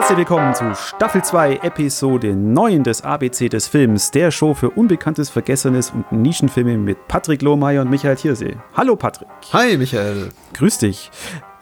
Herzlich 0.00 0.16
willkommen 0.16 0.54
zu 0.54 0.74
Staffel 0.74 1.22
2, 1.22 1.56
Episode 1.56 2.34
9 2.34 2.84
des 2.84 3.02
ABC 3.02 3.50
des 3.50 3.68
Films, 3.68 4.10
der 4.10 4.30
Show 4.30 4.54
für 4.54 4.70
Unbekanntes, 4.70 5.28
Vergessenes 5.28 5.90
und 5.90 6.10
Nischenfilme 6.10 6.78
mit 6.78 7.06
Patrick 7.06 7.42
Lohmeier 7.42 7.82
und 7.82 7.90
Michael 7.90 8.16
Thiersee. 8.16 8.56
Hallo 8.72 8.96
Patrick. 8.96 9.28
Hi 9.52 9.76
Michael. 9.76 10.30
Grüß 10.54 10.78
dich. 10.78 11.10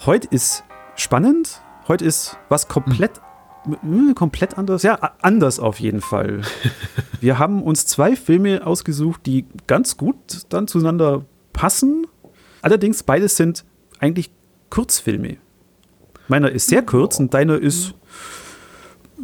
Heute 0.06 0.28
ist 0.30 0.62
spannend. 0.94 1.62
Heute 1.88 2.04
ist 2.04 2.38
was 2.48 2.68
komplett, 2.68 3.20
hm. 3.64 4.14
komplett 4.14 4.56
anders. 4.56 4.84
Ja, 4.84 5.14
anders 5.20 5.58
auf 5.58 5.80
jeden 5.80 6.00
Fall. 6.00 6.42
Wir 7.20 7.40
haben 7.40 7.60
uns 7.60 7.86
zwei 7.86 8.14
Filme 8.14 8.64
ausgesucht, 8.64 9.22
die 9.26 9.46
ganz 9.66 9.96
gut 9.96 10.46
dann 10.48 10.68
zueinander 10.68 11.24
passen. 11.52 12.06
Allerdings 12.62 13.02
beides 13.02 13.34
sind 13.34 13.64
eigentlich 13.98 14.30
Kurzfilme. 14.70 15.38
Meiner 16.28 16.50
ist 16.52 16.68
sehr 16.68 16.82
kurz 16.82 17.18
und 17.18 17.34
deiner 17.34 17.58
ist 17.58 17.94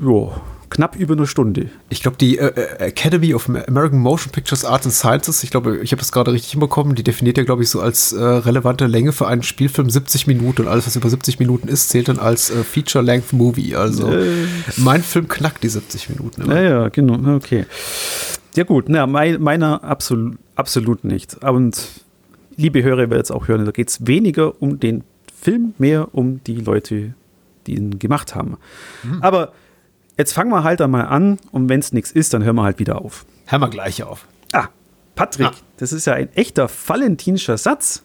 jo, 0.00 0.32
knapp 0.70 0.96
über 0.96 1.14
eine 1.14 1.26
Stunde. 1.26 1.70
Ich 1.88 2.02
glaube, 2.02 2.16
die 2.16 2.38
äh, 2.38 2.48
äh, 2.48 2.88
Academy 2.88 3.32
of 3.34 3.48
American 3.48 4.00
Motion 4.00 4.32
Pictures 4.32 4.64
Arts 4.64 4.86
and 4.86 4.94
Sciences, 4.94 5.44
ich 5.44 5.50
glaube, 5.50 5.78
ich 5.78 5.92
habe 5.92 6.00
das 6.00 6.10
gerade 6.10 6.32
richtig 6.32 6.52
hinbekommen, 6.52 6.94
die 6.94 7.04
definiert 7.04 7.38
ja, 7.38 7.44
glaube 7.44 7.62
ich, 7.62 7.70
so 7.70 7.80
als 7.80 8.12
äh, 8.12 8.22
relevante 8.22 8.86
Länge 8.86 9.12
für 9.12 9.28
einen 9.28 9.42
Spielfilm 9.42 9.88
70 9.88 10.26
Minuten 10.26 10.62
und 10.62 10.68
alles, 10.68 10.86
was 10.86 10.96
über 10.96 11.08
70 11.08 11.38
Minuten 11.38 11.68
ist, 11.68 11.90
zählt 11.90 12.08
dann 12.08 12.18
als 12.18 12.50
äh, 12.50 12.64
Feature-Length-Movie. 12.64 13.76
Also 13.76 14.12
mein 14.76 15.02
Film 15.02 15.28
knackt 15.28 15.62
die 15.62 15.68
70 15.68 16.10
Minuten. 16.10 16.42
Immer. 16.42 16.60
Ja, 16.60 16.62
ja, 16.62 16.88
genau, 16.88 17.36
okay. 17.36 17.66
Ja 18.56 18.64
gut, 18.64 18.88
na, 18.88 19.06
mein, 19.06 19.40
meiner 19.40 19.82
absolut, 19.82 20.38
absolut 20.56 21.04
nicht. 21.04 21.42
Und 21.44 21.88
liebe 22.56 22.82
Hörer, 22.82 23.10
werdet 23.10 23.24
es 23.24 23.30
auch 23.30 23.48
hören, 23.48 23.64
da 23.64 23.72
geht 23.72 23.88
es 23.88 24.06
weniger 24.06 24.60
um 24.60 24.80
den 24.80 25.04
Film, 25.40 25.74
mehr 25.78 26.08
um 26.12 26.42
die 26.44 26.56
Leute, 26.56 27.14
die 27.66 27.74
ihn 27.74 27.98
gemacht 27.98 28.34
haben. 28.34 28.56
Mhm. 29.02 29.22
Aber 29.22 29.52
jetzt 30.16 30.32
fangen 30.32 30.50
wir 30.50 30.64
halt 30.64 30.80
einmal 30.80 31.06
an 31.06 31.38
und 31.50 31.68
wenn 31.68 31.80
es 31.80 31.92
nichts 31.92 32.10
ist, 32.10 32.34
dann 32.34 32.44
hören 32.44 32.56
wir 32.56 32.62
halt 32.62 32.78
wieder 32.78 33.00
auf. 33.02 33.26
Hören 33.46 33.60
wir 33.60 33.68
gleich 33.68 34.02
auf. 34.02 34.26
Ah, 34.52 34.68
Patrick, 35.14 35.46
ah. 35.46 35.54
das 35.78 35.92
ist 35.92 36.06
ja 36.06 36.14
ein 36.14 36.32
echter 36.34 36.68
valentinscher 36.86 37.58
Satz. 37.58 38.02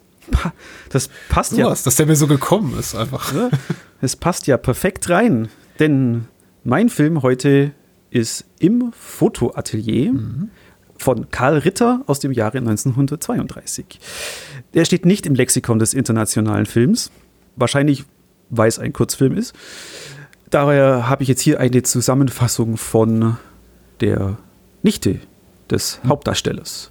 Das 0.90 1.10
passt 1.30 1.52
so 1.52 1.58
ja. 1.58 1.66
Was, 1.68 1.84
dass 1.84 1.96
der 1.96 2.06
mir 2.06 2.16
so 2.16 2.28
gekommen 2.28 2.78
ist, 2.78 2.96
einfach. 2.96 3.34
Es 4.02 4.16
passt 4.16 4.48
ja 4.48 4.58
perfekt 4.58 5.10
rein, 5.10 5.50
denn 5.80 6.26
mein 6.64 6.90
Film 6.90 7.22
heute 7.22 7.72
ist 8.12 8.46
im 8.60 8.94
Fotoatelier. 8.94 10.14
Mhm 10.14 10.52
von 11.02 11.32
Karl 11.32 11.58
Ritter 11.60 12.04
aus 12.06 12.20
dem 12.20 12.32
Jahre 12.32 12.60
1932. 12.60 14.00
Der 14.74 14.86
steht 14.86 15.06
nicht 15.06 15.26
im 15.26 15.34
Lexikon 15.34 15.80
des 15.80 15.94
internationalen 15.94 16.66
Films. 16.66 17.12
Wahrscheinlich, 17.56 18.06
weil 18.50 18.68
es 18.68 18.80
ein 18.80 18.94
Kurzfilm 18.94 19.36
ist. 19.38 19.56
Daher 20.50 21.08
habe 21.08 21.24
ich 21.24 21.30
jetzt 21.30 21.42
hier 21.42 21.60
eine 21.60 21.84
Zusammenfassung 21.84 22.78
von 22.78 23.38
der 24.02 24.38
Nichte 24.82 25.20
des 25.70 26.00
Hauptdarstellers. 26.08 26.90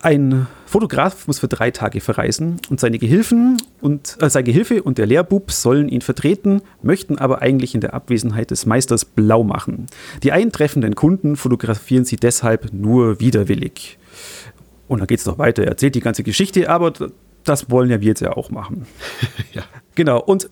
Ein 0.00 0.46
Fotograf 0.66 1.26
muss 1.26 1.40
für 1.40 1.48
drei 1.48 1.72
Tage 1.72 2.00
verreisen 2.00 2.60
und 2.68 2.78
seine 2.78 2.98
Gehilfen 2.98 3.56
und 3.80 4.16
äh, 4.20 4.30
sein 4.30 4.44
Gehilfe 4.44 4.82
und 4.82 4.98
der 4.98 5.06
Lehrbub 5.06 5.50
sollen 5.50 5.88
ihn 5.88 6.02
vertreten, 6.02 6.60
möchten 6.82 7.18
aber 7.18 7.42
eigentlich 7.42 7.74
in 7.74 7.80
der 7.80 7.94
Abwesenheit 7.94 8.52
des 8.52 8.64
Meisters 8.64 9.04
blau 9.04 9.42
machen. 9.42 9.86
Die 10.22 10.30
eintreffenden 10.30 10.94
Kunden 10.94 11.34
fotografieren 11.36 12.04
sie 12.04 12.16
deshalb 12.16 12.72
nur 12.72 13.18
widerwillig. 13.18 13.98
Und 14.86 15.00
dann 15.00 15.08
geht 15.08 15.18
es 15.18 15.26
noch 15.26 15.38
weiter. 15.38 15.64
Er 15.64 15.70
erzählt 15.70 15.96
die 15.96 16.00
ganze 16.00 16.22
Geschichte, 16.22 16.70
aber 16.70 16.92
das 17.48 17.70
wollen 17.70 17.90
ja 17.90 18.00
wir 18.00 18.08
jetzt 18.08 18.20
ja 18.20 18.36
auch 18.36 18.50
machen. 18.50 18.86
ja. 19.52 19.62
Genau. 19.94 20.20
Und 20.20 20.50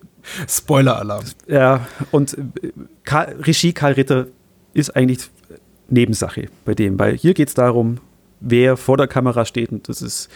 Spoiler-Alarm. 0.49 1.25
Ja, 1.47 1.87
und 2.11 2.37
Karl, 3.05 3.37
Regie 3.41 3.73
Karl 3.73 3.93
Ritter 3.93 4.27
ist 4.75 4.97
eigentlich 4.97 5.31
Nebensache 5.89 6.49
bei 6.65 6.75
dem, 6.75 6.99
weil 6.99 7.17
hier 7.17 7.35
geht 7.35 7.49
es 7.49 7.55
darum, 7.55 7.99
wer 8.41 8.77
vor 8.77 8.97
der 8.97 9.07
Kamera 9.07 9.45
steht. 9.45 9.71
Und 9.71 9.89
das 9.89 10.03
ist 10.03 10.29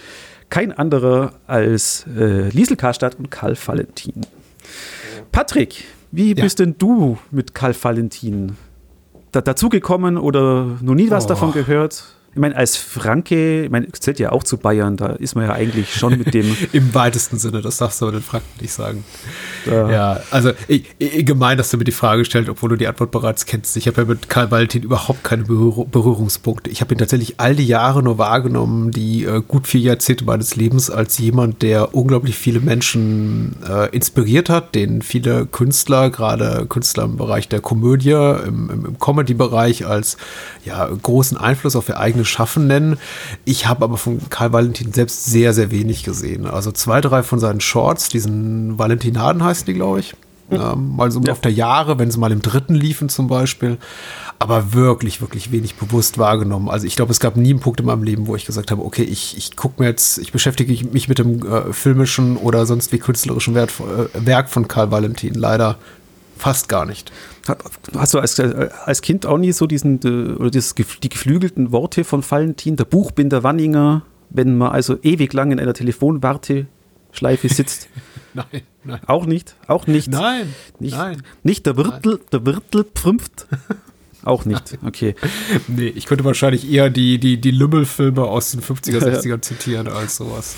kein 0.49 0.73
anderer 0.73 1.33
als 1.47 2.07
äh, 2.17 2.49
Liesel 2.51 2.77
Karstadt 2.77 3.17
und 3.17 3.31
Karl 3.31 3.57
Valentin. 3.57 4.27
Patrick, 5.33 5.84
wie 6.11 6.34
ja. 6.34 6.43
bist 6.43 6.59
denn 6.59 6.77
du 6.79 7.19
mit 7.31 7.55
Karl 7.55 7.75
Valentin 7.81 8.57
da, 9.33 9.41
dazugekommen 9.41 10.19
oder 10.19 10.79
noch 10.81 10.95
nie 10.95 11.11
was 11.11 11.25
oh. 11.25 11.29
davon 11.29 11.53
gehört? 11.53 12.05
Ich 12.33 12.39
meine, 12.39 12.55
als 12.55 12.77
Franke, 12.77 13.65
ich 13.65 13.71
meine, 13.71 13.91
zählt 13.91 14.21
ja 14.21 14.31
auch 14.31 14.45
zu 14.45 14.57
Bayern, 14.57 14.97
da 14.97 15.09
ist 15.09 15.35
man 15.35 15.47
ja 15.47 15.53
eigentlich 15.53 15.93
schon 15.93 16.17
mit 16.17 16.33
dem. 16.33 16.57
Im 16.73 16.95
weitesten 16.95 17.39
Sinne, 17.39 17.61
das 17.61 17.79
darfst 17.79 18.01
du 18.01 18.07
aber 18.07 18.13
den 18.13 18.23
Franken 18.23 18.61
nicht 18.61 18.73
sagen. 18.73 19.05
Da. 19.67 19.91
Ja, 19.91 20.21
also 20.31 20.53
ich, 20.69 20.85
ich, 20.99 21.27
gemein, 21.27 21.59
dass 21.59 21.71
du 21.71 21.77
mir 21.77 21.83
die 21.83 21.91
Frage 21.91 22.25
stellst, 22.25 22.49
obwohl 22.49 22.69
du 22.71 22.77
die 22.77 22.87
Antwort 22.87 23.11
bereits 23.11 23.47
kennst. 23.47 23.77
Ich 23.77 23.89
habe 23.89 24.03
ja 24.03 24.07
mit 24.07 24.29
Karl 24.29 24.49
Valentin 24.53 24.85
überhaupt 24.85 25.25
keine 25.25 25.43
Berührungspunkte. 25.43 26.71
Ich 26.71 26.81
habe 26.81 26.95
ihn 26.95 26.99
tatsächlich 26.99 27.35
all 27.39 27.57
die 27.57 27.67
Jahre 27.67 28.01
nur 28.01 28.19
wahrgenommen, 28.19 28.93
die 28.93 29.25
äh, 29.25 29.43
gut 29.47 29.67
vier 29.67 29.81
Jahrzehnte 29.81 30.25
meines 30.25 30.55
Lebens, 30.55 30.89
als 30.89 31.19
jemand, 31.19 31.63
der 31.63 31.97
unglaublich 31.97 32.37
viele 32.37 32.61
Menschen 32.61 33.57
äh, 33.69 33.89
inspiriert 33.91 34.49
hat, 34.49 34.77
den 34.77 35.03
viele 35.03 35.47
Künstler, 35.47 36.11
gerade 36.11 36.67
Künstler 36.69 37.05
im 37.05 37.17
Bereich 37.17 37.49
der 37.49 37.61
Komödie, 37.61 38.11
im, 38.13 38.71
im, 38.71 38.87
im 38.87 38.99
Comedy-Bereich, 39.01 39.85
als 39.85 40.17
ja, 40.65 40.87
großen 40.87 41.37
Einfluss 41.37 41.75
auf 41.75 41.89
ihr 41.89 41.99
eigenes 41.99 42.20
eigenes 42.21 42.29
Schaffen 42.29 42.67
nennen. 42.67 42.99
Ich 43.45 43.67
habe 43.67 43.85
aber 43.85 43.97
von 43.97 44.21
Karl 44.29 44.53
Valentin 44.53 44.93
selbst 44.93 45.27
sehr, 45.27 45.53
sehr 45.53 45.71
wenig 45.71 46.05
gesehen. 46.05 46.47
Also 46.47 46.73
zwei, 46.73 47.01
drei 47.01 47.23
von 47.23 47.39
seinen 47.39 47.61
Shorts, 47.61 48.09
diesen 48.09 48.79
Valentinaden 48.79 49.43
heißen 49.43 49.67
die, 49.67 49.75
glaube 49.75 50.01
ich. 50.01 50.15
Ähm, 50.53 50.97
mal 50.97 51.13
so 51.13 51.21
ja. 51.21 51.31
auf 51.31 51.41
der 51.41 51.53
Jahre, 51.53 52.01
wenn 52.01 52.11
sie 52.11 52.19
mal 52.19 52.33
im 52.33 52.43
dritten 52.43 52.75
liefen 52.75 53.09
zum 53.09 53.29
Beispiel. 53.29 53.79
Aber 54.41 54.73
wirklich, 54.73 55.21
wirklich 55.21 55.53
wenig 55.53 55.77
bewusst 55.77 56.19
wahrgenommen. 56.19 56.69
Also 56.69 56.87
ich 56.87 56.97
glaube, 56.97 57.13
es 57.13 57.21
gab 57.21 57.37
nie 57.37 57.51
einen 57.51 57.61
Punkt 57.61 57.79
in 57.79 57.87
meinem 57.87 58.03
Leben, 58.03 58.27
wo 58.27 58.35
ich 58.35 58.47
gesagt 58.47 58.73
habe, 58.73 58.85
okay, 58.85 59.05
ich, 59.05 59.37
ich 59.37 59.55
gucke 59.55 59.81
mir 59.81 59.89
jetzt, 59.89 60.19
ich 60.19 60.33
beschäftige 60.33 60.73
mich 60.89 61.09
mit 61.09 61.19
dem 61.21 61.47
äh, 61.47 61.73
filmischen 61.73 62.37
oder 62.37 62.67
sonst 62.67 62.91
wie 62.91 62.99
künstlerischen 62.99 63.55
Wert, 63.55 63.73
äh, 63.79 64.27
Werk 64.27 64.49
von 64.49 64.67
Karl 64.67 64.91
Valentin. 64.91 65.35
Leider 65.35 65.77
fast 66.37 66.69
gar 66.69 66.85
nicht. 66.85 67.13
Hast 67.94 68.15
du 68.15 68.19
als, 68.19 68.38
als 68.41 69.03
Kind 69.03 69.27
auch 69.27 69.38
nie 69.38 69.53
so 69.53 69.66
diesen, 69.66 70.00
äh, 70.05 70.34
oder 70.34 70.50
das, 70.50 70.75
die 70.75 71.09
geflügelten 71.09 71.72
Worte 71.72 72.05
von 72.05 72.28
Valentin, 72.28 72.77
der 72.77 72.84
Buchbinder 72.84 73.43
Wanninger, 73.43 74.03
wenn 74.31 74.56
man 74.56 74.72
also 74.72 74.97
ewig 75.03 75.33
lang 75.33 75.53
in 75.53 75.60
einer 75.60 75.75
Telefonwarteschleife 75.75 77.49
sitzt? 77.49 77.89
nein, 78.34 78.62
nein. 78.84 79.00
Auch 79.06 79.27
nicht? 79.27 79.56
Auch 79.66 79.87
nicht? 79.87 80.10
Nein, 80.10 80.55
nicht, 80.78 80.97
nein. 80.97 81.22
Nicht 81.43 81.66
der 81.66 81.77
Wirtel, 81.77 82.15
nein. 82.15 82.27
der 82.33 82.47
Wirtel 82.47 82.84
pfrümpft? 82.84 83.47
Auch 84.22 84.44
nicht, 84.44 84.78
okay. 84.84 85.15
Nee, 85.66 85.89
ich 85.89 86.05
könnte 86.05 86.25
wahrscheinlich 86.25 86.71
eher 86.71 86.91
die, 86.91 87.19
die, 87.19 87.41
die 87.41 87.50
Lümmelfilme 87.50 88.22
aus 88.22 88.50
den 88.50 88.60
50er, 88.60 88.99
60er 88.99 89.41
zitieren 89.41 89.89
als 89.89 90.16
sowas. 90.16 90.56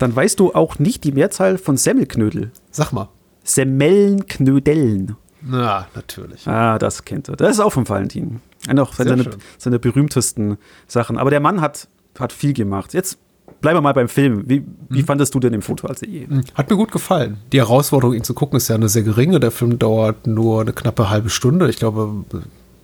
Dann 0.00 0.14
weißt 0.14 0.40
du 0.40 0.52
auch 0.52 0.80
nicht 0.80 1.04
die 1.04 1.12
Mehrzahl 1.12 1.58
von 1.58 1.76
Semmelknödel. 1.76 2.50
Sag 2.72 2.92
mal. 2.92 3.08
Semmelnknödeln. 3.44 5.16
Ja, 5.50 5.86
natürlich. 5.94 6.46
Ah, 6.46 6.78
das 6.78 7.04
kennt 7.04 7.28
er. 7.28 7.36
Das 7.36 7.50
ist 7.50 7.60
auch 7.60 7.72
von 7.72 7.88
Valentin. 7.88 8.40
Einer 8.66 8.82
auch 8.82 8.94
seine, 8.94 9.30
seine 9.58 9.78
berühmtesten 9.78 10.58
Sachen. 10.86 11.18
Aber 11.18 11.30
der 11.30 11.40
Mann 11.40 11.60
hat, 11.60 11.88
hat 12.18 12.32
viel 12.32 12.52
gemacht. 12.52 12.94
Jetzt 12.94 13.18
bleiben 13.60 13.76
wir 13.76 13.82
mal 13.82 13.92
beim 13.92 14.08
Film. 14.08 14.44
Wie, 14.48 14.64
wie 14.88 15.02
mhm. 15.02 15.06
fandest 15.06 15.34
du 15.34 15.40
denn 15.40 15.52
im 15.52 15.62
Foto 15.62 15.86
als? 15.86 16.02
Mhm. 16.02 16.42
Hat 16.54 16.70
mir 16.70 16.76
gut 16.76 16.92
gefallen. 16.92 17.38
Die 17.52 17.58
Herausforderung, 17.58 18.14
ihn 18.14 18.24
zu 18.24 18.34
gucken, 18.34 18.56
ist 18.56 18.68
ja 18.68 18.74
eine 18.74 18.88
sehr 18.88 19.02
geringe. 19.02 19.40
Der 19.40 19.50
Film 19.50 19.78
dauert 19.78 20.26
nur 20.26 20.62
eine 20.62 20.72
knappe 20.72 21.10
halbe 21.10 21.30
Stunde. 21.30 21.68
Ich 21.68 21.76
glaube, 21.76 22.24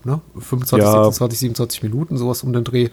ne, 0.04 0.20
25, 0.34 0.78
ja. 0.78 0.92
26, 1.04 1.38
27 1.38 1.82
Minuten, 1.82 2.16
sowas 2.16 2.42
um 2.42 2.52
den 2.52 2.64
Dreh. 2.64 2.90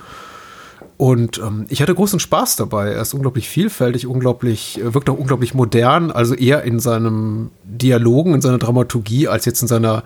Und 0.97 1.37
ähm, 1.37 1.67
ich 1.69 1.81
hatte 1.81 1.93
großen 1.93 2.19
Spaß 2.19 2.55
dabei. 2.55 2.89
Er 2.89 3.03
ist 3.03 3.13
unglaublich 3.13 3.47
vielfältig, 3.47 4.07
unglaublich, 4.07 4.81
äh, 4.81 4.95
wirkt 4.95 5.09
auch 5.11 5.17
unglaublich 5.17 5.53
modern, 5.53 6.09
also 6.09 6.33
eher 6.33 6.63
in 6.63 6.79
seinem 6.79 7.51
Dialogen, 7.63 8.33
in 8.33 8.41
seiner 8.41 8.57
Dramaturgie, 8.57 9.27
als 9.27 9.45
jetzt 9.45 9.61
in 9.61 9.67
seiner, 9.67 10.03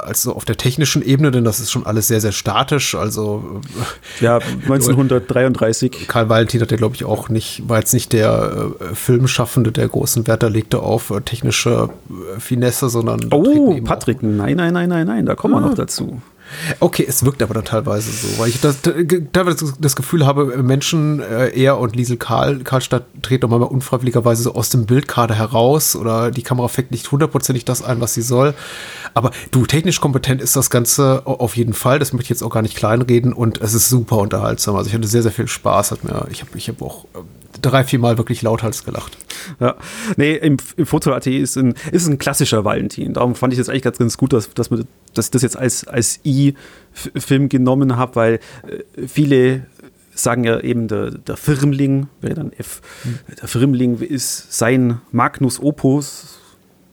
als 0.00 0.22
so 0.22 0.34
auf 0.34 0.44
der 0.44 0.58
technischen 0.58 1.00
Ebene, 1.00 1.30
denn 1.30 1.42
das 1.42 1.58
ist 1.58 1.70
schon 1.70 1.86
alles 1.86 2.06
sehr, 2.06 2.20
sehr 2.20 2.32
statisch. 2.32 2.94
Also 2.94 3.62
äh, 4.20 4.24
ja, 4.24 4.34
1933. 4.62 6.06
Karl 6.06 6.28
Valentin 6.28 6.60
hat 6.60 6.70
ja, 6.70 6.76
glaube 6.76 6.94
ich, 6.94 7.06
auch 7.06 7.30
nicht, 7.30 7.66
war 7.66 7.78
jetzt 7.78 7.94
nicht 7.94 8.12
der 8.12 8.72
äh, 8.80 8.94
Filmschaffende, 8.94 9.72
der 9.72 9.88
großen 9.88 10.26
Wert 10.26 10.42
da 10.42 10.48
legte 10.48 10.80
auf 10.80 11.08
äh, 11.08 11.22
technische 11.22 11.88
äh, 12.10 12.38
Finesse, 12.38 12.90
sondern 12.90 13.20
Oh, 13.30 13.74
Patrick, 13.84 14.22
nein, 14.22 14.58
nein, 14.58 14.74
nein, 14.74 14.90
nein, 14.90 15.06
nein, 15.06 15.24
da 15.24 15.34
kommen 15.34 15.54
ah. 15.54 15.60
wir 15.62 15.68
noch 15.68 15.74
dazu. 15.74 16.20
Okay, 16.80 17.04
es 17.06 17.24
wirkt 17.24 17.42
aber 17.42 17.54
dann 17.54 17.64
teilweise 17.64 18.10
so, 18.10 18.38
weil 18.38 18.48
ich 18.48 18.60
das, 18.60 18.78
teilweise 19.32 19.74
das 19.78 19.96
Gefühl 19.96 20.26
habe, 20.26 20.62
Menschen, 20.62 21.20
äh, 21.20 21.48
er 21.48 21.78
und 21.78 21.96
Liesel 21.96 22.16
Karl, 22.16 22.60
Karlstadt 22.60 23.04
treten 23.22 23.42
doch 23.42 23.48
mal 23.48 23.62
unfreiwilligerweise 23.62 24.42
so 24.42 24.54
aus 24.54 24.70
dem 24.70 24.86
Bildkader 24.86 25.34
heraus 25.34 25.96
oder 25.96 26.30
die 26.30 26.42
Kamera 26.42 26.68
fängt 26.68 26.90
nicht 26.90 27.10
hundertprozentig 27.10 27.64
das 27.64 27.82
ein, 27.82 28.00
was 28.00 28.14
sie 28.14 28.22
soll. 28.22 28.54
Aber 29.14 29.30
du, 29.50 29.66
technisch 29.66 30.00
kompetent 30.00 30.40
ist 30.40 30.56
das 30.56 30.70
Ganze 30.70 31.22
auf 31.26 31.56
jeden 31.56 31.74
Fall. 31.74 31.98
Das 31.98 32.12
möchte 32.12 32.24
ich 32.24 32.30
jetzt 32.30 32.42
auch 32.42 32.50
gar 32.50 32.62
nicht 32.62 32.76
kleinreden 32.76 33.32
und 33.32 33.60
es 33.60 33.74
ist 33.74 33.88
super 33.88 34.18
unterhaltsam. 34.18 34.76
Also 34.76 34.88
ich 34.88 34.94
hatte 34.94 35.06
sehr, 35.06 35.22
sehr 35.22 35.32
viel 35.32 35.48
Spaß. 35.48 35.92
Hat 35.92 36.04
mir, 36.04 36.26
ich 36.30 36.40
habe 36.40 36.56
ich 36.56 36.68
hab 36.68 36.82
auch 36.82 37.04
äh, 37.14 37.18
drei, 37.62 37.84
vier 37.84 37.98
Mal 37.98 38.18
wirklich 38.18 38.42
lauthals 38.42 38.84
gelacht. 38.84 39.16
Ja, 39.60 39.76
nee, 40.16 40.34
im, 40.34 40.56
im 40.76 40.86
Foto.at 40.86 41.26
ist 41.26 41.56
ein, 41.56 41.74
ist 41.92 42.06
ein 42.06 42.18
klassischer 42.18 42.64
Valentin. 42.64 43.14
Darum 43.14 43.34
fand 43.34 43.52
ich 43.52 43.58
es 43.58 43.68
eigentlich 43.68 43.82
ganz, 43.82 43.98
ganz 43.98 44.16
gut, 44.18 44.32
dass, 44.32 44.52
dass, 44.54 44.70
man, 44.70 44.86
dass 45.14 45.26
ich 45.26 45.30
das 45.30 45.42
jetzt 45.42 45.56
als, 45.56 45.86
als 45.86 46.20
I-Film 46.24 47.48
genommen 47.48 47.96
habe, 47.96 48.16
weil 48.16 48.34
äh, 48.66 49.06
viele 49.06 49.66
sagen 50.14 50.44
ja 50.44 50.60
eben, 50.60 50.88
der, 50.88 51.12
der 51.12 51.36
Firmling, 51.36 52.08
wäre 52.20 52.34
dann 52.34 52.52
F, 52.52 52.82
hm. 53.04 53.18
der 53.40 53.48
Firmling 53.48 53.98
ist 54.00 54.52
sein 54.52 55.00
Magnus 55.12 55.60
Opus, 55.62 56.38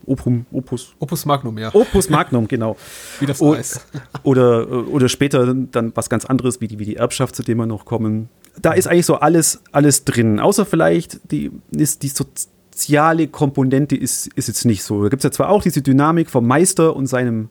Opum, 0.08 0.46
Opus. 0.52 0.94
Opus 1.00 1.26
Magnum, 1.26 1.58
ja. 1.58 1.74
Opus 1.74 2.10
Magnum, 2.10 2.48
genau. 2.48 2.78
wie 3.20 3.26
das 3.26 3.42
Eis. 3.42 3.86
Oder, 4.24 4.88
oder 4.88 5.10
später 5.10 5.54
dann 5.54 5.92
was 5.96 6.10
ganz 6.10 6.26
anderes, 6.26 6.62
wie 6.62 6.68
die, 6.68 6.80
wie 6.80 6.86
die 6.86 6.98
Erbschaft, 6.98 7.36
zu 7.36 7.44
dem 7.44 7.58
wir 7.58 7.66
noch 7.66 7.86
kommen. 7.86 8.30
Da 8.62 8.74
ist 8.74 8.88
eigentlich 8.88 9.06
so 9.06 9.16
alles, 9.16 9.62
alles 9.72 10.06
drin. 10.06 10.40
Außer 10.40 10.66
vielleicht 10.66 11.32
die, 11.32 11.52
ist 11.72 12.04
die 12.04 12.10
soziale 12.10 13.28
Komponente 13.28 13.96
ist, 13.96 14.28
ist 14.36 14.48
jetzt 14.48 14.66
nicht 14.66 14.84
so. 14.84 15.04
Da 15.04 15.10
gibt 15.10 15.22
es 15.22 15.24
ja 15.24 15.32
zwar 15.32 15.50
auch 15.50 15.64
diese 15.64 15.82
Dynamik 15.82 16.30
vom 16.30 16.48
Meister 16.48 16.96
und 16.96 17.08
seinem 17.08 17.50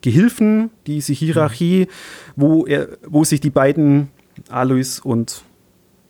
Gehilfen, 0.00 0.70
diese 0.86 1.12
Hierarchie, 1.12 1.88
wo, 2.36 2.66
er, 2.66 2.88
wo 3.06 3.24
sich 3.24 3.40
die 3.40 3.50
beiden, 3.50 4.08
Alois 4.50 5.00
und 5.02 5.42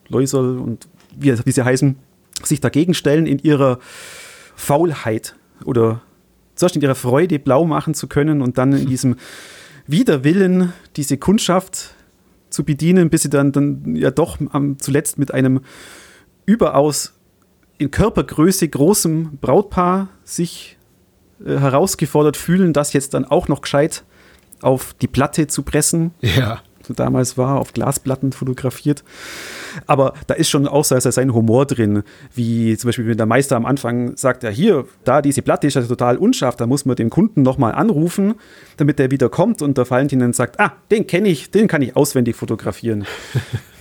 Loisel 0.08 0.58
und 0.58 0.88
wie, 1.16 1.32
wie 1.44 1.52
sie 1.52 1.64
heißen, 1.64 1.96
sich 2.42 2.60
dagegen 2.60 2.94
stellen 2.94 3.26
in 3.26 3.38
ihrer 3.38 3.78
Faulheit 4.56 5.36
oder 5.64 6.02
zuerst 6.54 6.76
in 6.76 6.82
ihrer 6.82 6.94
Freude 6.94 7.38
blau 7.38 7.66
machen 7.66 7.94
zu 7.94 8.08
können 8.08 8.42
und 8.42 8.58
dann 8.58 8.72
in 8.72 8.86
diesem 8.86 9.16
Widerwillen 9.86 10.72
diese 10.96 11.18
Kundschaft 11.18 11.94
zu 12.54 12.64
bedienen, 12.64 13.10
bis 13.10 13.22
sie 13.22 13.30
dann, 13.30 13.52
dann 13.52 13.94
ja 13.94 14.10
doch 14.10 14.38
am, 14.50 14.78
zuletzt 14.78 15.18
mit 15.18 15.34
einem 15.34 15.60
überaus 16.46 17.12
in 17.78 17.90
Körpergröße 17.90 18.68
großem 18.68 19.38
Brautpaar 19.40 20.08
sich 20.24 20.78
äh, 21.44 21.58
herausgefordert 21.58 22.36
fühlen, 22.36 22.72
das 22.72 22.92
jetzt 22.92 23.14
dann 23.14 23.24
auch 23.24 23.48
noch 23.48 23.60
gescheit 23.60 24.04
auf 24.62 24.94
die 24.94 25.08
Platte 25.08 25.46
zu 25.48 25.62
pressen. 25.62 26.12
Ja 26.20 26.62
damals 26.92 27.38
war, 27.38 27.58
auf 27.58 27.72
Glasplatten 27.72 28.32
fotografiert. 28.32 29.04
Aber 29.86 30.14
da 30.26 30.34
ist 30.34 30.50
schon 30.50 30.68
auch 30.68 30.84
sein 30.84 31.34
Humor 31.34 31.66
drin, 31.66 32.02
wie 32.34 32.76
zum 32.76 32.88
Beispiel, 32.88 33.06
wenn 33.06 33.16
der 33.16 33.26
Meister 33.26 33.56
am 33.56 33.66
Anfang 33.66 34.16
sagt, 34.16 34.42
ja 34.42 34.50
hier, 34.50 34.86
da 35.04 35.22
diese 35.22 35.42
Platte 35.42 35.66
ist 35.66 35.74
ja 35.74 35.82
total 35.82 36.16
unscharf, 36.16 36.56
da 36.56 36.66
muss 36.66 36.84
man 36.84 36.96
den 36.96 37.10
Kunden 37.10 37.42
nochmal 37.42 37.74
anrufen, 37.74 38.34
damit 38.76 38.98
der 38.98 39.10
wieder 39.10 39.28
kommt 39.28 39.62
und 39.62 39.78
der 39.78 39.88
Valentin 39.88 40.20
dann 40.20 40.32
sagt, 40.32 40.60
ah, 40.60 40.72
den 40.90 41.06
kenne 41.06 41.28
ich, 41.28 41.50
den 41.50 41.68
kann 41.68 41.82
ich 41.82 41.96
auswendig 41.96 42.36
fotografieren. 42.36 43.06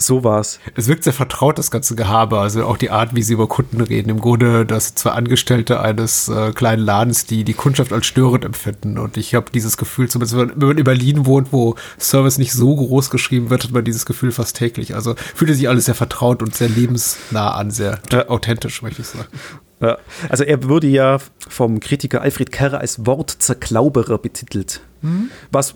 So 0.00 0.24
war's. 0.24 0.60
Es 0.76 0.88
wirkt 0.88 1.04
sehr 1.04 1.12
vertraut, 1.12 1.58
das 1.58 1.70
ganze 1.70 1.94
Gehabe. 1.94 2.38
Also 2.38 2.64
auch 2.64 2.78
die 2.78 2.90
Art, 2.90 3.14
wie 3.14 3.22
sie 3.22 3.34
über 3.34 3.48
Kunden 3.48 3.82
reden. 3.82 4.08
Im 4.08 4.20
Grunde, 4.20 4.64
dass 4.64 4.94
zwei 4.94 5.10
Angestellte 5.10 5.80
eines 5.80 6.28
äh, 6.28 6.52
kleinen 6.52 6.82
Ladens, 6.82 7.26
die 7.26 7.44
die 7.44 7.52
Kundschaft 7.52 7.92
als 7.92 8.06
störend 8.06 8.46
empfinden. 8.46 8.96
Und 8.96 9.18
ich 9.18 9.34
habe 9.34 9.50
dieses 9.52 9.76
Gefühl, 9.76 10.08
zumindest 10.08 10.36
wenn 10.38 10.68
man 10.68 10.78
in 10.78 10.84
Berlin 10.84 11.26
wohnt, 11.26 11.52
wo 11.52 11.74
Service 11.98 12.38
nicht 12.38 12.54
so 12.54 12.74
groß 12.74 13.10
geschrieben 13.10 13.50
wird, 13.50 13.64
hat 13.64 13.72
man 13.72 13.84
dieses 13.84 14.06
Gefühl 14.06 14.32
fast 14.32 14.56
täglich. 14.56 14.94
Also 14.94 15.14
fühlte 15.34 15.54
sich 15.54 15.68
alles 15.68 15.84
sehr 15.84 15.94
vertraut 15.94 16.42
und 16.42 16.54
sehr 16.54 16.70
lebensnah 16.70 17.52
an, 17.52 17.70
sehr 17.70 18.00
authentisch, 18.28 18.80
möchte 18.80 19.02
ich 19.02 19.08
sagen. 19.08 19.28
Ja. 19.80 19.98
Also 20.28 20.44
er 20.44 20.68
wurde 20.68 20.86
ja 20.86 21.18
vom 21.48 21.80
Kritiker 21.80 22.20
Alfred 22.20 22.52
Kerr 22.52 22.78
als 22.78 23.06
Wortzerklauberer 23.06 24.18
betitelt. 24.18 24.80
Mhm. 25.02 25.30
Was 25.50 25.74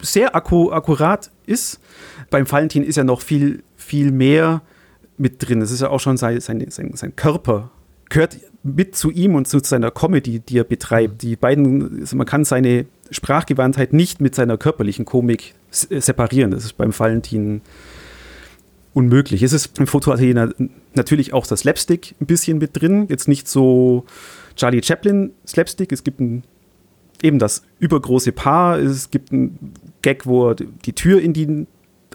sehr 0.00 0.34
akku 0.34 0.70
akkurat 0.70 1.30
ist. 1.46 1.80
Beim 2.30 2.50
Valentin 2.50 2.82
ist 2.82 2.96
ja 2.96 3.04
noch 3.04 3.20
viel, 3.20 3.62
viel 3.76 4.12
mehr 4.12 4.62
mit 5.16 5.36
drin. 5.38 5.62
Es 5.62 5.70
ist 5.70 5.80
ja 5.80 5.90
auch 5.90 6.00
schon 6.00 6.16
sein, 6.16 6.40
sein, 6.40 6.64
sein, 6.70 6.92
sein 6.94 7.16
Körper 7.16 7.70
gehört 8.08 8.38
mit 8.62 8.96
zu 8.96 9.10
ihm 9.10 9.34
und 9.34 9.46
zu 9.46 9.58
seiner 9.60 9.90
Comedy, 9.90 10.40
die 10.40 10.58
er 10.58 10.64
betreibt. 10.64 11.22
Die 11.22 11.36
beiden, 11.36 12.00
also 12.00 12.16
man 12.16 12.26
kann 12.26 12.44
seine 12.44 12.86
Sprachgewandtheit 13.10 13.92
nicht 13.92 14.20
mit 14.20 14.34
seiner 14.34 14.56
körperlichen 14.56 15.04
Komik 15.04 15.54
separieren. 15.70 16.50
Das 16.50 16.64
ist 16.64 16.76
beim 16.76 16.98
Valentin 16.98 17.62
unmöglich. 18.94 19.42
Es 19.42 19.52
ist 19.52 19.78
im 19.78 19.86
Fotoatelier 19.86 20.52
natürlich 20.94 21.32
auch 21.32 21.46
das 21.46 21.60
Slapstick 21.60 22.14
ein 22.20 22.26
bisschen 22.26 22.58
mit 22.58 22.80
drin. 22.80 23.06
Jetzt 23.08 23.28
nicht 23.28 23.48
so 23.48 24.04
Charlie 24.56 24.82
Chaplin 24.82 25.32
Slapstick. 25.46 25.92
Es 25.92 26.04
gibt 26.04 26.20
ein, 26.20 26.42
eben 27.22 27.38
das 27.38 27.62
übergroße 27.78 28.32
Paar. 28.32 28.78
Es 28.78 29.10
gibt 29.10 29.32
einen 29.32 29.74
Gag, 30.02 30.26
wo 30.26 30.50
er 30.50 30.54
die 30.54 30.92
Tür 30.92 31.20
in 31.20 31.32
die, 31.32 31.66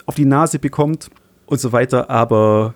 auf 0.06 0.16
die 0.16 0.26
Nase 0.26 0.60
bekommt 0.60 1.10
und 1.46 1.60
so 1.60 1.72
weiter. 1.72 2.10
Aber 2.10 2.76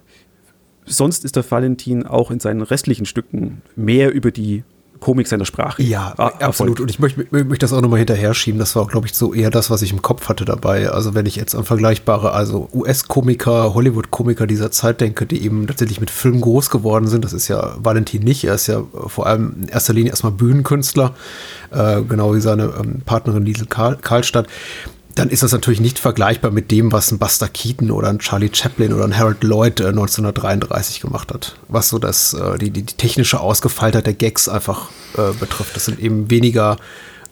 sonst 0.85 1.25
ist 1.25 1.35
der 1.35 1.49
Valentin 1.49 2.05
auch 2.05 2.31
in 2.31 2.39
seinen 2.39 2.61
restlichen 2.61 3.05
Stücken 3.05 3.61
mehr 3.75 4.13
über 4.13 4.31
die 4.31 4.63
Komik 4.99 5.27
seiner 5.27 5.45
Sprache. 5.45 5.81
Ja, 5.83 6.13
ah, 6.17 6.31
absolut. 6.39 6.79
Und 6.79 6.89
ich 6.89 6.99
möchte, 6.99 7.25
möchte 7.31 7.59
das 7.59 7.73
auch 7.73 7.81
nochmal 7.81 7.99
hinterher 7.99 8.33
schieben. 8.33 8.59
Das 8.59 8.75
war, 8.75 8.85
glaube 8.87 9.07
ich, 9.07 9.13
so 9.13 9.33
eher 9.33 9.49
das, 9.49 9.69
was 9.69 9.81
ich 9.81 9.91
im 9.91 10.01
Kopf 10.01 10.29
hatte 10.29 10.45
dabei. 10.45 10.89
Also 10.89 11.13
wenn 11.13 11.25
ich 11.25 11.35
jetzt 11.35 11.55
an 11.55 11.63
vergleichbare, 11.63 12.31
also 12.31 12.69
US-Komiker, 12.73 13.73
Hollywood-Komiker 13.73 14.47
dieser 14.47 14.71
Zeit 14.71 15.01
denke, 15.01 15.25
die 15.25 15.43
eben 15.43 15.67
tatsächlich 15.67 15.99
mit 15.99 16.09
Film 16.09 16.41
groß 16.41 16.69
geworden 16.69 17.07
sind, 17.07 17.23
das 17.23 17.33
ist 17.33 17.47
ja 17.47 17.75
Valentin 17.77 18.23
nicht. 18.23 18.43
Er 18.43 18.55
ist 18.55 18.67
ja 18.67 18.83
vor 19.07 19.27
allem 19.27 19.55
in 19.61 19.67
erster 19.69 19.93
Linie 19.93 20.11
erstmal 20.11 20.31
Bühnenkünstler, 20.31 21.13
äh, 21.71 22.01
genau 22.01 22.33
wie 22.35 22.41
seine 22.41 22.73
ähm, 22.79 23.01
Partnerin 23.05 23.45
Liesel 23.45 23.67
Karl, 23.67 23.97
Karlstadt 23.97 24.47
dann 25.17 25.29
ist 25.29 25.41
das 25.41 25.51
natürlich 25.51 25.79
nicht 25.79 25.97
vergleichbar 25.97 26.51
mit 26.51 26.69
dem, 26.69 26.91
was 26.91 27.11
ein 27.11 27.17
Buster 27.17 27.47
Keaton 27.47 27.89
oder 27.89 28.09
ein 28.09 28.19
Charlie 28.19 28.51
Chaplin 28.53 28.93
oder 28.93 29.03
ein 29.03 29.17
Harold 29.17 29.43
Lloyd 29.43 29.79
äh, 29.79 29.87
1933 29.87 31.01
gemacht 31.01 31.33
hat. 31.33 31.57
Was 31.67 31.89
so 31.89 31.97
das, 31.97 32.33
äh, 32.33 32.57
die, 32.59 32.69
die, 32.69 32.83
die, 32.83 32.93
technische 32.93 33.39
Ausgefeiltheit 33.39 34.05
der 34.05 34.13
Gags 34.13 34.47
einfach 34.47 34.89
äh, 35.17 35.33
betrifft. 35.39 35.75
Das 35.75 35.85
sind 35.85 35.99
eben 35.99 36.29
weniger 36.29 36.77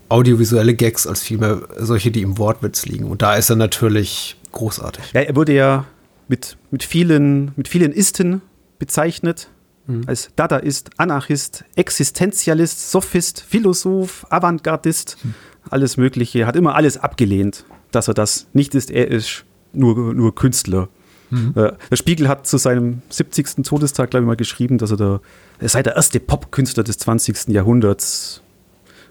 audiovisuelle 0.09 0.73
Gags 0.73 1.05
als 1.05 1.21
vielmehr 1.21 1.61
solche, 1.77 2.09
die 2.09 2.21
im 2.21 2.37
Wortwitz 2.37 2.85
liegen. 2.85 3.05
Und 3.05 3.21
da 3.21 3.35
ist 3.35 3.49
er 3.49 3.55
natürlich 3.55 4.35
großartig. 4.51 5.03
Ja, 5.13 5.21
er 5.21 5.35
wurde 5.35 5.53
ja 5.53 5.85
mit, 6.27 6.57
mit, 6.71 6.83
vielen, 6.83 7.51
mit 7.55 7.67
vielen 7.67 7.91
Isten 7.91 8.41
bezeichnet. 8.79 9.49
Mhm. 9.85 10.05
Als 10.07 10.31
Dadaist, 10.35 10.89
Anarchist, 10.97 11.65
Existenzialist, 11.75 12.89
Sophist, 12.89 13.45
Philosoph, 13.47 14.25
Avantgardist, 14.31 15.17
mhm. 15.23 15.35
alles 15.69 15.97
Mögliche. 15.97 16.47
Hat 16.47 16.55
immer 16.55 16.73
alles 16.73 16.97
abgelehnt 16.97 17.63
dass 17.95 18.07
er 18.07 18.13
das 18.13 18.47
nicht 18.53 18.75
ist. 18.75 18.91
Er 18.91 19.09
ist 19.09 19.45
nur, 19.73 20.13
nur 20.13 20.35
Künstler. 20.35 20.89
Mhm. 21.29 21.53
Äh, 21.55 21.71
der 21.89 21.95
Spiegel 21.95 22.27
hat 22.27 22.45
zu 22.45 22.57
seinem 22.57 23.01
70. 23.09 23.63
Todestag, 23.63 24.11
glaube 24.11 24.23
ich, 24.23 24.27
mal 24.27 24.35
geschrieben, 24.35 24.77
dass 24.77 24.91
er, 24.91 24.97
der, 24.97 25.21
er 25.59 25.69
sei 25.69 25.81
der 25.81 25.95
erste 25.95 26.19
Popkünstler 26.19 26.83
des 26.83 26.97
20. 26.99 27.47
Jahrhunderts. 27.47 28.41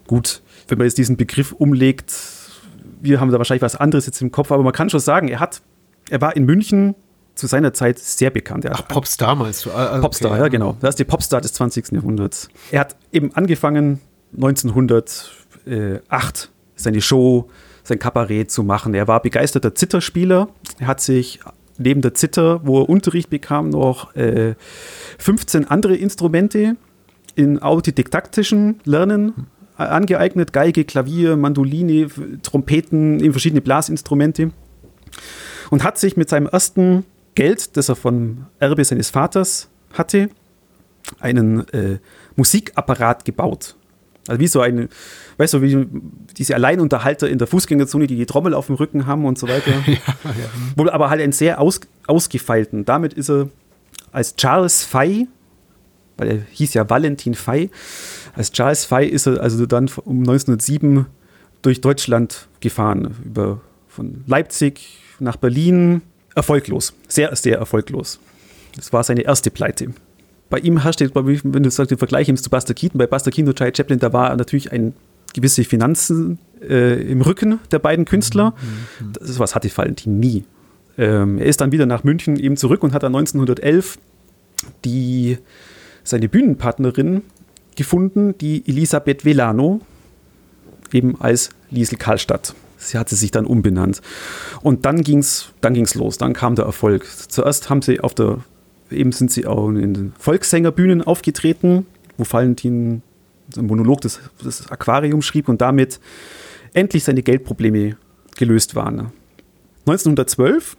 Gut, 0.06 0.42
wenn 0.68 0.78
man 0.78 0.86
jetzt 0.86 0.98
diesen 0.98 1.16
Begriff 1.16 1.52
umlegt, 1.52 2.12
wir 3.00 3.20
haben 3.20 3.30
da 3.30 3.38
wahrscheinlich 3.38 3.62
was 3.62 3.76
anderes 3.76 4.06
jetzt 4.06 4.20
im 4.22 4.30
Kopf, 4.30 4.52
aber 4.52 4.62
man 4.62 4.72
kann 4.72 4.90
schon 4.90 5.00
sagen, 5.00 5.28
er 5.28 5.40
hat, 5.40 5.62
er 6.10 6.20
war 6.20 6.36
in 6.36 6.44
München 6.44 6.94
zu 7.34 7.46
seiner 7.46 7.72
Zeit 7.72 7.98
sehr 7.98 8.30
bekannt. 8.30 8.66
Ach, 8.70 8.86
Popstar 8.86 9.34
meinst 9.34 9.66
du? 9.66 9.72
Ah, 9.72 9.92
okay. 9.92 10.02
Popstar, 10.02 10.38
ja, 10.38 10.46
genau. 10.48 10.76
Das 10.80 10.90
ist 10.90 10.98
der 11.00 11.04
Popstar 11.04 11.40
des 11.40 11.54
20. 11.54 11.92
Jahrhunderts. 11.92 12.48
Er 12.70 12.80
hat 12.80 12.96
eben 13.12 13.34
angefangen 13.34 14.00
1908 14.36 16.50
seine 16.76 17.00
Show 17.00 17.48
sein 17.84 17.98
Kabarett 17.98 18.50
zu 18.50 18.64
machen. 18.64 18.94
Er 18.94 19.06
war 19.06 19.22
begeisterter 19.22 19.74
Zitterspieler. 19.74 20.48
Er 20.78 20.86
hat 20.88 21.00
sich 21.00 21.40
neben 21.78 22.00
der 22.00 22.14
Zither, 22.14 22.60
wo 22.64 22.80
er 22.80 22.88
Unterricht 22.88 23.30
bekam, 23.30 23.68
noch 23.68 24.14
äh, 24.16 24.54
15 25.18 25.68
andere 25.68 25.94
Instrumente 25.94 26.76
in 27.36 27.60
autodidaktischen 27.60 28.80
Lernen 28.84 29.46
angeeignet. 29.76 30.52
Geige, 30.52 30.84
Klavier, 30.84 31.36
Mandoline, 31.36 32.08
Trompeten, 32.42 33.20
eben 33.20 33.32
verschiedene 33.32 33.60
Blasinstrumente. 33.60 34.50
Und 35.70 35.84
hat 35.84 35.98
sich 35.98 36.16
mit 36.16 36.28
seinem 36.28 36.46
ersten 36.46 37.04
Geld, 37.34 37.76
das 37.76 37.88
er 37.88 37.96
vom 37.96 38.46
Erbe 38.60 38.84
seines 38.84 39.10
Vaters 39.10 39.68
hatte, 39.92 40.30
einen 41.20 41.68
äh, 41.68 41.98
Musikapparat 42.36 43.24
gebaut. 43.24 43.76
Also 44.26 44.40
wie 44.40 44.46
so 44.46 44.60
ein, 44.60 44.88
weißt 45.36 45.54
du, 45.54 45.62
wie 45.62 45.86
diese 46.36 46.54
Alleinunterhalter 46.54 47.28
in 47.28 47.38
der 47.38 47.46
Fußgängerzone, 47.46 48.06
die 48.06 48.16
die 48.16 48.26
Trommel 48.26 48.54
auf 48.54 48.66
dem 48.66 48.76
Rücken 48.76 49.06
haben 49.06 49.24
und 49.26 49.38
so 49.38 49.48
weiter. 49.48 49.72
ja, 49.86 49.94
ja. 50.24 50.32
Wohl 50.76 50.90
aber 50.90 51.10
halt 51.10 51.20
einen 51.20 51.32
sehr 51.32 51.60
aus, 51.60 51.80
ausgefeilten. 52.06 52.84
Damit 52.84 53.12
ist 53.12 53.30
er 53.30 53.48
als 54.12 54.36
Charles 54.36 54.82
Fay, 54.82 55.28
weil 56.16 56.28
er 56.28 56.38
hieß 56.52 56.74
ja 56.74 56.88
Valentin 56.88 57.34
Fay, 57.34 57.70
als 58.34 58.50
Charles 58.52 58.84
Fay 58.84 59.06
ist 59.06 59.26
er 59.26 59.40
also 59.40 59.66
dann 59.66 59.90
um 60.04 60.20
1907 60.20 61.06
durch 61.62 61.80
Deutschland 61.80 62.48
gefahren, 62.60 63.14
über, 63.24 63.60
von 63.88 64.24
Leipzig 64.26 64.98
nach 65.18 65.36
Berlin. 65.36 66.02
Erfolglos, 66.34 66.94
sehr, 67.06 67.34
sehr 67.36 67.58
erfolglos. 67.58 68.18
Das 68.74 68.92
war 68.92 69.04
seine 69.04 69.22
erste 69.22 69.52
Pleite 69.52 69.94
bei 70.54 70.60
ihm 70.60 70.82
herrscht, 70.84 71.00
wenn 71.00 71.62
du 71.64 71.70
sagst, 71.70 71.90
den 71.90 71.98
Vergleich 71.98 72.32
zu 72.36 72.48
Buster 72.48 72.74
Keaton, 72.74 72.96
bei 72.96 73.08
Buster 73.08 73.32
Keaton 73.32 73.48
und 73.48 73.58
Charlie 73.58 73.74
Chaplin, 73.76 73.98
da 73.98 74.12
war 74.12 74.36
natürlich 74.36 74.70
ein 74.70 74.94
gewisse 75.34 75.64
Finanzen 75.64 76.38
äh, 76.62 77.02
im 77.10 77.22
Rücken 77.22 77.58
der 77.72 77.80
beiden 77.80 78.04
Künstler. 78.04 78.50
Mhm, 79.00 79.06
mhm. 79.08 79.12
Das 79.14 79.30
ist 79.30 79.40
was 79.40 79.56
hatte 79.56 79.68
Valentin 79.76 80.20
nie. 80.20 80.44
Ähm, 80.96 81.38
er 81.38 81.46
ist 81.46 81.60
dann 81.60 81.72
wieder 81.72 81.86
nach 81.86 82.04
München 82.04 82.38
eben 82.38 82.56
zurück 82.56 82.84
und 82.84 82.92
hat 82.92 83.02
dann 83.02 83.16
1911 83.16 83.98
die, 84.84 85.38
seine 86.04 86.28
Bühnenpartnerin 86.28 87.22
gefunden, 87.74 88.38
die 88.38 88.62
Elisabeth 88.68 89.24
Velano, 89.24 89.80
eben 90.92 91.20
als 91.20 91.50
Liesel 91.68 91.98
Karlstadt. 91.98 92.54
Sie 92.76 92.96
hatte 92.96 93.16
sich 93.16 93.32
dann 93.32 93.44
umbenannt. 93.44 94.02
Und 94.62 94.84
dann 94.84 95.02
ging 95.02 95.18
es 95.18 95.48
dann 95.60 95.74
ging's 95.74 95.96
los, 95.96 96.16
dann 96.16 96.32
kam 96.32 96.54
der 96.54 96.66
Erfolg. 96.66 97.08
Zuerst 97.28 97.70
haben 97.70 97.82
sie 97.82 97.98
auf 97.98 98.14
der, 98.14 98.38
eben 98.90 99.12
sind 99.12 99.30
sie 99.30 99.46
auch 99.46 99.68
in 99.68 99.94
den 99.94 100.12
Volkssängerbühnen 100.18 101.02
aufgetreten, 101.02 101.86
wo 102.16 102.24
Valentin 102.28 103.02
einen 103.56 103.66
Monolog 103.66 104.00
des, 104.00 104.20
des 104.44 104.70
Aquarium 104.70 105.22
schrieb 105.22 105.48
und 105.48 105.60
damit 105.60 106.00
endlich 106.72 107.04
seine 107.04 107.22
Geldprobleme 107.22 107.96
gelöst 108.36 108.74
waren. 108.74 109.12
1912, 109.86 110.76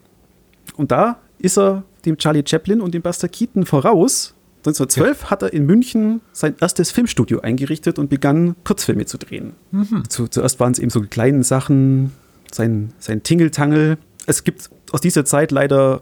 und 0.78 0.92
da 0.92 1.20
ist 1.38 1.58
er 1.58 1.84
dem 2.06 2.18
Charlie 2.18 2.44
Chaplin 2.46 2.82
und 2.82 2.94
dem 2.94 3.02
Buster 3.02 3.28
Keaton 3.28 3.66
voraus. 3.66 4.34
1912 4.60 5.22
ja. 5.22 5.30
hat 5.30 5.44
er 5.44 5.54
in 5.54 5.66
München 5.66 6.22
sein 6.32 6.56
erstes 6.60 6.92
Filmstudio 6.92 7.42
eingerichtet 7.42 8.00
und 8.00 8.10
begann 8.10 8.56
Kurzfilme 8.64 9.06
zu 9.06 9.18
drehen. 9.18 9.54
Mhm. 9.72 10.10
Zu, 10.10 10.28
zuerst 10.28 10.60
waren 10.60 10.72
es 10.72 10.80
eben 10.80 10.90
so 10.90 11.02
kleine 11.02 11.44
Sachen, 11.44 12.12
sein, 12.52 12.94
sein 12.98 13.22
Tingeltangel. 13.22 13.98
Es 14.26 14.44
gibt 14.44 14.70
aus 14.92 15.02
dieser 15.02 15.24
Zeit 15.24 15.52
leider 15.52 16.02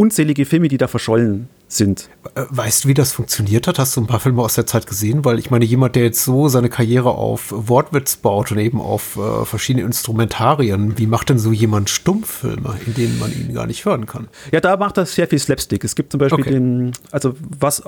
unzählige 0.00 0.46
Filme, 0.46 0.68
die 0.68 0.78
da 0.78 0.88
verschollen 0.88 1.50
sind. 1.68 2.08
Äh, 2.34 2.44
weißt 2.48 2.84
du, 2.84 2.88
wie 2.88 2.94
das 2.94 3.12
funktioniert 3.12 3.66
hat? 3.66 3.78
Hast 3.78 3.94
du 3.96 4.00
ein 4.00 4.06
paar 4.06 4.18
Filme 4.18 4.40
aus 4.40 4.54
der 4.54 4.64
Zeit 4.64 4.86
gesehen? 4.86 5.26
Weil 5.26 5.38
ich 5.38 5.50
meine, 5.50 5.66
jemand, 5.66 5.94
der 5.94 6.04
jetzt 6.04 6.24
so 6.24 6.48
seine 6.48 6.70
Karriere 6.70 7.10
auf 7.10 7.52
Wortwitz 7.54 8.16
baut 8.16 8.50
und 8.50 8.58
eben 8.58 8.80
auf 8.80 9.18
äh, 9.18 9.44
verschiedene 9.44 9.84
Instrumentarien, 9.84 10.96
wie 10.96 11.06
macht 11.06 11.28
denn 11.28 11.38
so 11.38 11.52
jemand 11.52 11.90
Stummfilme, 11.90 12.78
in 12.86 12.94
denen 12.94 13.18
man 13.18 13.30
ihn 13.30 13.52
gar 13.52 13.66
nicht 13.66 13.84
hören 13.84 14.06
kann? 14.06 14.28
Ja, 14.52 14.60
da 14.60 14.78
macht 14.78 14.96
er 14.96 15.04
sehr 15.04 15.28
viel 15.28 15.38
Slapstick. 15.38 15.84
Es 15.84 15.94
gibt 15.94 16.12
zum 16.12 16.18
Beispiel 16.18 16.40
okay. 16.40 16.50
den, 16.50 16.92
also 17.10 17.34
was, 17.58 17.82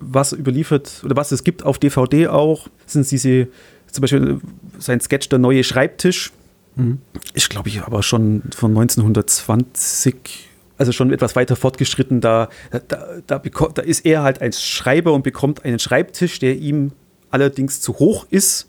was 0.00 0.32
überliefert 0.32 1.00
oder 1.04 1.14
was 1.14 1.30
es 1.30 1.44
gibt 1.44 1.62
auf 1.62 1.78
DVD 1.78 2.26
auch, 2.26 2.66
sind 2.86 3.08
diese, 3.08 3.46
zum 3.86 4.02
Beispiel 4.02 4.40
sein 4.80 5.00
Sketch 5.00 5.28
Der 5.28 5.38
neue 5.38 5.62
Schreibtisch. 5.62 6.32
Mhm. 6.74 6.98
Ich 7.34 7.48
glaube, 7.48 7.68
ich 7.68 7.82
aber 7.82 8.02
schon 8.02 8.42
von 8.52 8.72
1920 8.72 10.48
also 10.82 10.90
schon 10.90 11.12
etwas 11.12 11.36
weiter 11.36 11.54
fortgeschritten, 11.54 12.20
da, 12.20 12.48
da, 12.88 13.20
da, 13.24 13.38
da 13.38 13.82
ist 13.82 14.04
er 14.04 14.24
halt 14.24 14.42
als 14.42 14.64
Schreiber 14.64 15.12
und 15.12 15.22
bekommt 15.22 15.64
einen 15.64 15.78
Schreibtisch, 15.78 16.40
der 16.40 16.56
ihm 16.56 16.90
allerdings 17.30 17.80
zu 17.80 18.00
hoch 18.00 18.26
ist 18.30 18.68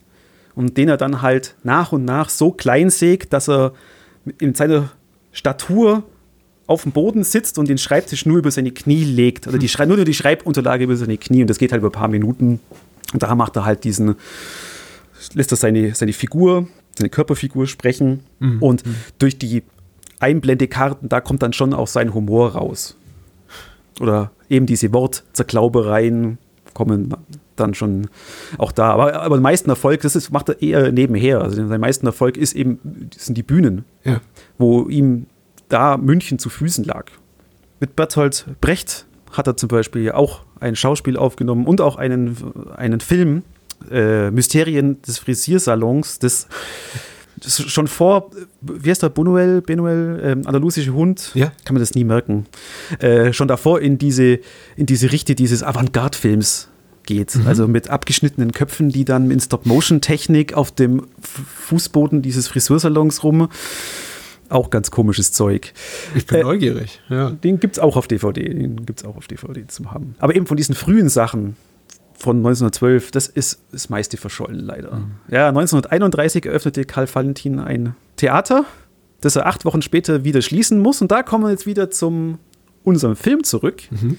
und 0.53 0.77
den 0.77 0.89
er 0.89 0.98
dann 0.98 1.24
halt 1.24 1.55
nach 1.63 1.91
und 1.91 2.05
nach 2.05 2.29
so 2.29 2.51
klein 2.51 2.91
sägt, 2.91 3.34
dass 3.34 3.50
er 3.50 3.74
in 4.39 4.53
seiner 4.53 4.91
Statur 5.32 6.03
auf 6.67 6.84
dem 6.84 6.91
Boden 6.91 7.24
sitzt 7.24 7.58
und 7.58 7.67
den 7.67 7.79
Schreibtisch 7.79 8.27
nur 8.27 8.38
über 8.38 8.51
seine 8.51 8.70
Knie 8.70 9.03
legt. 9.03 9.48
Oder 9.48 9.58
die, 9.58 9.70
nur 9.88 10.05
die 10.05 10.13
Schreibunterlage 10.13 10.84
über 10.84 10.96
seine 10.96 11.17
Knie 11.17 11.41
und 11.41 11.50
das 11.50 11.58
geht 11.58 11.72
halt 11.72 11.79
über 11.79 11.89
ein 11.89 11.93
paar 11.93 12.10
Minuten. 12.10 12.60
Und 13.12 13.24
da 13.24 13.34
macht 13.34 13.55
er 13.55 13.65
halt 13.65 13.86
diesen, 13.86 14.15
lässt 15.34 15.51
er 15.51 15.58
seine, 15.58 15.96
seine 15.96 16.13
Figur, 16.13 16.67
seine 16.96 17.10
Körperfigur 17.10 17.65
sprechen. 17.65 18.20
Mhm. 18.38 18.62
Und 18.62 18.84
durch 19.17 19.39
die 19.39 19.63
Einblendekarten, 20.24 21.10
da 21.10 21.22
kommt 21.22 21.44
dann 21.44 21.53
schon 21.53 21.74
auch 21.74 21.88
sein 21.88 22.13
Humor 22.13 22.53
raus. 22.53 22.96
Oder 24.00 24.32
eben 24.50 24.65
diese 24.65 24.92
Wortzerklaubereien 24.94 26.38
kommen 26.74 27.13
dann 27.56 27.74
schon 27.74 28.08
auch 28.58 28.72
da. 28.72 28.92
Aber, 28.92 29.22
aber 29.22 29.38
den 29.38 29.44
meisten 29.44 29.70
Erfolg, 29.70 30.01
das 30.01 30.15
ist, 30.15 30.32
macht 30.32 30.50
er 30.50 30.62
eher 30.62 30.92
nebenher. 30.92 31.42
Also 31.42 31.68
sein 31.68 31.82
meisten 31.82 32.06
Erfolg 32.06 32.38
ist 32.38 32.53
eben, 32.53 33.10
sind 33.15 33.38
die 33.38 33.44
Bühnen, 33.44 33.86
ja. 34.03 34.22
wo 34.58 34.88
ihm 34.88 35.27
da 35.70 35.98
München 35.98 36.39
zu 36.39 36.50
Füßen 36.50 36.84
lag. 36.84 37.06
Mit 37.80 37.96
Bertolt 37.96 38.46
Brecht 38.62 39.06
hat 39.32 39.48
er 39.48 39.58
zum 39.58 39.68
Beispiel 39.68 40.12
auch 40.12 40.42
ein 40.60 40.75
Schauspiel 40.75 41.18
aufgenommen 41.18 41.65
und 41.65 41.82
auch 41.82 41.98
einen, 41.98 42.38
einen 42.75 43.01
Film, 43.01 43.44
äh, 43.92 44.32
Mysterien 44.32 45.01
des 45.01 45.20
Frisiersalons, 45.20 46.20
des 46.20 46.48
schon 47.45 47.88
vor, 47.88 48.31
wie 48.62 48.89
heißt 48.89 49.03
der, 49.03 49.09
Bunuel, 49.09 49.62
Benuel, 49.62 50.19
ähm, 50.23 50.41
andalusische 50.45 50.93
Hund, 50.93 51.31
ja. 51.33 51.51
kann 51.65 51.75
man 51.75 51.81
das 51.81 51.93
nie 51.93 52.03
merken, 52.03 52.45
äh, 53.00 53.33
schon 53.33 53.47
davor 53.47 53.81
in 53.81 53.97
diese, 53.97 54.39
in 54.75 54.85
diese 54.85 55.12
Richtung 55.12 55.35
dieses 55.35 55.63
Avantgarde-Films 55.63 56.69
geht. 57.05 57.35
Mhm. 57.35 57.47
Also 57.47 57.67
mit 57.67 57.89
abgeschnittenen 57.89 58.51
Köpfen, 58.51 58.89
die 58.89 59.05
dann 59.05 59.29
in 59.31 59.39
Stop-Motion-Technik 59.39 60.53
auf 60.53 60.71
dem 60.71 61.07
Fußboden 61.21 62.21
dieses 62.21 62.47
Friseursalons 62.47 63.23
rum. 63.23 63.50
Auch 64.50 64.69
ganz 64.69 64.91
komisches 64.91 65.31
Zeug. 65.31 65.73
Ich 66.15 66.25
bin 66.25 66.39
äh, 66.39 66.43
neugierig. 66.43 67.01
Ja. 67.09 67.31
Den 67.31 67.59
gibt 67.59 67.77
es 67.77 67.79
auch 67.79 67.95
auf 67.97 68.07
DVD. 68.07 68.43
Den 68.43 68.85
gibt 68.85 69.00
es 69.00 69.05
auch 69.05 69.15
auf 69.15 69.27
DVD 69.27 69.67
zu 69.67 69.91
haben. 69.91 70.15
Aber 70.19 70.35
eben 70.35 70.45
von 70.45 70.57
diesen 70.57 70.75
frühen 70.75 71.09
Sachen, 71.09 71.55
von 72.24 72.38
1912, 72.38 73.12
das 73.12 73.27
ist 73.27 73.62
das 73.72 73.89
meiste 73.89 74.18
verschollen 74.18 74.60
leider. 74.60 74.96
Mhm. 74.96 75.12
Ja, 75.30 75.50
1931 75.50 76.46
eröffnete 76.46 76.86
Karl 76.86 77.08
Valentin 77.13 77.60
ein 77.60 77.96
Theater, 78.15 78.65
das 79.22 79.36
er 79.36 79.46
acht 79.46 79.65
Wochen 79.65 79.82
später 79.82 80.24
wieder 80.24 80.42
schließen 80.42 80.80
muss. 80.80 81.01
Und 81.01 81.12
da 81.12 81.22
kommen 81.22 81.44
wir 81.44 81.51
jetzt 81.51 81.65
wieder 81.65 81.92
zum 81.92 82.39
unserem 82.84 83.15
Film 83.15 83.44
zurück. 83.44 83.84
Mhm. 83.92 84.18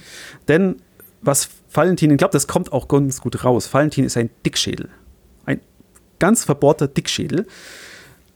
Denn 0.48 0.76
was 1.22 1.48
Valentin, 1.72 2.10
ich 2.10 2.18
glaube, 2.18 2.32
das 2.32 2.46
kommt 2.46 2.72
auch 2.72 2.88
ganz 2.88 3.20
gut 3.20 3.44
raus. 3.44 3.72
Valentin 3.72 4.04
ist 4.04 4.16
ein 4.16 4.30
Dickschädel. 4.44 4.88
Ein 5.46 5.60
ganz 6.18 6.44
verbohrter 6.44 6.86
Dickschädel. 6.86 7.46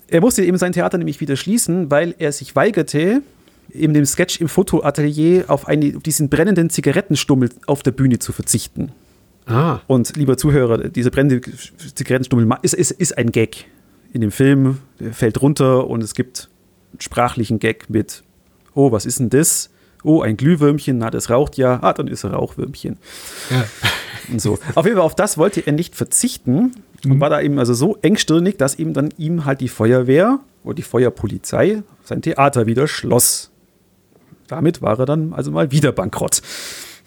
Er 0.09 0.21
musste 0.23 0.43
eben 0.43 0.57
sein 0.57 0.73
Theater 0.73 0.97
nämlich 0.97 1.21
wieder 1.21 1.37
schließen, 1.37 1.91
weil 1.91 2.15
er 2.19 2.33
sich 2.33 2.57
weigerte, 2.57 3.23
in 3.69 3.93
dem 3.93 4.07
Sketch 4.07 4.41
im 4.41 4.49
Fotoatelier 4.49 5.45
auf, 5.49 5.69
eine, 5.69 5.95
auf 5.97 6.03
diesen 6.03 6.31
brennenden 6.31 6.71
Zigarettenstummel 6.71 7.51
auf 7.67 7.83
der 7.83 7.91
Bühne 7.91 8.19
zu 8.19 8.33
verzichten. 8.33 8.93
Ah. 9.49 9.81
Und 9.87 10.17
lieber 10.17 10.37
Zuhörer, 10.37 10.89
diese 10.89 11.11
brennende 11.11 11.41
Zigarettenstummel 11.95 12.49
ist, 12.63 12.75
ist, 12.75 12.91
ist 12.91 13.17
ein 13.17 13.33
Gag. 13.33 13.67
In 14.13 14.21
dem 14.21 14.31
Film 14.31 14.79
der 15.01 15.13
fällt 15.13 15.41
runter 15.43 15.87
und 15.87 16.03
es 16.03 16.15
gibt 16.15 16.49
einen 16.93 17.01
sprachlichen 17.01 17.59
Gag 17.59 17.91
mit, 17.91 18.23
oh, 18.75 18.93
was 18.93 19.07
ist 19.07 19.21
denn 19.21 19.31
das? 19.31 19.71
Oh, 20.05 20.23
ein 20.23 20.37
Glühwürmchen, 20.37 20.99
na, 20.99 21.11
das 21.11 21.29
raucht 21.29 21.57
ja. 21.57 21.81
Ah, 21.83 21.93
dann 21.93 22.09
ist 22.09 22.25
er 22.25 22.33
Rauchwürmchen. 22.33 22.99
Ja. 23.51 23.65
Und 24.31 24.41
so. 24.41 24.59
Auf 24.75 24.85
jeden 24.85 24.97
Fall, 24.97 25.07
auf 25.07 25.17
das 25.17 25.39
wollte 25.39 25.67
er 25.67 25.73
nicht 25.73 25.97
verzichten 25.97 26.73
und 27.05 27.15
mhm. 27.17 27.21
war 27.21 27.31
da 27.31 27.41
eben 27.41 27.59
also 27.59 27.75
so 27.75 27.97
engstirnig, 28.03 28.57
dass 28.59 28.79
ihm 28.79 28.93
dann 28.93 29.13
ihm 29.17 29.45
halt 29.45 29.61
die 29.61 29.69
Feuerwehr 29.69 30.41
oder 30.65 30.75
die 30.75 30.83
Feuerpolizei 30.83 31.83
sein 32.05 32.23
Theater 32.23 32.67
wieder 32.67 32.87
schloss. 32.87 33.51
Damit 34.47 34.83
war 34.83 34.99
er 34.99 35.07
dann 35.07 35.33
also 35.33 35.51
mal 35.51 35.71
wieder 35.71 35.93
bankrott 35.93 36.43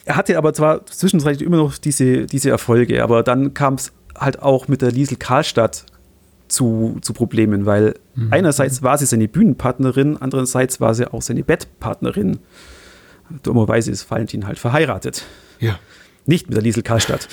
er 0.05 0.15
hatte 0.15 0.37
aber 0.37 0.53
zwar 0.53 0.85
zwischenzeitlich 0.85 1.45
immer 1.45 1.57
noch 1.57 1.77
diese, 1.77 2.25
diese 2.25 2.49
Erfolge, 2.49 3.03
aber 3.03 3.23
dann 3.23 3.53
kam 3.53 3.75
es 3.75 3.91
halt 4.15 4.41
auch 4.41 4.67
mit 4.67 4.81
der 4.81 4.91
Liesel 4.91 5.17
Karlstadt 5.17 5.85
zu, 6.47 6.97
zu 7.01 7.13
Problemen, 7.13 7.65
weil 7.65 7.95
mhm. 8.15 8.27
einerseits 8.31 8.83
war 8.83 8.97
sie 8.97 9.05
seine 9.05 9.27
Bühnenpartnerin, 9.27 10.17
andererseits 10.17 10.81
war 10.81 10.93
sie 10.93 11.11
auch 11.11 11.21
seine 11.21 11.43
Bettpartnerin. 11.43 12.39
Dummerweise 13.43 13.91
ist 13.91 14.09
Valentin 14.11 14.45
halt 14.45 14.59
verheiratet. 14.59 15.25
Ja. 15.59 15.79
Nicht 16.25 16.47
mit 16.49 16.55
der 16.55 16.63
Liesel 16.63 16.83
Karlstadt. 16.83 17.27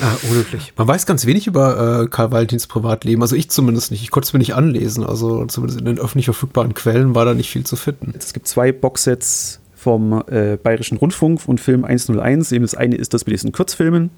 Ah, 0.00 0.12
unglücklich. 0.24 0.74
Man 0.76 0.86
weiß 0.86 1.06
ganz 1.06 1.24
wenig 1.24 1.46
über 1.46 2.02
äh, 2.02 2.08
Karl 2.08 2.30
Valentins 2.30 2.66
Privatleben. 2.66 3.22
Also 3.22 3.34
ich 3.34 3.48
zumindest 3.48 3.90
nicht. 3.90 4.02
Ich 4.02 4.10
konnte 4.10 4.26
es 4.26 4.32
mir 4.34 4.38
nicht 4.38 4.54
anlesen. 4.54 5.04
Also 5.04 5.46
zumindest 5.46 5.78
in 5.80 5.86
den 5.86 5.98
öffentlich 5.98 6.26
verfügbaren 6.26 6.74
Quellen 6.74 7.14
war 7.14 7.24
da 7.24 7.32
nicht 7.32 7.50
viel 7.50 7.64
zu 7.64 7.76
finden. 7.76 8.12
Es 8.18 8.34
gibt 8.34 8.46
zwei 8.46 8.72
Boxsets 8.72 9.60
vom 9.86 10.24
äh, 10.26 10.58
Bayerischen 10.60 10.98
Rundfunk 10.98 11.46
und 11.46 11.60
Film 11.60 11.84
101. 11.84 12.50
Eben 12.50 12.64
das 12.64 12.74
eine 12.74 12.96
ist 12.96 13.14
das 13.14 13.24
mit 13.24 13.34
diesen 13.34 13.52
Kurzfilmen 13.52 14.10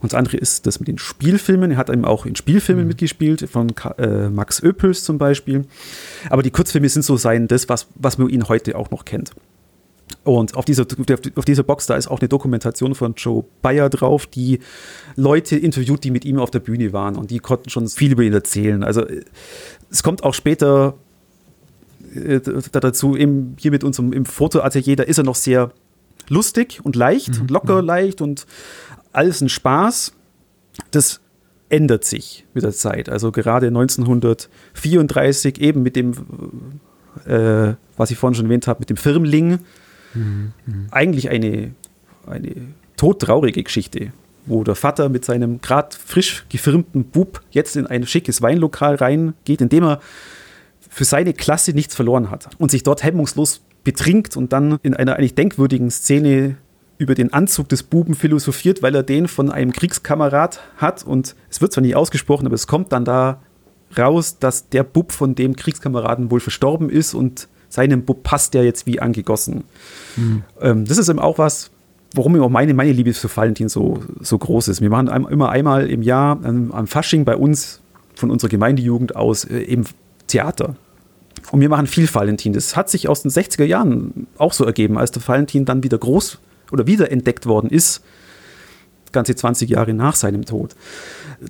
und 0.00 0.12
das 0.12 0.18
andere 0.18 0.38
ist 0.38 0.66
das 0.66 0.80
mit 0.80 0.88
den 0.88 0.96
Spielfilmen. 0.96 1.72
Er 1.72 1.76
hat 1.76 1.90
eben 1.90 2.06
auch 2.06 2.24
in 2.24 2.36
Spielfilmen 2.36 2.84
mhm. 2.84 2.88
mitgespielt, 2.88 3.46
von 3.50 3.68
äh, 3.98 4.30
Max 4.30 4.62
Oepels 4.62 5.04
zum 5.04 5.18
Beispiel. 5.18 5.66
Aber 6.30 6.42
die 6.42 6.50
Kurzfilme 6.50 6.88
sind 6.88 7.02
so 7.02 7.18
sein, 7.18 7.48
das, 7.48 7.68
was, 7.68 7.86
was 7.96 8.16
man 8.16 8.30
ihn 8.30 8.48
heute 8.48 8.78
auch 8.78 8.90
noch 8.90 9.04
kennt. 9.04 9.32
Und 10.24 10.56
auf 10.56 10.64
dieser, 10.64 10.86
auf 11.36 11.44
dieser 11.44 11.62
Box, 11.64 11.84
da 11.84 11.96
ist 11.96 12.08
auch 12.08 12.20
eine 12.20 12.30
Dokumentation 12.30 12.94
von 12.94 13.12
Joe 13.14 13.44
Bayer 13.60 13.90
drauf, 13.90 14.26
die 14.26 14.60
Leute 15.16 15.56
interviewt, 15.56 16.02
die 16.02 16.10
mit 16.10 16.24
ihm 16.24 16.38
auf 16.38 16.50
der 16.50 16.60
Bühne 16.60 16.94
waren. 16.94 17.16
Und 17.16 17.30
die 17.30 17.40
konnten 17.40 17.68
schon 17.68 17.88
viel 17.88 18.12
über 18.12 18.22
ihn 18.22 18.32
erzählen. 18.32 18.82
Also 18.82 19.04
es 19.90 20.02
kommt 20.02 20.24
auch 20.24 20.32
später 20.32 20.94
äh, 22.14 22.40
dazu 22.72 23.16
eben 23.16 23.56
hier 23.58 23.70
mit 23.70 23.84
unserem 23.84 24.12
im 24.12 24.24
Fotoatelier, 24.24 24.96
da 24.96 25.02
ist 25.02 25.18
er 25.18 25.24
noch 25.24 25.34
sehr 25.34 25.72
lustig 26.28 26.80
und 26.82 26.96
leicht, 26.96 27.40
mhm. 27.40 27.48
locker, 27.48 27.82
mhm. 27.82 27.86
leicht 27.86 28.20
und 28.20 28.46
alles 29.12 29.40
ein 29.40 29.48
Spaß. 29.48 30.12
Das 30.90 31.20
ändert 31.68 32.04
sich 32.04 32.46
mit 32.54 32.64
der 32.64 32.72
Zeit. 32.72 33.08
Also 33.08 33.32
gerade 33.32 33.66
1934 33.68 35.60
eben 35.60 35.82
mit 35.82 35.96
dem, 35.96 36.12
äh, 37.26 37.74
was 37.96 38.10
ich 38.10 38.18
vorhin 38.18 38.34
schon 38.34 38.46
erwähnt 38.46 38.66
habe, 38.66 38.80
mit 38.80 38.90
dem 38.90 38.96
Firmling. 38.96 39.58
Mhm. 40.14 40.52
mhm. 40.66 40.86
Eigentlich 40.90 41.30
eine, 41.30 41.72
eine 42.26 42.52
todtraurige 42.96 43.62
Geschichte, 43.62 44.12
wo 44.46 44.64
der 44.64 44.74
Vater 44.74 45.08
mit 45.08 45.24
seinem 45.24 45.60
gerade 45.60 45.96
frisch 45.96 46.46
gefirmten 46.48 47.04
Bub 47.04 47.42
jetzt 47.50 47.76
in 47.76 47.86
ein 47.86 48.06
schickes 48.06 48.40
Weinlokal 48.40 48.94
reingeht, 48.96 49.60
in 49.60 49.68
dem 49.68 49.84
er 49.84 50.00
für 50.88 51.04
seine 51.04 51.32
Klasse 51.32 51.72
nichts 51.72 51.94
verloren 51.94 52.30
hat 52.30 52.48
und 52.58 52.70
sich 52.70 52.82
dort 52.82 53.02
hemmungslos 53.02 53.62
betrinkt 53.84 54.36
und 54.36 54.52
dann 54.52 54.78
in 54.82 54.94
einer 54.94 55.16
eigentlich 55.16 55.34
denkwürdigen 55.34 55.90
Szene 55.90 56.56
über 56.98 57.14
den 57.14 57.32
Anzug 57.32 57.68
des 57.68 57.84
Buben 57.84 58.14
philosophiert, 58.14 58.82
weil 58.82 58.94
er 58.94 59.04
den 59.04 59.28
von 59.28 59.50
einem 59.50 59.72
Kriegskamerad 59.72 60.60
hat 60.76 61.04
und 61.04 61.36
es 61.48 61.60
wird 61.60 61.72
zwar 61.72 61.82
nicht 61.82 61.94
ausgesprochen, 61.94 62.46
aber 62.46 62.54
es 62.54 62.66
kommt 62.66 62.92
dann 62.92 63.04
da 63.04 63.40
raus, 63.96 64.38
dass 64.38 64.68
der 64.68 64.82
Bub 64.82 65.12
von 65.12 65.34
dem 65.34 65.56
Kriegskameraden 65.56 66.30
wohl 66.30 66.40
verstorben 66.40 66.90
ist 66.90 67.14
und 67.14 67.48
seinem 67.68 68.04
Bub 68.04 68.22
passt 68.22 68.54
der 68.54 68.64
jetzt 68.64 68.86
wie 68.86 69.00
angegossen. 69.00 69.64
Mhm. 70.16 70.42
Ähm, 70.60 70.84
das 70.84 70.98
ist 70.98 71.08
eben 71.08 71.20
auch 71.20 71.38
was, 71.38 71.70
warum 72.14 72.40
auch 72.40 72.48
meine, 72.48 72.74
meine 72.74 72.92
Liebe 72.92 73.12
für 73.12 73.34
Valentin 73.34 73.68
so, 73.68 74.02
so 74.20 74.38
groß 74.38 74.68
ist. 74.68 74.80
Wir 74.80 74.90
machen 74.90 75.08
immer 75.30 75.50
einmal 75.50 75.88
im 75.88 76.02
Jahr 76.02 76.38
ähm, 76.44 76.72
am 76.72 76.86
Fasching 76.86 77.24
bei 77.24 77.36
uns 77.36 77.80
von 78.14 78.30
unserer 78.30 78.50
Gemeindejugend 78.50 79.16
aus 79.16 79.44
äh, 79.44 79.60
eben 79.60 79.84
Theater. 80.28 80.76
Und 81.50 81.60
wir 81.60 81.68
machen 81.68 81.86
viel 81.86 82.12
Valentin. 82.12 82.52
Das 82.52 82.76
hat 82.76 82.90
sich 82.90 83.08
aus 83.08 83.22
den 83.22 83.30
60er 83.30 83.64
Jahren 83.64 84.26
auch 84.36 84.52
so 84.52 84.64
ergeben, 84.64 84.98
als 84.98 85.10
der 85.10 85.26
Valentin 85.26 85.64
dann 85.64 85.82
wieder 85.82 85.98
groß 85.98 86.38
oder 86.70 86.86
wiederentdeckt 86.86 87.46
worden 87.46 87.70
ist, 87.70 88.02
ganze 89.12 89.34
20 89.34 89.70
Jahre 89.70 89.94
nach 89.94 90.14
seinem 90.14 90.44
Tod. 90.44 90.76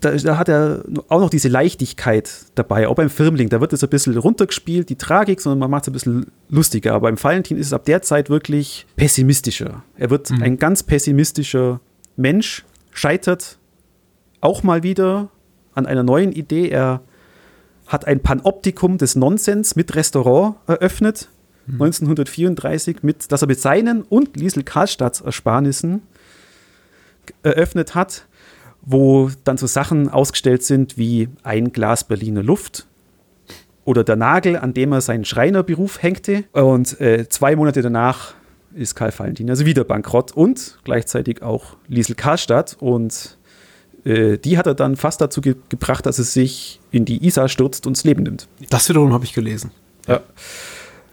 Da, 0.00 0.12
da, 0.12 0.36
hat 0.36 0.48
er 0.48 0.84
auch 1.08 1.20
noch 1.20 1.30
diese 1.30 1.48
Leichtigkeit 1.48 2.30
dabei, 2.54 2.88
auch 2.88 2.94
beim 2.94 3.10
Firmling. 3.10 3.48
Da 3.48 3.60
wird 3.60 3.72
es 3.72 3.82
ein 3.82 3.90
bisschen 3.90 4.16
runtergespielt, 4.16 4.88
die 4.90 4.96
Tragik, 4.96 5.40
sondern 5.40 5.58
man 5.58 5.70
macht 5.70 5.84
es 5.84 5.88
ein 5.88 5.92
bisschen 5.92 6.26
lustiger. 6.50 6.92
Aber 6.92 7.08
beim 7.08 7.22
Valentin 7.22 7.56
ist 7.56 7.68
es 7.68 7.72
ab 7.72 7.84
der 7.84 8.02
Zeit 8.02 8.30
wirklich 8.30 8.86
pessimistischer. 8.96 9.82
Er 9.96 10.10
wird 10.10 10.30
mhm. 10.30 10.42
ein 10.42 10.58
ganz 10.58 10.82
pessimistischer 10.82 11.80
Mensch, 12.16 12.64
scheitert 12.92 13.58
auch 14.40 14.62
mal 14.62 14.82
wieder 14.82 15.30
an 15.74 15.86
einer 15.86 16.02
neuen 16.02 16.32
Idee. 16.32 16.68
Er 16.68 17.00
hat 17.88 18.06
ein 18.06 18.20
Panoptikum 18.20 18.98
des 18.98 19.16
Nonsens 19.16 19.74
mit 19.74 19.94
Restaurant 19.96 20.56
eröffnet 20.66 21.28
1934, 21.72 23.02
mit, 23.02 23.30
dass 23.30 23.42
er 23.42 23.48
mit 23.48 23.60
seinen 23.60 24.02
und 24.02 24.36
Liesel 24.36 24.62
Karlstadts 24.62 25.20
Ersparnissen 25.20 26.02
eröffnet 27.42 27.94
hat, 27.94 28.26
wo 28.82 29.30
dann 29.44 29.58
so 29.58 29.66
Sachen 29.66 30.08
ausgestellt 30.08 30.62
sind 30.62 30.96
wie 30.96 31.28
ein 31.42 31.72
Glas 31.72 32.04
Berliner 32.04 32.42
Luft 32.42 32.86
oder 33.84 34.04
der 34.04 34.16
Nagel, 34.16 34.56
an 34.56 34.72
dem 34.72 34.92
er 34.92 35.00
seinen 35.00 35.24
Schreinerberuf 35.24 36.02
hängte. 36.02 36.44
Und 36.52 37.00
äh, 37.00 37.28
zwei 37.28 37.54
Monate 37.56 37.82
danach 37.82 38.34
ist 38.74 38.94
Karl 38.94 39.12
Valentin 39.16 39.48
also 39.50 39.66
wieder 39.66 39.84
bankrott 39.84 40.32
und 40.32 40.78
gleichzeitig 40.84 41.42
auch 41.42 41.76
Liesel 41.86 42.14
Karlstadt. 42.14 42.76
Und 42.80 43.37
äh, 44.04 44.38
die 44.38 44.58
hat 44.58 44.66
er 44.66 44.74
dann 44.74 44.96
fast 44.96 45.20
dazu 45.20 45.40
ge 45.40 45.56
gebracht, 45.68 46.06
dass 46.06 46.18
er 46.18 46.24
sich 46.24 46.80
in 46.90 47.04
die 47.04 47.26
Isar 47.26 47.48
stürzt 47.48 47.86
und 47.86 47.96
das 47.96 48.04
Leben 48.04 48.22
nimmt. 48.22 48.48
Das 48.70 48.88
wiederum 48.88 49.12
habe 49.12 49.24
ich 49.24 49.32
gelesen. 49.32 49.70
Ja. 50.06 50.20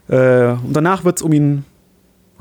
Äh, 0.08 0.52
und 0.52 0.72
danach 0.72 1.04
wird 1.04 1.18
es 1.18 1.22
um 1.22 1.32
ihn 1.32 1.64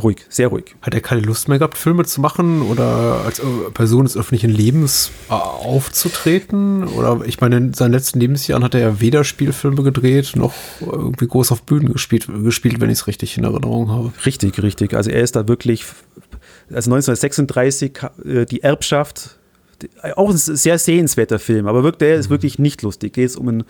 ruhig, 0.01 0.25
sehr 0.29 0.49
ruhig. 0.49 0.75
Hat 0.81 0.93
er 0.93 1.01
keine 1.01 1.21
Lust 1.21 1.47
mehr 1.47 1.57
gehabt, 1.57 1.77
Filme 1.77 2.03
zu 2.05 2.21
machen 2.21 2.61
oder 2.61 3.21
als 3.25 3.39
äh, 3.39 3.43
Person 3.73 4.03
des 4.03 4.17
öffentlichen 4.17 4.51
Lebens 4.51 5.11
äh, 5.29 5.33
aufzutreten? 5.33 6.87
Oder 6.87 7.21
ich 7.25 7.39
meine, 7.41 7.57
in 7.57 7.73
seinen 7.73 7.93
letzten 7.93 8.19
Lebensjahren 8.19 8.63
hat 8.63 8.75
er 8.75 8.81
ja 8.81 8.99
weder 9.01 9.23
Spielfilme 9.23 9.83
gedreht 9.83 10.33
noch 10.35 10.53
irgendwie 10.81 11.27
groß 11.27 11.51
auf 11.51 11.63
Bühnen 11.63 11.93
gespielt, 11.93 12.27
gespielt 12.43 12.81
wenn 12.81 12.89
ich 12.89 12.99
es 12.99 13.07
richtig 13.07 13.37
in 13.37 13.45
Erinnerung 13.45 13.89
habe. 13.89 14.13
Richtig, 14.25 14.61
richtig. 14.61 14.93
Also 14.93 15.09
er 15.09 15.21
ist 15.21 15.35
da 15.35 15.47
wirklich, 15.47 15.85
also 16.69 16.93
1936 16.93 17.99
die 18.49 18.63
Erbschaft, 18.63 19.37
auch 20.15 20.29
ein 20.29 20.37
sehr 20.37 20.77
sehenswerter 20.77 21.39
Film, 21.39 21.67
aber 21.67 21.83
wirklich, 21.83 22.09
der 22.09 22.15
ist 22.15 22.27
mhm. 22.29 22.33
wirklich 22.33 22.59
nicht 22.59 22.81
lustig. 22.81 23.13
Geht 23.13 23.29
es 23.29 23.35
um 23.35 23.47
ein, 23.47 23.63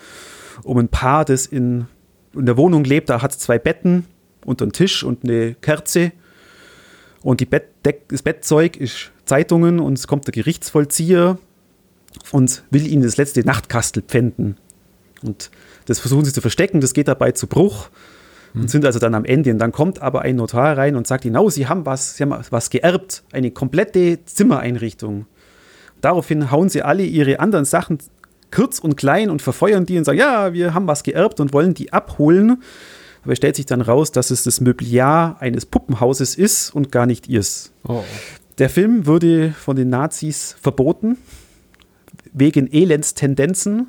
um 0.63 0.77
ein 0.77 0.89
Paar, 0.89 1.25
das 1.25 1.45
in 1.45 1.87
in 2.35 2.45
der 2.45 2.57
Wohnung 2.57 2.83
lebt, 2.83 3.09
da 3.09 3.21
hat 3.21 3.31
es 3.31 3.39
zwei 3.39 3.57
Betten 3.57 4.05
und 4.45 4.61
einen 4.61 4.71
Tisch 4.71 5.03
und 5.03 5.23
eine 5.23 5.55
Kerze. 5.55 6.11
Und 7.21 7.39
die 7.39 7.45
Bett, 7.45 7.69
das 8.09 8.21
Bettzeug 8.21 8.77
ist 8.77 9.11
Zeitungen 9.25 9.79
und 9.79 9.97
es 9.97 10.07
kommt 10.07 10.27
der 10.27 10.33
Gerichtsvollzieher 10.33 11.39
und 12.31 12.63
will 12.69 12.85
ihnen 12.85 13.03
das 13.03 13.17
letzte 13.17 13.41
Nachtkastel 13.41 14.03
pfänden. 14.03 14.57
Und 15.23 15.49
das 15.85 15.99
versuchen 15.99 16.25
sie 16.25 16.33
zu 16.33 16.41
verstecken, 16.41 16.81
das 16.81 16.93
geht 16.93 17.07
dabei 17.07 17.31
zu 17.31 17.47
Bruch 17.47 17.89
und 18.53 18.63
hm. 18.63 18.67
sind 18.67 18.85
also 18.85 18.99
dann 18.99 19.15
am 19.15 19.25
Ende. 19.25 19.51
Und 19.51 19.59
dann 19.59 19.71
kommt 19.71 20.01
aber 20.01 20.21
ein 20.21 20.35
Notar 20.35 20.77
rein 20.77 20.95
und 20.95 21.07
sagt, 21.07 21.23
genau, 21.23 21.49
sie 21.49 21.67
haben 21.67 21.85
was, 21.85 22.17
sie 22.17 22.23
haben 22.23 22.45
was 22.49 22.69
geerbt, 22.69 23.23
eine 23.31 23.49
komplette 23.51 24.23
Zimmereinrichtung. 24.25 25.25
Daraufhin 26.01 26.51
hauen 26.51 26.69
sie 26.69 26.81
alle 26.81 27.03
ihre 27.03 27.39
anderen 27.39 27.65
Sachen 27.65 27.99
kurz 28.51 28.79
und 28.79 28.95
klein 28.95 29.29
und 29.29 29.41
verfeuern 29.41 29.85
die 29.85 29.97
und 29.97 30.05
sagen, 30.05 30.19
ja, 30.19 30.53
wir 30.53 30.73
haben 30.73 30.87
was 30.87 31.03
geerbt 31.03 31.39
und 31.39 31.53
wollen 31.53 31.73
die 31.73 31.93
abholen. 31.93 32.61
Aber 33.23 33.31
es 33.31 33.37
stellt 33.37 33.55
sich 33.55 33.65
dann 33.65 33.81
raus, 33.81 34.11
dass 34.11 34.29
es 34.29 34.43
das 34.43 34.61
Möbliar 34.61 35.37
eines 35.39 35.65
Puppenhauses 35.65 36.35
ist 36.35 36.73
und 36.73 36.91
gar 36.91 37.05
nicht 37.05 37.27
ihrs. 37.27 37.71
Oh. 37.87 38.03
Der 38.57 38.69
Film 38.69 39.05
wurde 39.07 39.51
von 39.51 39.75
den 39.75 39.89
Nazis 39.89 40.55
verboten, 40.61 41.17
wegen 42.31 42.71
Elendstendenzen 42.71 43.87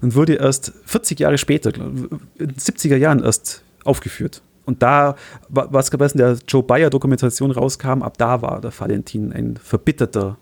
und 0.00 0.14
wurde 0.14 0.34
erst 0.34 0.72
40 0.86 1.20
Jahre 1.20 1.38
später, 1.38 1.74
in 1.74 2.20
den 2.38 2.56
70er 2.56 2.96
Jahren 2.96 3.22
erst 3.22 3.62
aufgeführt. 3.84 4.42
Und 4.64 4.82
da, 4.82 5.16
was 5.48 5.90
in 5.90 6.18
der 6.18 6.38
Joe 6.46 6.62
Bayer-Dokumentation 6.62 7.50
rauskam, 7.50 8.02
ab 8.02 8.16
da 8.16 8.42
war 8.42 8.60
der 8.60 8.72
Valentin 8.76 9.32
ein 9.32 9.56
verbitterter, 9.56 10.38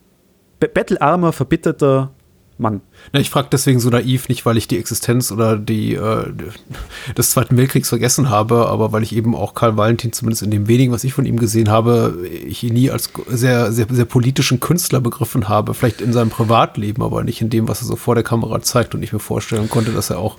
bettelarmer, 0.60 1.32
verbitterter 1.32 2.10
Mann. 2.60 2.82
Na, 3.12 3.20
ich 3.20 3.30
frage 3.30 3.48
deswegen 3.50 3.80
so 3.80 3.88
naiv, 3.88 4.28
nicht 4.28 4.44
weil 4.46 4.56
ich 4.56 4.68
die 4.68 4.78
Existenz 4.78 5.32
oder 5.32 5.56
die 5.56 5.94
äh, 5.94 6.32
des 7.16 7.30
Zweiten 7.30 7.56
Weltkriegs 7.56 7.88
vergessen 7.88 8.28
habe, 8.28 8.66
aber 8.66 8.92
weil 8.92 9.02
ich 9.02 9.16
eben 9.16 9.34
auch 9.34 9.54
Karl 9.54 9.76
Valentin, 9.76 10.12
zumindest 10.12 10.42
in 10.42 10.50
dem 10.50 10.68
wenigen, 10.68 10.92
was 10.92 11.02
ich 11.02 11.14
von 11.14 11.24
ihm 11.24 11.38
gesehen 11.38 11.70
habe, 11.70 12.28
ich 12.28 12.62
ihn 12.62 12.74
nie 12.74 12.90
als 12.90 13.10
sehr, 13.28 13.72
sehr, 13.72 13.86
sehr 13.90 14.04
politischen 14.04 14.60
Künstler 14.60 15.00
begriffen 15.00 15.48
habe. 15.48 15.74
Vielleicht 15.74 16.00
in 16.00 16.12
seinem 16.12 16.30
Privatleben, 16.30 17.02
aber 17.02 17.24
nicht 17.24 17.40
in 17.40 17.50
dem, 17.50 17.66
was 17.66 17.80
er 17.80 17.86
so 17.86 17.96
vor 17.96 18.14
der 18.14 18.24
Kamera 18.24 18.60
zeigt. 18.60 18.94
Und 18.94 19.02
ich 19.02 19.12
mir 19.12 19.18
vorstellen 19.18 19.70
konnte, 19.70 19.92
dass 19.92 20.10
er 20.10 20.18
auch 20.18 20.36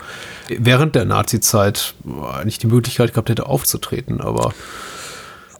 während 0.47 0.95
der 0.95 1.05
Nazi-Zeit 1.05 1.95
eigentlich 2.34 2.60
die 2.60 2.67
Möglichkeit 2.67 3.13
gehabt 3.13 3.29
hätte, 3.29 3.47
aufzutreten. 3.47 4.21
Aber 4.21 4.53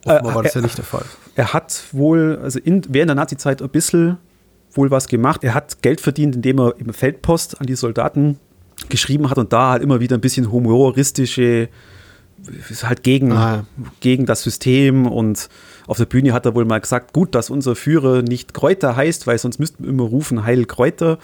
offenbar 0.06 0.32
äh, 0.32 0.36
war 0.36 0.44
das 0.44 0.56
er, 0.56 0.62
ja 0.62 0.66
nicht 0.68 0.78
der 0.78 0.86
Fall. 0.86 1.06
Er 1.36 1.54
hat 1.54 1.86
wohl, 1.92 2.40
also 2.44 2.60
in, 2.60 2.84
während 2.90 3.10
der 3.10 3.16
Nazi-Zeit 3.16 3.62
ein 3.64 3.70
bisschen 3.70 4.18
wohl 4.74 4.92
was 4.92 5.08
gemacht. 5.08 5.44
Er 5.44 5.54
hat 5.54 5.82
Geld 5.82 6.02
verdient, 6.02 6.36
indem 6.36 6.60
er 6.60 6.76
im 6.78 6.94
Feldpost 6.94 7.60
an 7.60 7.68
die 7.68 7.76
Soldaten 7.76 8.40
geschrieben 8.90 9.30
hat 9.30 9.38
und 9.38 9.54
da 9.54 9.72
halt 9.72 9.84
immer 9.84 10.00
wieder 10.00 10.18
ein 10.18 10.22
bisschen 10.22 10.52
humoristische, 10.52 11.70
halt 12.84 13.04
gegen, 13.04 13.32
ah. 13.32 13.66
gegen 14.00 14.26
das 14.26 14.44
System 14.44 15.06
und 15.08 15.50
auf 15.88 15.98
der 15.98 16.06
Bühne 16.06 16.34
hat 16.34 16.46
er 16.46 16.56
wohl 16.56 16.66
mal 16.66 16.80
gesagt, 16.80 17.14
gut, 17.14 17.36
dass 17.36 17.50
unser 17.50 17.76
Führer 17.76 18.22
nicht 18.22 18.54
Kräuter 18.54 18.96
heißt, 18.96 19.28
weil 19.28 19.38
sonst 19.38 19.60
müssten 19.60 19.84
wir 19.84 19.90
immer 19.90 20.04
rufen, 20.04 20.46
Heil 20.46 20.66
Kräuter. 20.66 21.20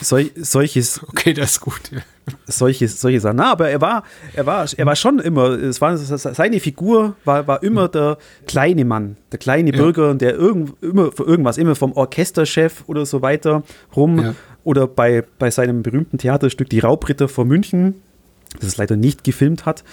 Sol, 0.00 0.30
solches. 0.36 1.00
Okay, 1.08 1.34
das 1.34 1.52
ist 1.52 1.60
gut. 1.60 1.80
Ja. 1.90 2.00
Solche, 2.46 2.88
Sachen. 2.88 3.36
Na, 3.36 3.52
aber 3.52 3.68
er 3.68 3.80
war, 3.80 4.02
er 4.32 4.46
war, 4.46 4.66
er 4.74 4.86
war 4.86 4.96
schon 4.96 5.18
immer, 5.18 5.50
es 5.50 5.80
war, 5.80 5.96
seine 5.96 6.58
Figur 6.58 7.16
war, 7.24 7.46
war 7.46 7.62
immer 7.62 7.88
der 7.88 8.16
kleine 8.46 8.84
Mann, 8.84 9.16
der 9.30 9.38
kleine 9.38 9.72
ja. 9.72 9.76
Bürger, 9.76 10.14
der 10.14 10.34
irgend, 10.34 10.82
immer 10.82 11.12
für 11.12 11.24
irgendwas, 11.24 11.58
immer 11.58 11.74
vom 11.74 11.92
Orchesterchef 11.92 12.84
oder 12.86 13.04
so 13.04 13.20
weiter 13.20 13.62
rum. 13.94 14.20
Ja. 14.20 14.34
Oder 14.64 14.86
bei, 14.86 15.24
bei 15.38 15.50
seinem 15.50 15.82
berühmten 15.82 16.16
Theaterstück 16.16 16.70
Die 16.70 16.80
Raubritter 16.80 17.28
vor 17.28 17.44
München, 17.44 18.00
das 18.58 18.68
es 18.68 18.76
leider 18.78 18.96
nicht 18.96 19.24
gefilmt 19.24 19.66
hat, 19.66 19.84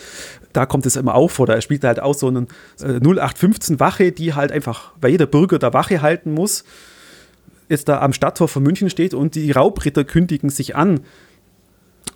da 0.54 0.66
kommt 0.66 0.86
es 0.86 0.96
immer 0.96 1.16
auch 1.16 1.30
vor. 1.30 1.48
Da 1.48 1.60
spielt 1.60 1.84
er 1.84 1.90
halt 1.90 2.00
auch 2.00 2.14
so 2.14 2.28
einen 2.28 2.48
äh, 2.82 3.00
0815 3.00 3.80
Wache, 3.82 4.14
die 4.14 4.34
halt 4.34 4.54
einfach, 4.54 4.94
weil 5.02 5.12
jeder 5.12 5.26
Bürger 5.26 5.60
da 5.60 5.74
Wache 5.74 6.02
halten 6.02 6.34
muss, 6.34 6.64
jetzt 7.72 7.90
da 7.90 8.00
am 8.02 8.14
Stadttor 8.14 8.48
von 8.48 8.64
München 8.64 8.90
steht 8.90 9.14
und 9.14 9.36
die 9.36 9.52
Raubritter 9.52 10.04
kündigen 10.04 10.50
sich 10.50 10.76
an. 10.76 11.02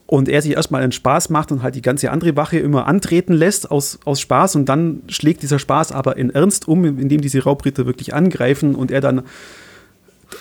Und 0.08 0.30
er 0.30 0.44
sich 0.44 0.52
erstmal 0.52 0.84
einen 0.84 0.92
Spaß 0.92 1.32
macht 1.32 1.52
und 1.52 1.64
halt 1.64 1.74
die 1.74 1.82
ganze 1.82 2.12
andere 2.12 2.36
Wache 2.36 2.60
immer 2.60 2.86
antreten 2.86 3.34
lässt 3.34 3.72
aus, 3.72 3.98
aus 4.06 4.22
Spaß 4.22 4.56
und 4.56 4.70
dann 4.70 5.02
schlägt 5.08 5.42
dieser 5.42 5.58
Spaß 5.58 5.92
aber 5.92 6.18
in 6.18 6.30
Ernst 6.30 6.68
um, 6.68 6.86
indem 6.86 7.22
diese 7.22 7.44
Raubritter 7.44 7.88
wirklich 7.88 8.14
angreifen 8.14 8.76
und 8.76 8.92
er 8.92 9.02
dann, 9.02 9.24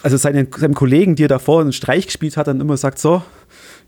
also 0.02 0.18
seinen, 0.18 0.48
seinem 0.54 0.74
Kollegen, 0.74 1.16
die 1.16 1.24
er 1.24 1.28
davor 1.28 1.62
einen 1.62 1.72
Streich 1.72 2.04
gespielt 2.04 2.36
hat, 2.36 2.46
dann 2.46 2.60
immer 2.60 2.76
sagt, 2.76 2.98
so, 2.98 3.22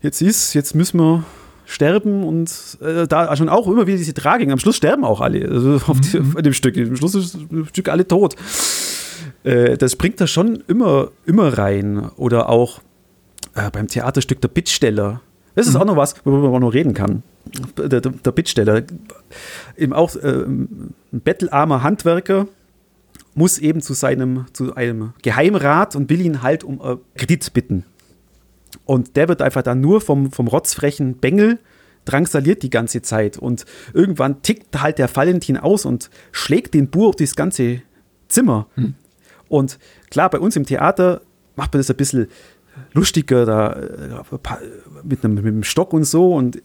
jetzt 0.01 0.19
ist, 0.23 0.55
jetzt 0.55 0.73
müssen 0.73 0.99
wir 0.99 1.23
sterben 1.67 2.23
und 2.23 2.77
äh, 2.81 3.07
da 3.07 3.35
schon 3.35 3.49
auch 3.49 3.67
immer 3.67 3.85
wieder 3.85 3.97
diese 3.97 4.13
Tragik. 4.13 4.49
Am 4.49 4.57
Schluss 4.57 4.77
sterben 4.77 5.03
auch 5.03 5.21
alle 5.21 5.47
also 5.47 5.75
auf, 5.87 5.99
die, 5.99 6.17
mhm. 6.17 6.37
auf 6.37 6.41
dem 6.41 6.53
Stück. 6.53 6.77
Am 6.77 6.95
Schluss 6.95 7.13
ist 7.13 7.35
das 7.35 7.67
Stück 7.69 7.89
alle 7.89 8.07
tot. 8.07 8.35
Äh, 9.43 9.77
das 9.77 9.95
bringt 9.95 10.19
er 10.21 10.27
schon 10.27 10.63
immer, 10.67 11.11
immer 11.25 11.57
rein. 11.57 12.09
Oder 12.17 12.49
auch 12.49 12.81
äh, 13.55 13.69
beim 13.71 13.87
Theaterstück 13.87 14.41
Der 14.41 14.47
Bittsteller. 14.47 15.21
Das 15.55 15.67
ist 15.67 15.73
mhm. 15.73 15.81
auch 15.81 15.85
noch 15.85 15.97
was, 15.97 16.15
worüber 16.25 16.51
man 16.51 16.61
noch 16.61 16.73
reden 16.73 16.93
kann. 16.93 17.23
Der, 17.77 17.87
der, 17.87 18.01
der 18.01 18.31
Bittsteller. 18.31 18.83
Eben 19.77 19.93
auch 19.93 20.15
äh, 20.15 20.43
ein 20.43 20.93
bettelarmer 21.11 21.83
Handwerker 21.83 22.47
muss 23.33 23.59
eben 23.59 23.81
zu 23.81 23.93
seinem, 23.93 24.45
zu 24.53 24.75
einem 24.75 25.13
Geheimrat 25.21 25.95
und 25.95 26.09
will 26.09 26.21
ihn 26.21 26.41
halt 26.41 26.63
um 26.63 26.81
Kredit 27.15 27.53
bitten. 27.53 27.85
Und 28.85 29.15
der 29.15 29.27
wird 29.27 29.43
einfach 29.43 29.61
dann 29.61 29.79
nur 29.79 30.01
vom, 30.01 30.31
vom 30.31 30.47
rotzfrechen 30.47 31.17
Bengel, 31.17 31.59
drangsaliert 32.05 32.63
die 32.63 32.69
ganze 32.69 33.01
Zeit 33.01 33.37
und 33.37 33.65
irgendwann 33.93 34.41
tickt 34.41 34.81
halt 34.81 34.97
der 34.97 35.13
Valentin 35.13 35.57
aus 35.57 35.85
und 35.85 36.09
schlägt 36.31 36.73
den 36.73 36.89
Bur 36.89 37.09
auf 37.09 37.15
das 37.15 37.35
ganze 37.35 37.81
Zimmer. 38.29 38.67
Hm. 38.75 38.95
Und 39.49 39.79
klar, 40.09 40.29
bei 40.29 40.39
uns 40.39 40.55
im 40.55 40.65
Theater 40.65 41.21
macht 41.55 41.73
man 41.73 41.79
das 41.79 41.89
ein 41.89 41.97
bisschen 41.97 42.27
lustiger, 42.93 43.45
da 43.45 43.73
äh, 43.73 44.09
mit 45.03 45.23
einem, 45.23 45.35
mit 45.35 45.45
einem 45.45 45.63
Stock 45.63 45.93
und 45.93 46.03
so 46.03 46.33
und 46.35 46.61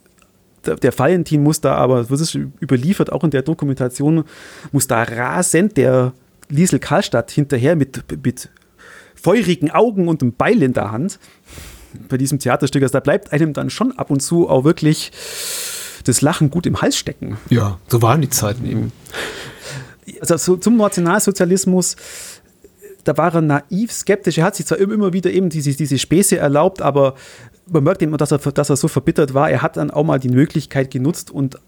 der 0.65 0.97
Valentin 0.97 1.43
muss 1.43 1.61
da 1.61 1.75
aber, 1.75 2.05
das 2.05 2.21
ist 2.21 2.35
überliefert, 2.35 3.11
auch 3.11 3.25
in 3.25 3.31
der 3.31 3.43
Dokumentation, 3.43 4.25
muss 4.71 4.87
da 4.87 5.03
rasend 5.03 5.77
der 5.77 6.13
Liesel 6.49 6.79
Karlstadt 6.79 7.31
hinterher 7.31 7.75
mit, 7.77 8.05
mit 8.25 8.49
feurigen 9.15 9.71
Augen 9.71 10.09
und 10.09 10.23
einem 10.23 10.35
Beil 10.35 10.63
in 10.63 10.73
der 10.73 10.93
Hand 10.93 11.19
bei 12.09 12.17
diesem 12.17 12.39
Theaterstück. 12.39 12.83
Also 12.83 12.93
da 12.93 13.01
bleibt 13.01 13.33
einem 13.33 13.53
dann 13.53 13.71
schon 13.71 13.93
ab 13.99 14.11
und 14.11 14.21
zu 14.21 14.49
auch 14.49 14.65
wirklich 14.65 15.13
das 16.05 16.21
Lachen 16.21 16.51
gut 16.51 16.67
im 16.67 16.81
Hals 16.81 16.97
stecken. 16.97 17.37
Ja, 17.49 17.79
so 17.89 18.03
waren 18.03 18.21
die 18.21 18.31
Zeiten 18.31 18.67
eben. 18.67 18.93
Also 20.21 20.37
so, 20.37 20.57
zum 20.57 20.77
Nationalsozialismus 20.77 21.97
da 23.05 23.17
war 23.17 23.35
er 23.35 23.41
naiv, 23.41 23.93
skeptisch. 23.93 24.39
Er 24.39 24.45
hat 24.45 24.57
sich 24.57 24.67
zwar 24.67 24.79
immer 24.79 25.13
wieder 25.13 25.31
eben 25.31 25.49
diese, 25.49 25.75
diese 25.75 25.99
Späße 25.99 26.39
erlaubt, 26.39 26.83
aber 26.83 27.15
man 27.71 27.85
merkt 27.85 28.03
eben, 28.03 28.17
dass 28.17 28.33
er, 28.33 28.39
dass 28.39 28.71
er 28.71 28.77
so 28.77 28.89
verbittert 28.89 29.35
war. 29.35 29.51
Er 29.51 29.63
hat 29.63 29.77
dann 29.77 29.91
auch 29.91 30.05
mal 30.05 30.19
die 30.19 30.29
Möglichkeit 30.29 30.91
genutzt 30.91 31.31
und 31.31 31.59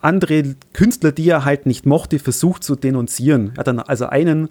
andere 0.00 0.54
Künstler, 0.72 1.12
die 1.12 1.28
er 1.28 1.44
halt 1.44 1.66
nicht 1.66 1.86
mochte, 1.86 2.18
versucht 2.18 2.62
zu 2.62 2.76
denunzieren. 2.76 3.52
Er 3.54 3.58
hat 3.58 3.66
dann 3.66 3.80
also 3.80 4.06
einen 4.06 4.48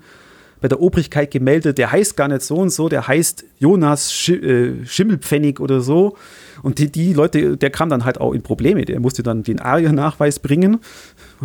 bei 0.62 0.68
der 0.68 0.82
Obrigkeit 0.82 1.32
gemeldet, 1.32 1.78
der 1.78 1.92
heißt 1.92 2.18
gar 2.18 2.28
nicht 2.28 2.42
so 2.42 2.56
und 2.56 2.70
so, 2.70 2.90
der 2.90 3.08
heißt 3.08 3.46
Jonas 3.60 4.12
Sch 4.12 4.30
äh, 4.30 4.86
Schimmelpfennig 4.86 5.60
oder 5.60 5.82
so. 5.82 6.18
Und 6.64 6.80
die, 6.80 6.92
die, 6.92 7.14
Leute, 7.14 7.58
der 7.58 7.70
kam 7.70 7.90
dann 7.90 8.06
halt 8.06 8.20
auch 8.20 8.34
in 8.34 8.42
Probleme. 8.42 8.86
Der 8.86 9.00
musste 9.00 9.22
dann 9.22 9.44
den 9.44 9.60
ARIA-Nachweis 9.60 10.40
bringen, 10.40 10.80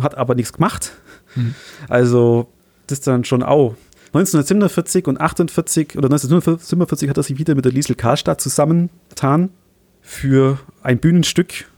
hat 0.01 0.17
aber 0.17 0.33
nichts 0.35 0.53
gemacht. 0.53 0.93
Mhm. 1.35 1.55
Also, 1.87 2.47
das 2.87 2.99
ist 2.99 3.07
dann 3.07 3.23
schon 3.23 3.43
auch 3.43 3.75
1947 4.13 5.07
und 5.07 5.21
48 5.21 5.97
oder 5.97 6.07
1947 6.07 7.09
hat 7.09 7.15
er 7.15 7.23
sich 7.23 7.37
wieder 7.37 7.55
mit 7.55 7.63
der 7.63 7.71
Liesel 7.71 7.95
Karlstadt 7.95 8.41
zusammengetan 8.41 9.51
für 10.01 10.59
ein 10.83 10.99
Bühnenstück. 10.99 11.69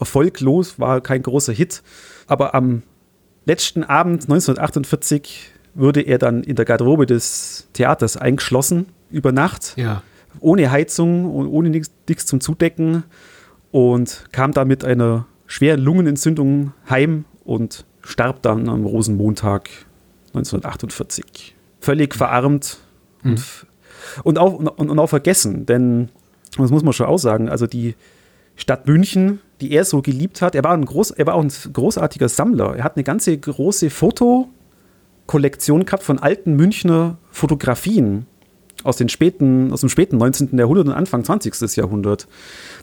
Erfolglos, 0.00 0.80
war 0.80 1.00
kein 1.00 1.22
großer 1.22 1.52
Hit. 1.52 1.82
Aber 2.26 2.54
am 2.56 2.82
letzten 3.44 3.84
Abend 3.84 4.22
1948 4.22 5.52
wurde 5.74 6.00
er 6.00 6.18
dann 6.18 6.42
in 6.42 6.56
der 6.56 6.64
Garderobe 6.64 7.06
des 7.06 7.68
Theaters 7.74 8.16
eingeschlossen 8.16 8.86
über 9.10 9.30
Nacht. 9.30 9.74
Ja. 9.76 10.02
Ohne 10.40 10.72
Heizung 10.72 11.32
und 11.32 11.46
ohne 11.46 11.70
nichts 11.70 12.26
zum 12.26 12.40
Zudecken 12.40 13.04
und 13.70 14.24
kam 14.32 14.52
da 14.52 14.64
mit 14.64 14.84
einer 14.84 15.26
schweren 15.46 15.80
Lungenentzündung 15.80 16.72
heim 16.90 17.24
und 17.44 17.84
starb 18.02 18.42
dann 18.42 18.68
am 18.68 18.84
Rosenmontag 18.84 19.68
1948 20.34 21.54
völlig 21.80 22.14
verarmt 22.14 22.78
mhm. 23.22 23.32
und, 23.32 23.42
und, 24.24 24.38
auch, 24.38 24.54
und, 24.54 24.68
und, 24.68 24.98
auch 24.98 25.08
vergessen. 25.08 25.66
Denn, 25.66 26.08
das 26.56 26.70
muss 26.70 26.82
man 26.82 26.92
schon 26.92 27.06
auch 27.06 27.18
sagen, 27.18 27.48
also 27.48 27.66
die 27.66 27.94
Stadt 28.56 28.86
München, 28.86 29.40
die 29.60 29.70
er 29.72 29.84
so 29.84 30.02
geliebt 30.02 30.42
hat, 30.42 30.54
er 30.54 30.64
war, 30.64 30.72
ein 30.72 30.84
groß, 30.84 31.12
er 31.12 31.26
war 31.26 31.34
auch 31.34 31.42
ein 31.42 31.52
großartiger 31.72 32.28
Sammler. 32.28 32.76
Er 32.76 32.84
hat 32.84 32.96
eine 32.96 33.04
ganze 33.04 33.36
große 33.36 33.90
Fotokollektion 33.90 35.84
gehabt 35.84 36.02
von 36.02 36.18
alten 36.18 36.54
Münchner 36.54 37.18
Fotografien 37.30 38.26
aus, 38.84 38.96
den 38.96 39.08
späten, 39.08 39.72
aus 39.72 39.80
dem 39.80 39.88
späten 39.88 40.18
19. 40.18 40.56
Jahrhundert 40.58 40.86
und 40.86 40.92
Anfang 40.92 41.24
20. 41.24 41.76
Jahrhundert. 41.76 42.28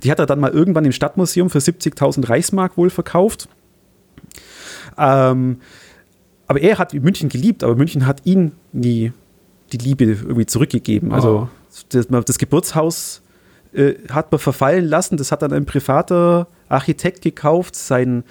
Die 0.03 0.11
hat 0.11 0.19
er 0.19 0.25
dann 0.25 0.39
mal 0.39 0.51
irgendwann 0.51 0.85
im 0.85 0.91
Stadtmuseum 0.91 1.49
für 1.49 1.59
70.000 1.59 2.29
Reichsmark 2.29 2.77
wohl 2.77 2.89
verkauft. 2.89 3.47
Ähm, 4.97 5.59
aber 6.47 6.61
er 6.61 6.77
hat 6.77 6.93
München 6.93 7.29
geliebt, 7.29 7.63
aber 7.63 7.75
München 7.75 8.05
hat 8.05 8.25
ihn 8.25 8.53
nie 8.71 9.11
die 9.71 9.77
Liebe 9.77 10.05
irgendwie 10.05 10.45
zurückgegeben. 10.45 11.11
Also 11.11 11.47
oh. 11.47 11.83
das, 11.89 12.07
das, 12.07 12.37
Geburtshaus 12.37 13.21
äh, 13.73 13.95
hat 14.09 14.31
man 14.31 14.39
verfallen 14.39 14.85
lassen, 14.85 15.17
das 15.17 15.31
hat 15.31 15.41
dann 15.41 15.53
ein 15.53 15.65
privater 15.65 16.47
Architekt 16.69 17.21
gekauft, 17.21 17.75
sein 17.75 18.23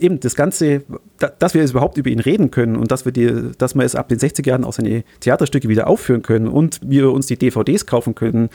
eben 0.00 0.20
das 0.20 0.34
Ganze, 0.34 0.82
da, 1.18 1.28
dass 1.28 1.54
wir 1.54 1.60
jetzt 1.60 1.70
überhaupt 1.70 1.96
über 1.96 2.10
ihn 2.10 2.20
reden 2.20 2.50
können 2.50 2.76
und 2.76 2.90
dass 2.90 3.04
wir 3.04 3.12
die, 3.12 3.52
dass 3.58 3.74
wir 3.74 3.84
es 3.84 3.94
ab 3.94 4.08
den 4.08 4.18
60er 4.18 4.46
Jahren 4.46 4.64
auch 4.64 4.72
seine 4.72 5.04
Theaterstücke 5.20 5.68
wieder 5.68 5.86
aufführen 5.86 6.22
können 6.22 6.48
und 6.48 6.80
wir 6.82 7.12
uns 7.12 7.26
die 7.26 7.36
DVDs 7.36 7.86
kaufen 7.86 8.14
können, 8.14 8.48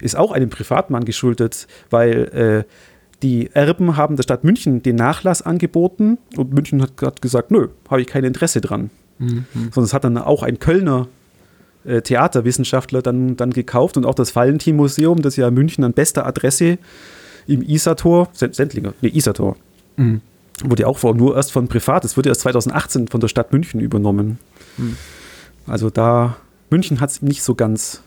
ist 0.00 0.16
auch 0.16 0.32
einem 0.32 0.50
Privatmann 0.50 1.04
geschuldet, 1.04 1.66
weil 1.90 2.64
äh, 2.64 2.64
die 3.24 3.50
Erben 3.54 3.96
haben 3.96 4.16
der 4.16 4.22
Stadt 4.22 4.44
München 4.44 4.82
den 4.82 4.96
Nachlass 4.96 5.40
angeboten 5.40 6.18
und 6.36 6.52
München 6.52 6.82
hat 6.82 7.22
gesagt, 7.22 7.50
nö, 7.50 7.68
habe 7.88 8.02
ich 8.02 8.06
kein 8.06 8.22
Interesse 8.22 8.60
dran. 8.60 8.90
Mhm. 9.18 9.46
Sondern 9.54 9.84
es 9.84 9.94
hat 9.94 10.04
dann 10.04 10.18
auch 10.18 10.42
ein 10.42 10.58
Kölner 10.58 11.08
äh, 11.84 12.02
Theaterwissenschaftler 12.02 13.00
dann, 13.00 13.36
dann 13.36 13.50
gekauft 13.50 13.96
und 13.96 14.04
auch 14.04 14.14
das 14.14 14.36
Valentin-Museum, 14.36 15.22
das 15.22 15.36
ja 15.36 15.50
München 15.50 15.84
an 15.84 15.94
bester 15.94 16.26
Adresse 16.26 16.76
im 17.46 17.62
Isator, 17.62 18.28
Sendlinger, 18.32 18.92
nee, 19.00 19.08
Isator, 19.08 19.56
mhm. 19.96 20.20
wurde 20.62 20.86
auch 20.86 20.98
vor, 20.98 21.14
nur 21.14 21.34
erst 21.34 21.52
von 21.52 21.66
Privat, 21.66 22.04
es 22.04 22.18
wurde 22.18 22.28
erst 22.28 22.42
2018 22.42 23.08
von 23.08 23.20
der 23.20 23.28
Stadt 23.28 23.52
München 23.52 23.80
übernommen. 23.80 24.38
Mhm. 24.76 24.96
Also 25.66 25.88
da, 25.88 26.36
München 26.68 27.00
hat 27.00 27.10
es 27.10 27.22
nicht 27.22 27.42
so 27.42 27.54
ganz 27.54 28.02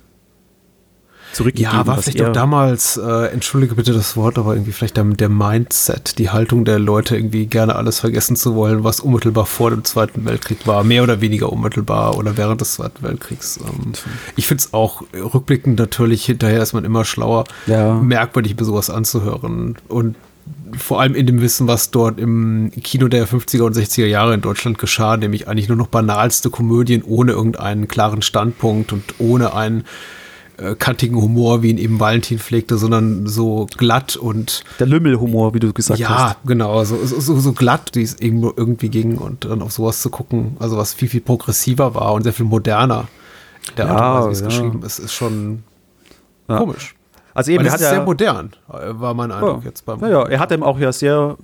zurückgegeben. 1.33 1.73
Ja, 1.73 1.85
war 1.85 2.01
vielleicht 2.01 2.21
auch 2.21 2.31
damals, 2.31 2.97
äh, 2.97 3.27
entschuldige 3.27 3.75
bitte 3.75 3.93
das 3.93 4.15
Wort, 4.15 4.37
aber 4.37 4.53
irgendwie 4.53 4.71
vielleicht 4.71 4.97
der, 4.97 5.03
der, 5.03 5.29
Mindset, 5.29 6.17
die 6.17 6.29
Haltung 6.29 6.65
der 6.65 6.79
Leute, 6.79 7.15
irgendwie 7.15 7.45
gerne 7.45 7.75
alles 7.75 7.99
vergessen 7.99 8.35
zu 8.35 8.55
wollen, 8.55 8.83
was 8.83 8.99
unmittelbar 8.99 9.45
vor 9.45 9.69
dem 9.69 9.83
Zweiten 9.83 10.25
Weltkrieg 10.25 10.65
war, 10.65 10.83
mehr 10.83 11.03
oder 11.03 11.21
weniger 11.21 11.51
unmittelbar 11.51 12.17
oder 12.17 12.37
während 12.37 12.61
des 12.61 12.73
Zweiten 12.73 13.03
Weltkriegs. 13.03 13.59
Ähm, 13.61 13.93
ich 14.35 14.47
finde 14.47 14.63
es 14.63 14.73
auch 14.73 15.03
rückblickend 15.13 15.79
natürlich, 15.79 16.25
hinterher 16.25 16.61
ist 16.61 16.73
man 16.73 16.85
immer 16.85 17.05
schlauer, 17.05 17.45
ja. 17.67 17.95
merkwürdig 17.95 18.53
über 18.53 18.65
sowas 18.65 18.89
anzuhören 18.89 19.77
und 19.87 20.15
vor 20.77 21.01
allem 21.01 21.15
in 21.15 21.25
dem 21.25 21.41
Wissen, 21.41 21.67
was 21.67 21.91
dort 21.91 22.19
im 22.19 22.71
Kino 22.83 23.07
der 23.07 23.27
50er 23.27 23.63
und 23.63 23.75
60er 23.75 24.05
Jahre 24.05 24.33
in 24.33 24.41
Deutschland 24.41 24.77
geschah, 24.77 25.17
nämlich 25.17 25.47
eigentlich 25.47 25.69
nur 25.69 25.77
noch 25.77 25.87
banalste 25.87 26.49
Komödien 26.49 27.03
ohne 27.03 27.31
irgendeinen 27.31 27.87
klaren 27.87 28.21
Standpunkt 28.21 28.91
und 28.91 29.03
ohne 29.19 29.53
einen 29.53 29.85
äh, 30.57 30.75
kantigen 30.75 31.21
Humor, 31.21 31.61
wie 31.61 31.69
ihn 31.69 31.77
eben 31.77 31.99
Valentin 31.99 32.39
pflegte, 32.39 32.77
sondern 32.77 33.27
so 33.27 33.67
glatt 33.77 34.15
und. 34.15 34.63
Der 34.79 34.87
Lümmelhumor, 34.87 35.53
wie 35.53 35.59
du 35.59 35.71
gesagt 35.71 35.99
ja, 35.99 36.09
hast. 36.09 36.33
Ja, 36.33 36.37
genau, 36.45 36.83
so, 36.83 36.97
so, 37.05 37.39
so 37.39 37.53
glatt, 37.53 37.91
wie 37.93 38.01
es 38.01 38.19
eben 38.19 38.41
irgendwie 38.43 38.89
ging 38.89 39.17
und 39.17 39.45
dann 39.45 39.61
auf 39.61 39.71
sowas 39.71 40.01
zu 40.01 40.09
gucken, 40.09 40.57
also 40.59 40.77
was 40.77 40.93
viel, 40.93 41.09
viel 41.09 41.21
progressiver 41.21 41.93
war 41.93 42.13
und 42.13 42.23
sehr 42.23 42.33
viel 42.33 42.45
moderner. 42.45 43.07
Der 43.77 43.85
ja, 43.85 43.95
Art 43.95 44.23
und 44.23 44.29
Weise, 44.29 44.29
wie 44.29 44.33
es 44.33 44.41
ja. 44.41 44.47
geschrieben 44.47 44.83
ist, 44.83 44.99
ist 44.99 45.13
schon 45.13 45.63
ja. 46.49 46.57
komisch. 46.57 46.95
Also 47.33 47.51
eben, 47.51 47.65
er 47.65 47.73
hat 47.73 47.81
ja, 47.81 47.89
sehr 47.89 48.03
modern, 48.03 48.51
äh, 48.69 48.99
war 48.99 49.13
mein 49.13 49.31
Eindruck 49.31 49.63
jetzt 49.63 49.85
beim. 49.85 49.99
Ja, 50.01 50.23
er 50.23 50.39
hat 50.39 50.51
eben 50.51 50.63
auch 50.63 50.79
ja 50.79 50.91
sehr, 50.91 51.37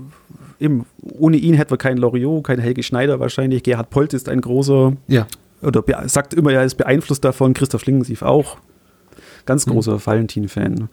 eben, 0.59 0.87
ohne 1.01 1.37
ihn 1.37 1.53
hätten 1.53 1.69
wir 1.69 1.77
keinen 1.77 1.97
Loriot, 1.97 2.45
keinen 2.45 2.61
Helge 2.61 2.81
Schneider 2.81 3.19
wahrscheinlich. 3.19 3.61
Gerhard 3.61 3.91
Polt 3.91 4.13
ist 4.15 4.27
ein 4.27 4.41
großer, 4.41 4.93
ja. 5.07 5.27
oder 5.61 5.83
sagt 6.07 6.33
immer, 6.33 6.51
er 6.51 6.63
ist 6.63 6.75
beeinflusst 6.75 7.23
davon, 7.23 7.53
Christoph 7.53 7.81
Schlingensief 7.81 8.23
auch 8.23 8.57
ganz 9.45 9.65
hm. 9.65 9.73
großer 9.73 9.93
mhm. 9.93 10.05
Valentin-Fan. 10.05 10.89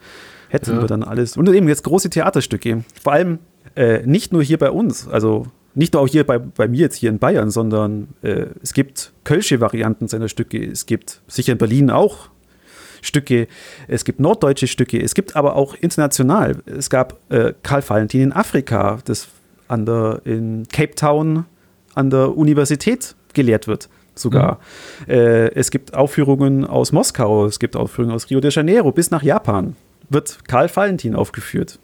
Hätten 0.49 0.71
ja. 0.71 0.81
wir 0.81 0.87
dann 0.87 1.03
alles. 1.03 1.37
Und 1.37 1.47
eben 1.49 1.67
jetzt 1.67 1.83
große 1.83 2.09
Theaterstücke. 2.09 2.83
Vor 3.01 3.13
allem 3.13 3.39
äh, 3.75 4.05
nicht 4.05 4.33
nur 4.33 4.43
hier 4.43 4.57
bei 4.57 4.69
uns, 4.69 5.07
also 5.07 5.47
nicht 5.73 5.93
nur 5.93 6.01
auch 6.01 6.07
hier 6.07 6.25
bei, 6.25 6.39
bei 6.39 6.67
mir 6.67 6.79
jetzt 6.79 6.95
hier 6.95 7.09
in 7.09 7.19
Bayern, 7.19 7.49
sondern 7.51 8.09
äh, 8.21 8.47
es 8.61 8.73
gibt 8.73 9.13
kölsche 9.23 9.61
Varianten 9.61 10.07
seiner 10.07 10.27
Stücke. 10.27 10.63
Es 10.63 10.85
gibt 10.85 11.21
sicher 11.27 11.53
in 11.53 11.57
Berlin 11.57 11.89
auch 11.89 12.29
Stücke. 13.01 13.47
Es 13.87 14.03
gibt 14.03 14.19
norddeutsche 14.19 14.67
Stücke. 14.67 15.01
Es 15.01 15.15
gibt 15.15 15.35
aber 15.35 15.55
auch 15.55 15.75
international. 15.75 16.57
Es 16.65 16.89
gab 16.89 17.17
äh, 17.31 17.53
Karl 17.63 17.87
Valentin 17.87 18.21
in 18.21 18.33
Afrika, 18.33 18.99
das 19.05 19.29
an 19.67 19.85
der, 19.85 20.21
in 20.25 20.67
Cape 20.67 20.95
Town 20.95 21.45
an 21.95 22.09
der 22.09 22.37
Universität 22.37 23.15
gelehrt 23.33 23.67
wird 23.67 23.89
sogar. 24.21 24.59
Mhm. 25.07 25.13
Äh, 25.13 25.47
es 25.49 25.71
gibt 25.71 25.93
Aufführungen 25.93 26.65
aus 26.65 26.91
Moskau, 26.91 27.45
es 27.45 27.59
gibt 27.59 27.75
Aufführungen 27.75 28.15
aus 28.15 28.29
Rio 28.29 28.39
de 28.39 28.51
Janeiro 28.51 28.91
bis 28.91 29.11
nach 29.11 29.23
Japan. 29.23 29.75
Wird 30.09 30.39
Karl 30.47 30.69
Valentin 30.73 31.15
aufgeführt. 31.15 31.79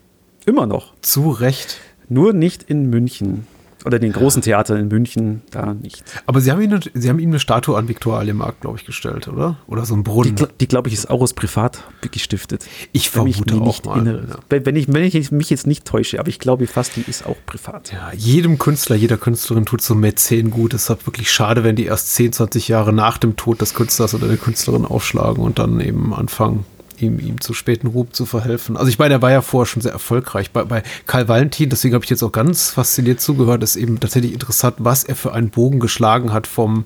Immer 0.45 0.65
noch. 0.65 0.93
Zu 1.02 1.30
Recht. 1.30 1.80
Nur 2.10 2.34
nicht 2.34 2.63
in 2.63 2.89
München. 2.89 3.47
Oder 3.86 4.00
den 4.00 4.12
großen 4.12 4.42
Theatern 4.42 4.78
in 4.78 4.88
München 4.88 5.42
da 5.52 5.74
nicht. 5.74 6.04
Aber 6.26 6.42
Sie 6.42 6.52
haben, 6.52 6.62
ihn, 6.62 6.80
Sie 6.94 7.10
haben 7.10 7.20
ihm 7.20 7.30
eine 7.30 7.40
Statue 7.40 7.78
an 7.78 7.88
Viktor 7.88 8.18
Alemark, 8.18 8.60
glaube 8.62 8.78
ich, 8.78 8.86
gestellt, 8.86 9.28
oder? 9.28 9.58
Oder 9.68 9.86
so 9.86 9.96
ein 9.96 10.04
Brunnen. 10.04 10.36
Die, 10.36 10.46
die 10.60 10.68
glaube 10.68 10.90
ich, 10.90 10.96
ist 10.96 11.10
auch 11.10 11.22
aus 11.22 11.34
Privat 11.34 11.84
gestiftet. 12.12 12.66
Ich 12.92 13.10
vermute 13.10 13.56
ich 13.56 13.62
auch 13.62 13.84
mal. 13.84 14.00
Innere, 14.00 14.28
ja. 14.30 14.60
wenn, 14.66 14.76
ich, 14.76 14.92
wenn 14.92 15.04
ich 15.04 15.32
mich 15.32 15.50
jetzt 15.50 15.68
nicht 15.68 15.86
täusche, 15.86 16.20
aber 16.20 16.30
ich 16.30 16.40
glaube 16.40 16.68
fast, 16.68 16.96
die 16.96 17.04
ist 17.08 17.26
auch 17.26 17.38
privat. 17.46 17.92
Ja, 17.92 18.12
jedem 18.13 18.58
Künstler, 18.58 18.96
jeder 18.96 19.18
Künstlerin 19.18 19.66
tut 19.66 19.82
so 19.82 19.96
Mäzen 19.96 20.52
gut. 20.52 20.74
Es 20.74 20.90
ist 20.90 21.06
wirklich 21.06 21.32
schade, 21.32 21.63
wenn 21.63 21.76
die 21.76 21.86
erst 21.86 22.13
10, 22.16 22.34
20 22.34 22.68
Jahre 22.68 22.94
nach 22.94 23.18
dem 23.18 23.36
Tod 23.36 23.62
des 23.62 23.74
Künstlers 23.74 24.13
oder 24.16 24.28
der 24.28 24.38
Künstlerin 24.38 24.86
aufschlagen 24.86 25.44
und 25.44 25.60
dann 25.60 25.80
eben 25.80 26.13
anfangen, 26.13 26.66
ihm, 27.01 27.19
ihm 27.19 27.41
zu 27.41 27.53
späten 27.53 27.88
Ruhm 27.88 28.12
zu 28.12 28.25
verhelfen. 28.25 28.77
Also 28.77 28.89
ich 28.89 28.99
meine, 28.99 29.15
er 29.15 29.21
war 29.21 29.31
ja 29.31 29.41
vorher 29.41 29.65
schon 29.65 29.81
sehr 29.81 29.91
erfolgreich. 29.91 30.51
Bei, 30.51 30.63
bei 30.63 30.83
Karl 31.05 31.27
Valentin, 31.27 31.69
deswegen 31.69 31.95
habe 31.95 32.03
ich 32.03 32.10
jetzt 32.10 32.23
auch 32.23 32.31
ganz 32.31 32.69
fasziniert 32.69 33.21
zugehört, 33.21 33.63
ist 33.63 33.75
eben 33.75 33.99
tatsächlich 33.99 34.33
interessant, 34.33 34.75
was 34.79 35.03
er 35.03 35.15
für 35.15 35.33
einen 35.33 35.49
Bogen 35.49 35.79
geschlagen 35.79 36.33
hat 36.33 36.47
vom 36.47 36.86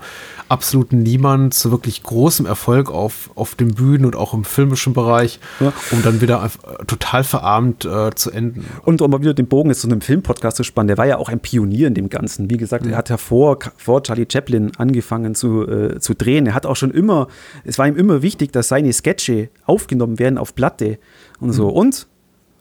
absoluten 0.52 1.02
Niemand 1.02 1.54
zu 1.54 1.72
wirklich 1.72 2.04
großem 2.04 2.46
Erfolg 2.46 2.92
auf, 2.92 3.32
auf 3.36 3.56
den 3.56 3.74
Bühnen 3.74 4.04
und 4.04 4.18
auch 4.18 4.34
im 4.34 4.44
filmischen 4.44 4.94
Bereich, 4.94 5.40
ja. 5.62 5.72
um 5.92 6.04
dann 6.04 6.20
wieder 6.20 6.52
total 6.88 7.24
verarmt 7.24 7.86
äh, 7.86 8.14
zu 8.14 8.32
enden. 8.32 8.66
Und 8.84 9.02
um 9.02 9.10
mal 9.10 9.22
wieder 9.22 9.34
den 9.34 9.48
Bogen 9.48 9.70
jetzt 9.70 9.82
zu 9.82 9.88
einem 9.88 10.02
Filmpodcast 10.02 10.58
zu 10.58 10.64
spannen, 10.64 10.90
der 10.90 10.98
war 10.98 11.08
ja 11.08 11.18
auch 11.18 11.30
ein 11.30 11.40
Pionier 11.40 11.88
in 11.88 11.94
dem 11.94 12.10
Ganzen. 12.10 12.50
Wie 12.50 12.58
gesagt, 12.58 12.86
mhm. 12.86 12.92
er 12.92 12.98
hat 12.98 13.10
ja 13.10 13.16
vor, 13.16 13.60
vor 13.78 14.04
Charlie 14.04 14.28
Chaplin 14.30 14.74
angefangen 14.78 15.36
zu, 15.36 15.66
äh, 15.66 16.00
zu 16.00 16.16
drehen. 16.16 16.46
Er 16.46 16.54
hat 16.54 16.66
auch 16.66 16.76
schon 16.76 16.92
immer, 16.92 17.30
es 17.64 17.80
war 17.80 17.88
ihm 17.88 17.96
immer 17.96 18.22
wichtig, 18.22 18.52
dass 18.52 18.68
seine 18.68 18.92
Sketche 18.92 19.50
aufgenommen 19.66 20.20
werden 20.20 20.38
auf 20.38 20.54
Platte 20.54 21.00
und 21.40 21.54
so. 21.54 21.70
Mhm. 21.70 21.76
Und 21.76 22.08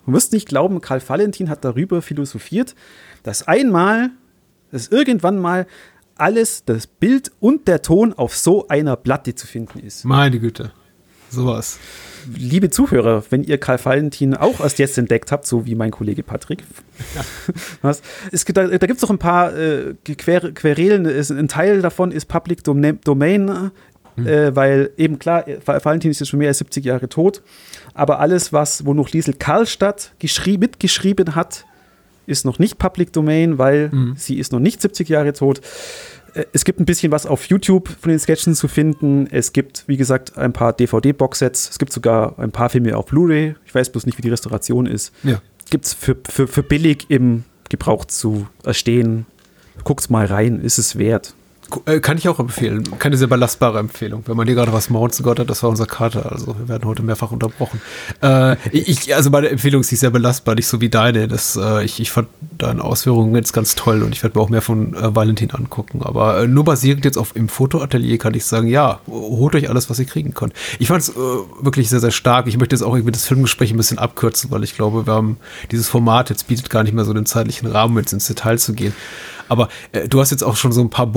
du 0.07 0.13
wirst 0.13 0.33
nicht 0.33 0.47
glauben, 0.47 0.81
Karl 0.81 1.03
Valentin 1.05 1.51
hat 1.51 1.65
darüber 1.65 2.03
philosophiert, 2.03 2.77
dass 3.25 3.49
einmal, 3.49 4.11
dass 4.71 4.87
irgendwann 4.87 5.41
mal 5.41 5.67
alles, 6.21 6.65
das 6.65 6.87
Bild 6.87 7.33
und 7.41 7.67
der 7.69 7.83
Ton 7.83 8.13
auf 8.13 8.37
so 8.37 8.69
einer 8.69 8.97
Platte 8.97 9.35
zu 9.35 9.47
finden 9.47 9.81
ist. 9.81 10.05
Meine 10.05 10.39
Güte, 10.39 10.73
sowas. 11.31 11.79
Liebe 12.37 12.69
Zuhörer, 12.69 13.25
wenn 13.31 13.45
ihr 13.45 13.59
Karl 13.59 13.83
Valentin 13.83 14.35
auch 14.35 14.61
erst 14.61 14.79
jetzt 14.79 14.99
entdeckt 14.99 15.33
habt, 15.33 15.47
so 15.47 15.65
wie 15.65 15.75
mein 15.75 15.91
Kollege 15.91 16.23
Patrick, 16.23 16.63
ja. 17.15 17.25
was, 17.83 18.03
es 18.31 18.45
gibt, 18.45 18.59
da, 18.59 18.67
da 18.67 18.87
gibt 18.87 18.99
es 18.99 19.03
noch 19.03 19.11
ein 19.11 19.19
paar 19.19 19.57
äh, 19.57 19.95
Quer 20.05 20.53
Querelen. 20.53 21.07
Ein 21.07 21.49
Teil 21.49 21.81
davon 21.81 22.13
ist 22.13 22.27
Public 22.27 22.63
Domain, 22.63 23.71
mhm. 24.17 24.27
äh, 24.27 24.55
weil 24.55 24.91
eben 24.99 25.19
klar, 25.19 25.45
Valentin 25.65 26.11
ist 26.11 26.21
jetzt 26.21 26.29
schon 26.29 26.39
mehr 26.39 26.49
als 26.49 26.59
70 26.59 26.85
Jahre 26.85 27.09
tot, 27.09 27.43
aber 27.95 28.21
alles, 28.21 28.53
was, 28.53 28.85
wo 28.85 28.93
noch 28.93 29.09
Liesel 29.11 29.35
Karlstadt 29.35 30.13
mitgeschrieben 30.21 31.35
hat, 31.35 31.65
ist 32.27 32.45
noch 32.45 32.59
nicht 32.59 32.79
Public 32.79 33.13
Domain, 33.13 33.59
weil 33.59 33.91
mhm. 33.91 34.15
sie 34.17 34.39
ist 34.39 34.53
noch 34.53 34.61
nicht 34.61 34.81
70 34.81 35.09
Jahre 35.09 35.33
tot. 35.33 35.61
Äh, 36.35 36.45
es 36.53 36.65
gibt 36.65 36.81
ein 36.81 36.85
bisschen 36.85 37.13
was 37.13 37.27
auf 37.27 37.47
YouTube 37.47 37.89
von 37.89 38.11
den 38.11 38.19
Sketchen 38.19 38.55
zu 38.55 38.69
finden. 38.69 39.27
Es 39.31 39.53
gibt, 39.53 39.85
wie 39.87 39.97
gesagt, 39.97 40.37
ein 40.39 40.53
paar 40.53 40.73
DVD-Boxsets. 40.73 41.71
Es 41.71 41.79
gibt 41.79 41.93
sogar 41.93 42.39
ein 42.39 42.53
paar 42.53 42.71
Filme 42.71 42.97
auf 42.97 43.07
Blu-ray. 43.07 43.55
Ich 43.67 43.75
weiß 43.75 43.91
bloß 43.91 44.07
nicht, 44.07 44.19
wie 44.19 44.23
die 44.23 44.31
Restauration 44.31 44.87
ist. 44.87 45.13
Ja. 45.23 45.41
Gibt 45.71 45.87
es 45.87 45.95
für, 45.95 46.17
für, 46.29 46.47
für 46.47 46.63
billig 46.63 47.07
im 47.09 47.45
Gebrauch 47.69 48.05
zu 48.05 48.49
erstehen. 48.65 49.27
Guckt's 49.85 50.11
mal 50.11 50.27
rein, 50.27 50.61
ist 50.61 50.79
es 50.79 50.99
wert. 50.99 51.35
Äh, 51.87 52.01
kann 52.01 52.19
ich 52.19 52.29
auch 52.29 52.39
empfehlen. 52.39 52.85
Keine 52.99 53.17
sehr 53.17 53.29
belastbare 53.29 53.79
Empfehlung. 53.79 54.23
Wenn 54.27 54.37
man 54.37 54.47
hier 54.47 54.57
gerade 54.57 54.73
was 54.73 54.91
Mounts 54.91 55.23
Gott 55.23 55.39
hat, 55.39 55.51
das 55.51 55.63
war 55.63 55.71
unser 55.71 55.87
Kater. 55.87 56.31
Also 56.33 56.59
wir 56.59 56.69
werden 56.69 56.85
heute 56.85 57.03
mehrfach 57.03 57.31
unterbrochen. 57.31 57.81
Äh, 58.23 58.57
ich, 58.71 59.15
also 59.15 59.31
meine 59.31 59.49
Empfehlung 59.49 59.81
ist 59.81 59.91
nicht 59.91 60.01
sehr 60.01 60.11
belastbar, 60.11 60.55
nicht 60.55 60.67
so 60.67 60.81
wie 60.81 60.89
deine. 60.89 61.29
Das, 61.29 61.57
äh, 61.57 61.85
ich, 61.85 62.01
ich 62.01 62.11
fand 62.11 62.29
deine 62.59 62.83
Ausführungen 62.83 63.35
jetzt 63.35 63.53
ganz 63.53 63.75
toll 63.75 64.03
und 64.03 64.15
ich 64.15 64.23
werde 64.23 64.39
mir 64.39 64.45
auch 64.45 64.49
mehr 64.49 64.63
von 64.63 64.95
äh, 64.95 65.15
Valentin 65.15 65.51
angucken. 65.51 66.01
Aber 66.03 66.43
äh, 66.43 66.47
nur 66.47 66.65
basierend 66.65 67.05
jetzt 67.05 67.19
auf 67.19 67.35
im 67.37 67.49
Fotoatelier 67.49 68.19
kann 68.19 68.35
ich 68.35 68.45
sagen, 68.45 68.67
ja, 68.67 69.01
holt 69.09 69.55
euch 69.55 69.69
alles, 69.69 69.91
was 69.91 69.99
ihr 69.99 70.07
kriegen 70.07 70.35
könnt. 70.35 70.53
Ich 70.79 70.89
fand 70.89 71.03
es 71.03 71.11
äh, 71.11 71.15
wirklich 71.15 71.89
sehr, 71.89 72.01
sehr 72.01 72.11
stark. 72.11 72.47
Ich 72.47 72.59
möchte 72.59 72.75
jetzt 72.75 72.83
auch 72.83 72.95
irgendwie 72.95 73.13
das 73.13 73.27
Filmgespräch 73.27 73.73
ein 73.73 73.77
bisschen 73.77 73.99
abkürzen, 73.99 74.51
weil 74.51 74.65
ich 74.65 74.75
glaube, 74.75 75.07
wir 75.07 75.13
haben 75.13 75.39
dieses 75.71 75.89
Format 75.89 76.31
jetzt 76.31 76.49
bietet 76.49 76.71
gar 76.71 76.83
nicht 76.83 76.93
mehr 76.93 77.05
so 77.05 77.13
den 77.13 77.27
zeitlichen 77.27 77.69
Rahmen, 77.69 77.97
jetzt 77.99 78.13
ins 78.13 78.27
Detail 78.27 78.59
zu 78.59 78.73
gehen. 78.73 78.95
Aber 79.49 79.69
du 80.09 80.21
hast 80.21 80.31
jetzt 80.31 80.45
auch 80.45 80.55
schon 80.55 80.71
so 80.71 80.81
ein 80.81 80.91
paar 80.91 81.09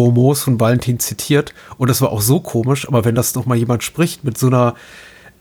Von 0.43 0.59
Valentin 0.59 0.99
zitiert 0.99 1.53
und 1.77 1.89
das 1.89 2.01
war 2.01 2.11
auch 2.11 2.21
so 2.21 2.39
komisch. 2.39 2.87
Aber 2.87 3.05
wenn 3.05 3.15
das 3.15 3.35
noch 3.35 3.45
mal 3.45 3.57
jemand 3.57 3.83
spricht 3.83 4.23
mit 4.23 4.37
so 4.37 4.47
einer 4.47 4.75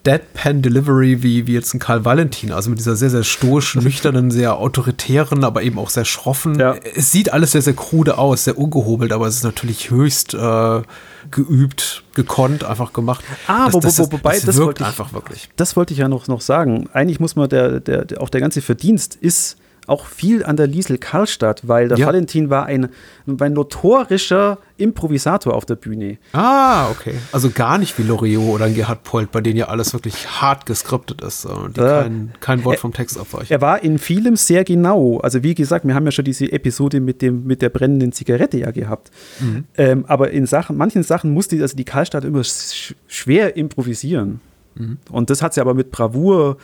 Deadpan 0.04 0.62
Delivery 0.62 1.22
wie, 1.22 1.46
wie 1.46 1.52
jetzt 1.52 1.74
ein 1.74 1.78
Karl 1.78 2.04
Valentin, 2.04 2.50
also 2.50 2.70
mit 2.70 2.78
dieser 2.78 2.96
sehr, 2.96 3.10
sehr 3.10 3.22
stoischen, 3.22 3.82
nüchternen, 3.84 4.30
sehr 4.30 4.56
autoritären, 4.56 5.44
aber 5.44 5.62
eben 5.62 5.78
auch 5.78 5.90
sehr 5.90 6.04
schroffen. 6.04 6.58
Ja. 6.58 6.74
Es 6.94 7.12
sieht 7.12 7.32
alles 7.32 7.52
sehr, 7.52 7.62
sehr 7.62 7.74
krude 7.74 8.18
aus, 8.18 8.44
sehr 8.44 8.58
ungehobelt, 8.58 9.12
aber 9.12 9.26
es 9.26 9.36
ist 9.36 9.44
natürlich 9.44 9.90
höchst 9.90 10.34
äh, 10.34 10.82
geübt, 11.30 12.02
gekonnt, 12.14 12.64
einfach 12.64 12.92
gemacht. 12.92 13.24
Ah, 13.46 13.66
das, 13.66 13.74
wo, 13.74 13.80
das, 13.80 13.98
wo, 13.98 14.12
wobei, 14.12 14.34
das, 14.34 14.44
das 14.44 14.56
wirkt 14.56 14.80
ich, 14.80 14.86
einfach 14.86 15.12
wirklich. 15.12 15.50
Das 15.56 15.76
wollte 15.76 15.92
ich 15.92 16.00
ja 16.00 16.08
noch, 16.08 16.26
noch 16.26 16.40
sagen. 16.40 16.88
Eigentlich 16.92 17.20
muss 17.20 17.36
man, 17.36 17.48
der, 17.48 17.80
der, 17.80 18.04
der, 18.04 18.20
auch 18.20 18.28
der 18.28 18.40
ganze 18.40 18.60
Verdienst 18.60 19.14
ist 19.14 19.56
auch 19.86 20.06
viel 20.06 20.44
an 20.44 20.56
der 20.56 20.66
Liesel 20.66 20.98
Karlstadt, 20.98 21.66
weil 21.66 21.88
der 21.88 21.98
ja. 21.98 22.06
Valentin 22.06 22.50
war 22.50 22.66
ein, 22.66 22.88
ein 23.26 23.52
notorischer 23.52 24.58
Improvisator 24.76 25.54
auf 25.54 25.64
der 25.64 25.74
Bühne. 25.74 26.18
Ah, 26.32 26.88
okay. 26.90 27.14
Also 27.32 27.50
gar 27.50 27.78
nicht 27.78 27.98
wie 27.98 28.02
Loriot 28.02 28.54
oder 28.54 28.66
ein 28.66 28.74
Gerhard 28.74 29.02
Polt, 29.02 29.32
bei 29.32 29.40
denen 29.40 29.56
ja 29.56 29.68
alles 29.68 29.92
wirklich 29.92 30.40
hart 30.40 30.66
geskriptet 30.66 31.20
ist 31.22 31.46
und 31.46 31.78
äh, 31.78 31.80
kein, 31.80 32.32
kein, 32.40 32.64
Wort 32.64 32.78
vom 32.78 32.92
Text 32.92 33.18
abweichen. 33.18 33.50
Er 33.50 33.60
war 33.60 33.82
in 33.82 33.98
vielem 33.98 34.36
sehr 34.36 34.64
genau. 34.64 35.18
Also 35.18 35.42
wie 35.42 35.54
gesagt, 35.54 35.86
wir 35.86 35.94
haben 35.94 36.04
ja 36.04 36.12
schon 36.12 36.24
diese 36.24 36.50
Episode 36.50 37.00
mit, 37.00 37.20
dem, 37.22 37.44
mit 37.44 37.60
der 37.60 37.68
brennenden 37.68 38.12
Zigarette 38.12 38.58
ja 38.58 38.70
gehabt. 38.70 39.10
Mhm. 39.40 39.64
Ähm, 39.76 40.04
aber 40.06 40.30
in 40.30 40.46
Sachen, 40.46 40.76
manchen 40.76 41.02
Sachen 41.02 41.32
musste 41.32 41.60
also 41.60 41.76
die 41.76 41.84
Karlstadt 41.84 42.24
immer 42.24 42.44
sch 42.44 42.94
schwer 43.08 43.56
improvisieren. 43.56 44.40
Mhm. 44.74 44.98
Und 45.10 45.30
das 45.30 45.42
hat 45.42 45.54
sie 45.54 45.60
aber 45.60 45.74
mit 45.74 45.90
Bravour 45.90 46.56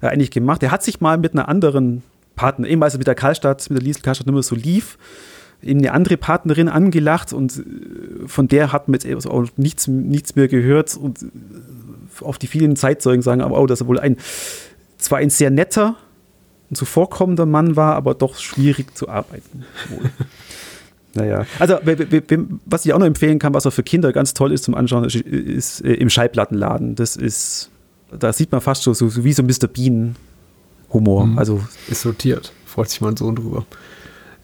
äh, 0.00 0.08
eigentlich 0.08 0.30
gemacht. 0.30 0.62
Er 0.62 0.70
hat 0.70 0.82
sich 0.82 1.00
mal 1.00 1.18
mit 1.18 1.32
einer 1.32 1.48
anderen 1.48 2.02
Partner, 2.36 2.68
eben 2.68 2.82
als 2.82 2.94
er 2.94 2.98
mit 2.98 3.06
der 3.06 3.14
Karlstadt, 3.14 3.68
mit 3.70 3.80
der 3.80 3.84
Liesel 3.84 4.02
Karlstadt 4.02 4.26
immer 4.26 4.42
so 4.42 4.54
lief, 4.54 4.98
eben 5.62 5.80
eine 5.80 5.92
andere 5.92 6.16
Partnerin 6.16 6.68
angelacht 6.68 7.32
und 7.32 7.56
äh, 7.58 8.26
von 8.26 8.48
der 8.48 8.72
hat 8.72 8.88
man 8.88 9.00
jetzt 9.00 9.26
auch 9.26 9.46
nichts, 9.56 9.86
nichts 9.86 10.36
mehr 10.36 10.48
gehört 10.48 10.96
und 10.96 11.22
äh, 11.22 11.26
auf 12.20 12.38
die 12.38 12.46
vielen 12.46 12.76
Zeitzeugen 12.76 13.22
sagen 13.22 13.40
aber 13.40 13.58
auch, 13.58 13.66
dass 13.66 13.80
er 13.80 13.86
wohl 13.86 13.98
ein, 13.98 14.16
zwar 14.98 15.18
ein 15.18 15.30
sehr 15.30 15.50
netter 15.50 15.96
und 16.70 16.76
zuvorkommender 16.76 17.46
Mann 17.46 17.76
war, 17.76 17.94
aber 17.96 18.14
doch 18.14 18.36
schwierig 18.36 18.96
zu 18.96 19.08
arbeiten. 19.08 19.64
Naja, 21.16 21.46
also 21.60 21.78
was 22.66 22.84
ich 22.84 22.92
auch 22.92 22.98
noch 22.98 23.06
empfehlen 23.06 23.38
kann, 23.38 23.54
was 23.54 23.66
auch 23.66 23.72
für 23.72 23.84
Kinder 23.84 24.12
ganz 24.12 24.34
toll 24.34 24.50
ist 24.50 24.64
zum 24.64 24.74
Anschauen, 24.74 25.04
ist, 25.04 25.14
ist 25.14 25.80
äh, 25.84 25.92
im 25.94 26.10
Schallplattenladen. 26.10 26.96
Das 26.96 27.14
ist, 27.14 27.70
da 28.18 28.32
sieht 28.32 28.50
man 28.50 28.60
fast 28.60 28.82
so, 28.82 28.92
so 28.94 29.22
wie 29.22 29.32
so 29.32 29.44
Mr. 29.44 29.68
Bean 29.68 30.16
Humor. 30.94 31.26
Mhm. 31.26 31.38
Also 31.38 31.60
ist 31.88 32.02
sortiert. 32.02 32.52
Freut 32.64 32.88
sich 32.88 33.00
mein 33.00 33.16
Sohn 33.16 33.36
drüber. 33.36 33.66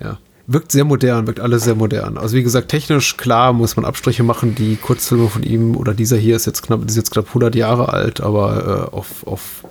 Ja. 0.01 0.19
Wirkt 0.47 0.73
sehr 0.73 0.85
modern, 0.85 1.29
wirkt 1.29 1.39
alles 1.39 1.63
sehr 1.63 1.77
modern. 1.77 2.19
Also 2.19 2.37
wie 2.37 2.43
gesagt, 2.43 2.69
technisch 2.69 3.17
klar 3.17 3.53
muss 3.53 3.77
man 3.77 3.85
Abstriche 3.85 4.25
machen. 4.25 4.57
Die 4.57 4.77
Kurzfilme 4.77 5.29
von 5.29 5.45
ihm 5.45 5.77
oder 5.77 5.95
dieser 5.95 6.17
hier 6.17 6.35
ist 6.35 6.47
jetzt 6.47 6.63
knapp, 6.63 6.85
ist 6.87 6.97
jetzt 6.97 7.13
knapp 7.13 7.29
100 7.29 7.55
Jahre 7.55 7.93
alt, 7.93 8.21
aber 8.21 8.89
äh, 8.93 8.95
auf, 8.97 9.27
auf 9.27 9.65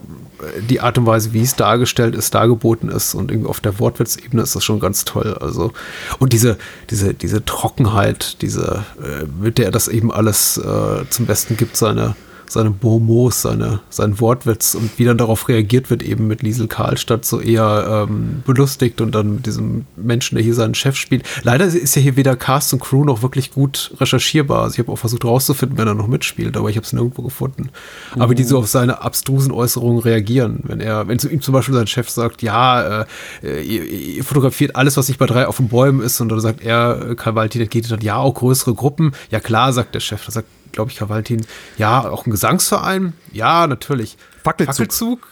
die 0.70 0.80
Art 0.80 0.98
und 0.98 1.06
Weise, 1.06 1.34
wie 1.34 1.42
es 1.42 1.56
dargestellt 1.56 2.16
ist, 2.16 2.34
dargeboten 2.34 2.90
ist 2.90 3.14
und 3.14 3.30
irgendwie 3.30 3.50
auf 3.50 3.60
der 3.60 3.78
Wortwitzebene 3.80 4.42
ist 4.42 4.56
das 4.56 4.64
schon 4.64 4.80
ganz 4.80 5.04
toll. 5.04 5.38
Also 5.42 5.74
und 6.20 6.32
diese 6.32 6.58
diese 6.90 7.14
diese 7.14 7.44
Trockenheit, 7.44 8.42
diese 8.42 8.86
äh, 9.02 9.26
mit 9.42 9.58
der 9.58 9.72
das 9.72 9.88
eben 9.88 10.12
alles 10.12 10.58
äh, 10.58 11.04
zum 11.10 11.26
Besten 11.26 11.58
gibt, 11.58 11.76
seine 11.76 12.16
seine 12.50 12.72
Bomos, 12.72 13.44
seine, 13.44 13.80
sein 13.90 14.20
Wortwitz 14.20 14.76
und 14.76 14.98
wie 14.98 15.06
dann 15.06 15.18
darauf 15.18 15.48
reagiert 15.48 15.90
wird, 15.90 16.04
eben 16.04 16.28
mit 16.28 16.42
Liesel 16.42 16.68
Karlstadt 16.68 17.24
so 17.24 17.40
eher 17.40 18.08
ähm, 18.10 18.44
belustigt 18.46 19.02
und 19.02 19.14
dann 19.14 19.36
mit 19.36 19.46
diesem 19.46 19.86
Menschen, 19.96 20.36
der 20.36 20.44
hier 20.44 20.56
seinen 20.56 20.76
Chef 20.76 20.96
spielt. 20.96 21.24
Leider 21.44 21.66
ist 21.66 21.96
ja 21.96 22.02
hier 22.02 22.16
weder 22.16 22.36
Cast 22.36 22.74
und 22.74 22.80
Crew 22.80 23.06
noch 23.06 23.22
wirklich 23.22 23.52
gut 23.52 23.94
recherchierbar. 24.00 24.64
Also 24.64 24.74
ich 24.74 24.80
habe 24.80 24.92
auch 24.92 24.98
versucht 24.98 25.24
rauszufinden, 25.24 25.78
wenn 25.78 25.88
er 25.88 25.94
noch 25.94 26.08
mitspielt, 26.08 26.58
aber 26.58 26.70
ich 26.70 26.76
habe 26.76 26.86
es 26.86 26.92
nirgendwo 26.92 27.22
gefunden. 27.22 27.70
Mhm. 28.16 28.22
Aber 28.22 28.36
die 28.36 28.44
so 28.44 28.58
auf 28.58 28.68
seine 28.68 29.02
abstrusen 29.02 29.52
Äußerungen 29.52 30.00
reagieren. 30.00 30.62
Wenn 30.64 30.82
er, 30.82 31.08
wenn 31.08 31.20
zu 31.20 31.30
ihm 31.30 31.42
zum 31.42 31.54
Beispiel 31.54 31.76
sein 31.76 31.88
Chef 31.88 32.10
sagt, 32.10 32.42
ja, 32.42 33.02
äh, 33.44 33.62
ihr, 33.62 33.84
ihr, 33.84 34.24
fotografiert 34.24 34.76
alles, 34.76 34.98
was 34.98 35.08
nicht 35.08 35.20
bei 35.20 35.28
drei 35.28 35.48
auf 35.48 35.58
den 35.58 35.70
Bäumen 35.70 36.02
ist, 36.02 36.20
und 36.20 36.30
dann 36.30 36.40
sagt 36.40 36.62
er, 36.62 37.16
Karl 37.16 37.36
Valentin, 37.36 37.70
geht 37.70 37.92
dann, 37.92 38.02
ja, 38.02 38.18
auch 38.18 38.34
größere 38.34 38.74
Gruppen. 38.74 39.12
Ja 39.30 39.40
klar, 39.40 39.72
sagt 39.72 39.94
der 39.94 40.00
Chef. 40.00 40.26
Da 40.26 40.32
sagt 40.32 40.48
glaube 40.72 40.92
ich, 40.92 40.98
Kavaltin. 40.98 41.46
Ja, 41.78 42.10
auch 42.10 42.26
ein 42.26 42.32
Gesangsverein. 42.32 43.14
Ja, 43.32 43.68
natürlich. 43.68 44.18
Fackelzug. 44.44 44.76
Fackelzug. 44.76 45.28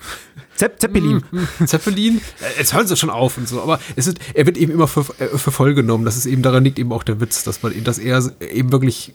Zepp 0.56 0.80
Zeppelin. 0.80 1.24
Mm, 1.32 1.66
Zeppelin. 1.66 2.18
Äh, 2.18 2.60
jetzt 2.60 2.74
hören 2.74 2.88
sie 2.88 2.98
schon 2.98 3.10
auf 3.10 3.38
und 3.38 3.48
so. 3.48 3.62
Aber 3.62 3.80
es 3.96 4.08
ist, 4.08 4.20
er 4.34 4.46
wird 4.46 4.58
eben 4.58 4.72
immer 4.72 4.88
für, 4.88 5.02
äh, 5.20 5.38
für 5.38 5.52
voll 5.52 5.74
genommen. 5.74 6.04
Das 6.04 6.18
ist 6.18 6.26
eben, 6.26 6.42
daran 6.42 6.64
liegt 6.64 6.80
eben 6.80 6.92
auch 6.92 7.04
der 7.04 7.22
Witz, 7.22 7.44
dass 7.44 7.62
man, 7.64 7.84
dass 7.84 8.00
er 8.00 8.24
eben 8.42 8.72
wirklich 8.72 9.14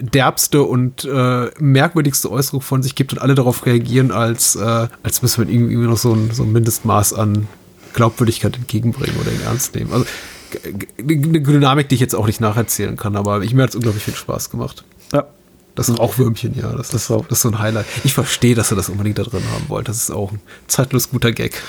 derbste 0.00 0.62
und 0.62 1.04
äh, 1.04 1.50
merkwürdigste 1.58 2.30
Äußerung 2.30 2.60
von 2.60 2.82
sich 2.82 2.94
gibt 2.94 3.12
und 3.12 3.18
alle 3.20 3.34
darauf 3.34 3.66
reagieren, 3.66 4.10
als, 4.10 4.56
äh, 4.56 4.88
als 5.02 5.22
müssen 5.22 5.46
wir 5.46 5.54
irgendwie 5.54 5.76
noch 5.76 5.96
so 5.96 6.12
ein, 6.12 6.30
so 6.32 6.42
ein 6.42 6.52
Mindestmaß 6.52 7.14
an 7.14 7.46
Glaubwürdigkeit 7.94 8.56
entgegenbringen 8.56 9.16
oder 9.20 9.30
ihn 9.30 9.42
ernst 9.42 9.74
nehmen. 9.74 9.92
Also 9.92 10.06
eine 10.98 11.40
Dynamik, 11.40 11.88
die 11.88 11.94
ich 11.94 12.00
jetzt 12.00 12.14
auch 12.14 12.26
nicht 12.26 12.40
nacherzählen 12.40 12.96
kann, 12.96 13.16
aber 13.16 13.42
ich 13.42 13.54
mir 13.54 13.62
hat 13.62 13.70
es 13.70 13.76
unglaublich 13.76 14.04
viel 14.04 14.14
Spaß 14.14 14.50
gemacht. 14.50 14.84
Ja, 15.12 15.26
das 15.74 15.98
Rauchwürmchen, 15.98 16.54
ja. 16.58 16.72
Das, 16.72 16.90
das, 16.90 17.08
das 17.08 17.24
ist 17.30 17.42
so 17.42 17.48
ein 17.48 17.58
Highlight. 17.58 17.86
Ich 18.04 18.14
verstehe, 18.14 18.54
dass 18.54 18.72
ihr 18.72 18.76
das 18.76 18.88
unbedingt 18.88 19.18
da 19.18 19.22
drin 19.22 19.42
haben 19.54 19.64
wollt. 19.68 19.88
Das 19.88 19.96
ist 19.96 20.10
auch 20.10 20.32
ein 20.32 20.40
zeitlos 20.66 21.10
guter 21.10 21.32
Gag. 21.32 21.60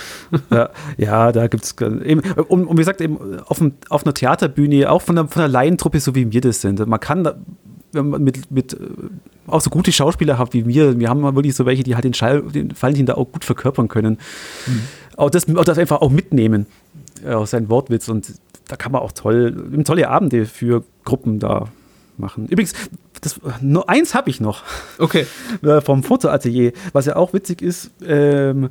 Ja, 0.50 0.70
ja 0.98 1.32
da 1.32 1.48
gibt 1.48 1.64
es 1.64 1.76
eben, 1.80 2.22
und, 2.48 2.70
wie 2.70 2.76
gesagt, 2.76 3.02
eben 3.02 3.40
auf, 3.42 3.60
dem, 3.60 3.74
auf 3.90 4.06
einer 4.06 4.14
Theaterbühne, 4.14 4.92
auch 4.92 5.02
von 5.02 5.16
der, 5.16 5.28
von 5.28 5.42
der 5.42 5.48
Laientruppe, 5.48 6.00
so 6.00 6.16
wie 6.16 6.32
wir 6.32 6.42
das 6.42 6.62
sind. 6.62 6.86
Man 6.86 7.00
kann 7.00 7.24
da, 7.24 7.36
wenn 7.94 8.10
man 8.10 8.24
mit, 8.24 8.52
mit 8.52 8.78
auch 9.48 9.62
so 9.62 9.70
gute 9.70 9.92
Schauspieler 9.92 10.38
habt 10.38 10.54
wie 10.54 10.66
wir. 10.66 11.00
Wir 11.00 11.10
haben 11.10 11.24
wirklich 11.36 11.56
so 11.56 11.66
welche, 11.66 11.84
die 11.84 11.96
halt 11.96 12.04
den, 12.04 12.14
Schall, 12.14 12.42
den 12.42 12.74
Valentin 12.80 13.06
da 13.06 13.16
auch 13.16 13.32
gut 13.32 13.46
verkörpern 13.46 13.88
können. 13.88 14.18
Mhm. 14.66 14.82
Auch, 15.16 15.30
das, 15.30 15.48
auch 15.56 15.66
das 15.66 15.78
einfach 15.78 16.02
auch 16.02 16.10
mitnehmen, 16.10 16.66
aus 17.26 17.52
seinem 17.52 17.70
Wortwitz. 17.70 18.10
Und 18.10 18.34
da 18.68 18.76
kann 18.76 18.92
man 18.92 19.02
auch 19.02 19.12
toll, 19.12 19.84
tolle 19.86 20.10
Abende 20.10 20.46
für 20.46 20.84
Gruppen 21.04 21.40
da 21.40 21.68
machen. 22.18 22.48
Übrigens, 22.48 22.74
das, 23.22 23.40
nur 23.62 23.90
eins 23.90 24.14
habe 24.14 24.30
ich 24.30 24.40
noch. 24.40 24.64
Okay. 25.00 25.26
Äh, 25.64 25.82
vom 25.82 26.04
Fotoatelier. 26.04 26.74
Was 26.92 27.06
ja 27.06 27.16
auch 27.16 27.32
witzig 27.34 27.62
ist, 27.62 27.92
ähm, 28.06 28.70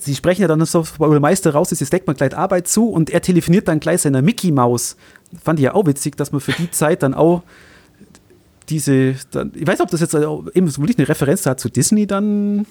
sie 0.00 0.14
sprechen 0.14 0.42
ja 0.42 0.48
dann 0.48 0.64
so, 0.64 0.84
wo 0.98 1.08
der 1.10 1.20
Meister 1.20 1.52
raus 1.52 1.70
ist, 1.70 1.80
jetzt 1.80 1.92
deckt 1.92 2.06
man 2.06 2.16
gleich 2.16 2.36
Arbeit 2.36 2.66
zu 2.66 2.88
und 2.88 3.10
er 3.10 3.20
telefoniert 3.20 3.68
dann 3.68 3.78
gleich 3.78 4.00
seiner 4.00 4.22
Mickey 4.22 4.50
Maus. 4.50 4.96
Fand 5.42 5.60
ich 5.60 5.64
ja 5.64 5.74
auch 5.74 5.86
witzig, 5.86 6.16
dass 6.16 6.32
man 6.32 6.40
für 6.40 6.52
die 6.52 6.70
Zeit 6.70 7.02
dann 7.02 7.14
auch 7.14 7.42
diese, 8.68 9.14
dann, 9.30 9.52
ich 9.54 9.66
weiß 9.66 9.78
nicht, 9.78 9.82
ob 9.82 9.90
das 9.90 10.00
jetzt 10.00 10.14
eben 10.14 10.76
wirklich 10.76 10.98
eine 10.98 11.08
Referenz 11.08 11.46
hat 11.46 11.60
zu 11.60 11.68
Disney 11.68 12.06
dann 12.06 12.66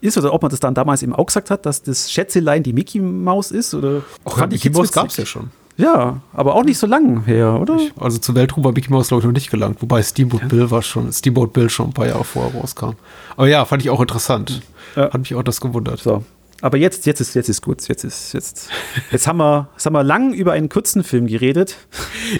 ist 0.00 0.18
oder 0.18 0.34
ob 0.34 0.42
man 0.42 0.50
das 0.50 0.60
dann 0.60 0.74
damals 0.74 1.02
eben 1.02 1.14
auch 1.14 1.26
gesagt 1.26 1.50
hat, 1.50 1.64
dass 1.64 1.82
das 1.82 2.10
Schätzelein 2.10 2.62
die 2.62 2.72
Mickey 2.72 3.00
Maus 3.00 3.50
ist 3.50 3.72
oder 3.72 4.02
Ach, 4.24 4.36
fand 4.36 4.52
Mickey 4.52 4.70
Maus 4.70 4.92
gab 4.92 5.08
es 5.08 5.16
ja 5.16 5.26
schon. 5.26 5.50
Ja, 5.76 6.20
aber 6.32 6.54
auch 6.54 6.64
nicht 6.64 6.78
so 6.78 6.86
lang 6.86 7.24
her, 7.24 7.58
oder? 7.60 7.76
Ich, 7.76 7.92
also 7.98 8.18
zur 8.18 8.34
Weltruhe 8.34 8.64
war 8.64 8.72
Mickey 8.72 8.90
Mouse, 8.90 9.08
glaube 9.08 9.22
ich, 9.22 9.26
noch 9.26 9.32
nicht 9.32 9.50
gelangt. 9.50 9.80
Wobei 9.80 10.02
Steamboat 10.02 10.42
ja. 10.42 10.48
Bill 10.48 10.70
war 10.70 10.82
schon, 10.82 11.10
Steamboat 11.12 11.52
Bill 11.52 11.70
schon 11.70 11.88
ein 11.88 11.92
paar 11.92 12.06
Jahre 12.06 12.24
vorher 12.24 12.54
rauskam. 12.54 12.92
Aber 13.36 13.48
ja, 13.48 13.64
fand 13.64 13.82
ich 13.82 13.90
auch 13.90 14.00
interessant. 14.00 14.60
Ja. 14.96 15.04
Hat 15.04 15.18
mich 15.18 15.34
auch 15.34 15.42
das 15.42 15.60
gewundert. 15.60 16.00
So. 16.00 16.24
Aber 16.62 16.78
jetzt, 16.78 17.06
jetzt 17.06 17.20
ist, 17.20 17.34
jetzt 17.34 17.48
ist 17.48 17.60
gut. 17.60 17.88
Jetzt 17.88 18.04
ist, 18.04 18.32
jetzt, 18.32 18.68
jetzt 19.10 19.26
haben 19.26 19.38
wir, 19.38 19.68
jetzt 19.72 19.84
haben 19.84 19.94
wir 19.94 20.04
lang 20.04 20.32
über 20.32 20.52
einen 20.52 20.68
kurzen 20.68 21.02
Film 21.02 21.26
geredet. 21.26 21.76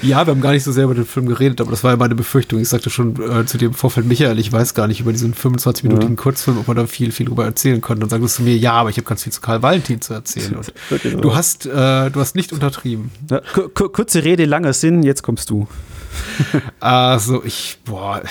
Ja, 0.00 0.24
wir 0.24 0.32
haben 0.32 0.40
gar 0.40 0.52
nicht 0.52 0.62
so 0.62 0.70
sehr 0.70 0.84
über 0.84 0.94
den 0.94 1.04
Film 1.04 1.26
geredet, 1.26 1.60
aber 1.60 1.72
das 1.72 1.82
war 1.82 1.90
ja 1.90 1.96
meine 1.96 2.14
Befürchtung. 2.14 2.60
Ich 2.60 2.68
sagte 2.68 2.88
schon 2.88 3.16
äh, 3.20 3.44
zu 3.46 3.58
dem 3.58 3.74
Vorfeld, 3.74 4.06
Michael, 4.06 4.38
ich 4.38 4.52
weiß 4.52 4.74
gar 4.74 4.86
nicht 4.86 5.00
über 5.00 5.10
diesen 5.10 5.34
25-minütigen 5.34 6.10
ja. 6.10 6.14
Kurzfilm, 6.14 6.58
ob 6.58 6.68
man 6.68 6.76
da 6.76 6.86
viel, 6.86 7.10
viel 7.10 7.26
drüber 7.26 7.44
erzählen 7.44 7.80
könnte. 7.80 8.02
Dann 8.02 8.10
sagtest 8.10 8.38
du 8.38 8.44
mir, 8.44 8.56
ja, 8.56 8.74
aber 8.74 8.90
ich 8.90 8.96
habe 8.96 9.08
ganz 9.08 9.24
viel 9.24 9.32
zu 9.32 9.40
Karl 9.40 9.60
Valentin 9.60 10.00
zu 10.00 10.14
erzählen. 10.14 10.56
Genau. 11.02 11.20
Du 11.20 11.34
hast, 11.34 11.66
äh, 11.66 12.10
du 12.10 12.20
hast 12.20 12.36
nicht 12.36 12.52
untertrieben. 12.52 13.10
Ja, 13.28 13.40
kurze 13.40 14.22
Rede, 14.22 14.44
langer 14.44 14.72
Sinn, 14.72 15.02
jetzt 15.02 15.22
kommst 15.22 15.50
du. 15.50 15.66
Also, 16.78 17.42
ich, 17.44 17.78
boah, 17.84 18.22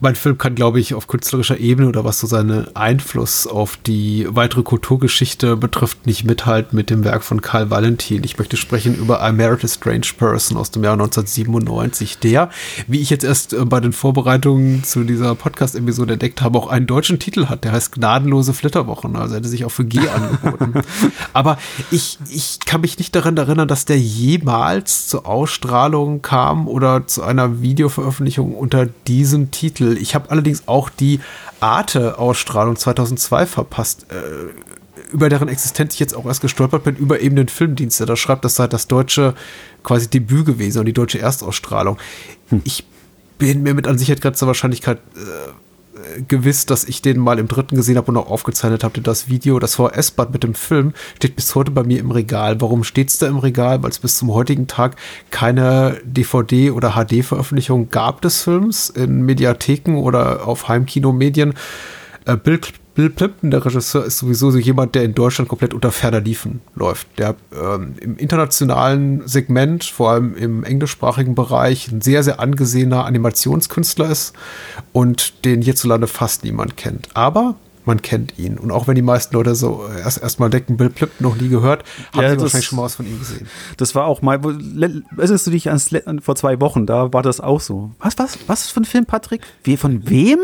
mein 0.00 0.14
Film 0.14 0.38
kann, 0.38 0.54
glaube 0.54 0.80
ich, 0.80 0.94
auf 0.94 1.06
künstlerischer 1.06 1.58
Ebene 1.58 1.88
oder 1.88 2.04
was 2.04 2.20
so 2.20 2.26
seinen 2.26 2.74
Einfluss 2.74 3.46
auf 3.46 3.76
die 3.76 4.26
weitere 4.30 4.62
Kulturgeschichte 4.62 5.56
betrifft, 5.56 6.06
nicht 6.06 6.24
mithalten 6.24 6.76
mit 6.76 6.90
dem 6.90 7.04
Werk 7.04 7.22
von 7.22 7.42
Karl 7.42 7.70
Valentin. 7.70 8.24
Ich 8.24 8.38
möchte 8.38 8.56
sprechen 8.56 8.96
über 8.96 9.26
I 9.26 9.32
Married 9.32 9.64
a 9.64 9.68
Strange 9.68 10.08
Person 10.16 10.56
aus 10.56 10.70
dem 10.70 10.84
Jahr 10.84 10.94
1997, 10.94 12.18
der, 12.18 12.50
wie 12.86 13.00
ich 13.00 13.10
jetzt 13.10 13.24
erst 13.24 13.52
äh, 13.52 13.64
bei 13.64 13.80
den 13.80 13.92
Vorbereitungen 13.92 14.84
zu 14.84 15.04
dieser 15.04 15.34
Podcast-Episode 15.34 16.14
entdeckt 16.14 16.40
habe, 16.40 16.58
auch 16.58 16.68
einen 16.68 16.86
deutschen 16.86 17.18
Titel 17.18 17.46
hat. 17.46 17.64
Der 17.64 17.72
heißt 17.72 17.92
Gnadenlose 17.92 18.54
Flitterwochen. 18.54 19.16
Also 19.16 19.36
hätte 19.36 19.48
sich 19.48 19.64
auch 19.64 19.70
für 19.70 19.84
G 19.84 20.00
angeboten. 20.08 20.82
Aber 21.32 21.58
ich, 21.90 22.18
ich 22.30 22.60
kann 22.60 22.80
mich 22.80 22.98
nicht 22.98 23.14
daran 23.14 23.36
erinnern, 23.36 23.68
dass 23.68 23.84
der 23.84 23.98
jemals 23.98 25.08
zur 25.08 25.26
Ausstrahlung 25.26 26.22
kam 26.22 26.68
oder 26.68 27.06
zu 27.06 27.22
einer 27.22 27.60
Videoveröffentlichung 27.60 28.54
unter 28.54 28.86
diesem 29.06 29.50
Titel. 29.50 29.89
Titel. 29.90 30.02
Ich 30.02 30.14
habe 30.14 30.30
allerdings 30.30 30.64
auch 30.66 30.88
die 30.88 31.20
Arte-Ausstrahlung 31.60 32.76
2002 32.76 33.46
verpasst, 33.46 34.06
äh, 34.10 35.12
über 35.12 35.28
deren 35.28 35.48
Existenz 35.48 35.94
ich 35.94 36.00
jetzt 36.00 36.14
auch 36.14 36.26
erst 36.26 36.40
gestolpert 36.40 36.84
bin, 36.84 36.96
über 36.96 37.20
eben 37.20 37.36
den 37.36 37.48
Filmdienst. 37.48 38.00
Da 38.00 38.16
schreibt, 38.16 38.44
das 38.44 38.56
sei 38.56 38.66
das 38.66 38.86
deutsche 38.86 39.34
quasi 39.82 40.08
Debüt 40.08 40.46
gewesen 40.46 40.78
und 40.78 40.86
die 40.86 40.92
deutsche 40.92 41.18
Erstausstrahlung. 41.18 41.98
Hm. 42.48 42.62
Ich 42.64 42.84
bin 43.38 43.62
mir 43.62 43.74
mit 43.74 43.88
an 43.88 43.98
Sicherheit 43.98 44.20
grenzender 44.20 44.48
Wahrscheinlichkeit 44.48 44.98
äh, 45.16 45.52
gewiss, 46.28 46.66
dass 46.66 46.84
ich 46.84 47.02
den 47.02 47.18
mal 47.18 47.38
im 47.38 47.48
dritten 47.48 47.76
gesehen 47.76 47.96
habe 47.96 48.10
und 48.10 48.16
auch 48.16 48.30
aufgezeichnet 48.30 48.84
habe. 48.84 49.00
Das 49.00 49.28
Video, 49.28 49.58
das 49.58 49.74
VHS-Band 49.76 50.32
mit 50.32 50.42
dem 50.42 50.54
Film, 50.54 50.92
steht 51.16 51.36
bis 51.36 51.54
heute 51.54 51.70
bei 51.70 51.82
mir 51.82 52.00
im 52.00 52.10
Regal. 52.10 52.60
Warum 52.60 52.84
steht 52.84 53.08
es 53.08 53.18
da 53.18 53.26
im 53.26 53.38
Regal? 53.38 53.82
Weil 53.82 53.90
es 53.90 53.98
bis 53.98 54.16
zum 54.16 54.32
heutigen 54.32 54.66
Tag 54.66 54.96
keine 55.30 56.00
DVD- 56.04 56.72
oder 56.72 56.92
HD-Veröffentlichung 56.92 57.90
gab 57.90 58.20
des 58.22 58.42
Films 58.42 58.90
in 58.90 59.22
Mediatheken 59.22 59.96
oder 59.96 60.46
auf 60.46 60.68
Heimkinomedien. 60.68 61.54
Äh, 62.26 62.36
Bill 63.00 63.08
Plimpton, 63.08 63.50
der 63.50 63.64
Regisseur, 63.64 64.04
ist 64.04 64.18
sowieso 64.18 64.50
so 64.50 64.58
jemand, 64.58 64.94
der 64.94 65.04
in 65.04 65.14
Deutschland 65.14 65.48
komplett 65.48 65.72
unter 65.72 65.90
ferner 65.90 66.20
Liefen 66.20 66.60
läuft. 66.74 67.06
Der 67.16 67.34
ähm, 67.58 67.94
im 67.98 68.18
internationalen 68.18 69.26
Segment, 69.26 69.84
vor 69.84 70.10
allem 70.10 70.34
im 70.34 70.64
englischsprachigen 70.64 71.34
Bereich, 71.34 71.90
ein 71.90 72.02
sehr, 72.02 72.22
sehr 72.22 72.40
angesehener 72.40 73.06
Animationskünstler 73.06 74.10
ist 74.10 74.34
und 74.92 75.46
den 75.46 75.62
hierzulande 75.62 76.08
fast 76.08 76.44
niemand 76.44 76.76
kennt. 76.76 77.08
Aber 77.14 77.54
man 77.86 78.02
kennt 78.02 78.38
ihn. 78.38 78.58
Und 78.58 78.70
auch 78.70 78.86
wenn 78.86 78.96
die 78.96 79.02
meisten 79.02 79.34
Leute 79.34 79.54
so 79.54 79.88
erst 79.98 80.20
erstmal 80.20 80.50
denken, 80.50 80.76
Bill 80.76 80.90
Plimpton 80.90 81.26
noch 81.26 81.36
nie 81.36 81.48
gehört, 81.48 81.84
haben 82.12 82.20
ja, 82.20 82.30
sie 82.32 82.40
wahrscheinlich 82.42 82.66
schon 82.66 82.76
mal 82.76 82.82
was 82.82 82.96
von 82.96 83.06
ihm 83.06 83.18
gesehen. 83.18 83.48
Das 83.78 83.94
war 83.94 84.04
auch 84.04 84.20
mal, 84.20 84.38
erinnerst 85.16 85.46
du 85.46 85.50
dich 85.50 85.68
ans, 85.68 85.88
vor 86.20 86.36
zwei 86.36 86.60
Wochen, 86.60 86.84
da 86.84 87.14
war 87.14 87.22
das 87.22 87.40
auch 87.40 87.62
so. 87.62 87.92
Was, 87.98 88.18
was, 88.18 88.36
was 88.46 88.68
für 88.68 88.82
ein 88.82 88.84
Film, 88.84 89.06
Patrick? 89.06 89.40
Wie, 89.64 89.78
von 89.78 90.06
wem? 90.06 90.38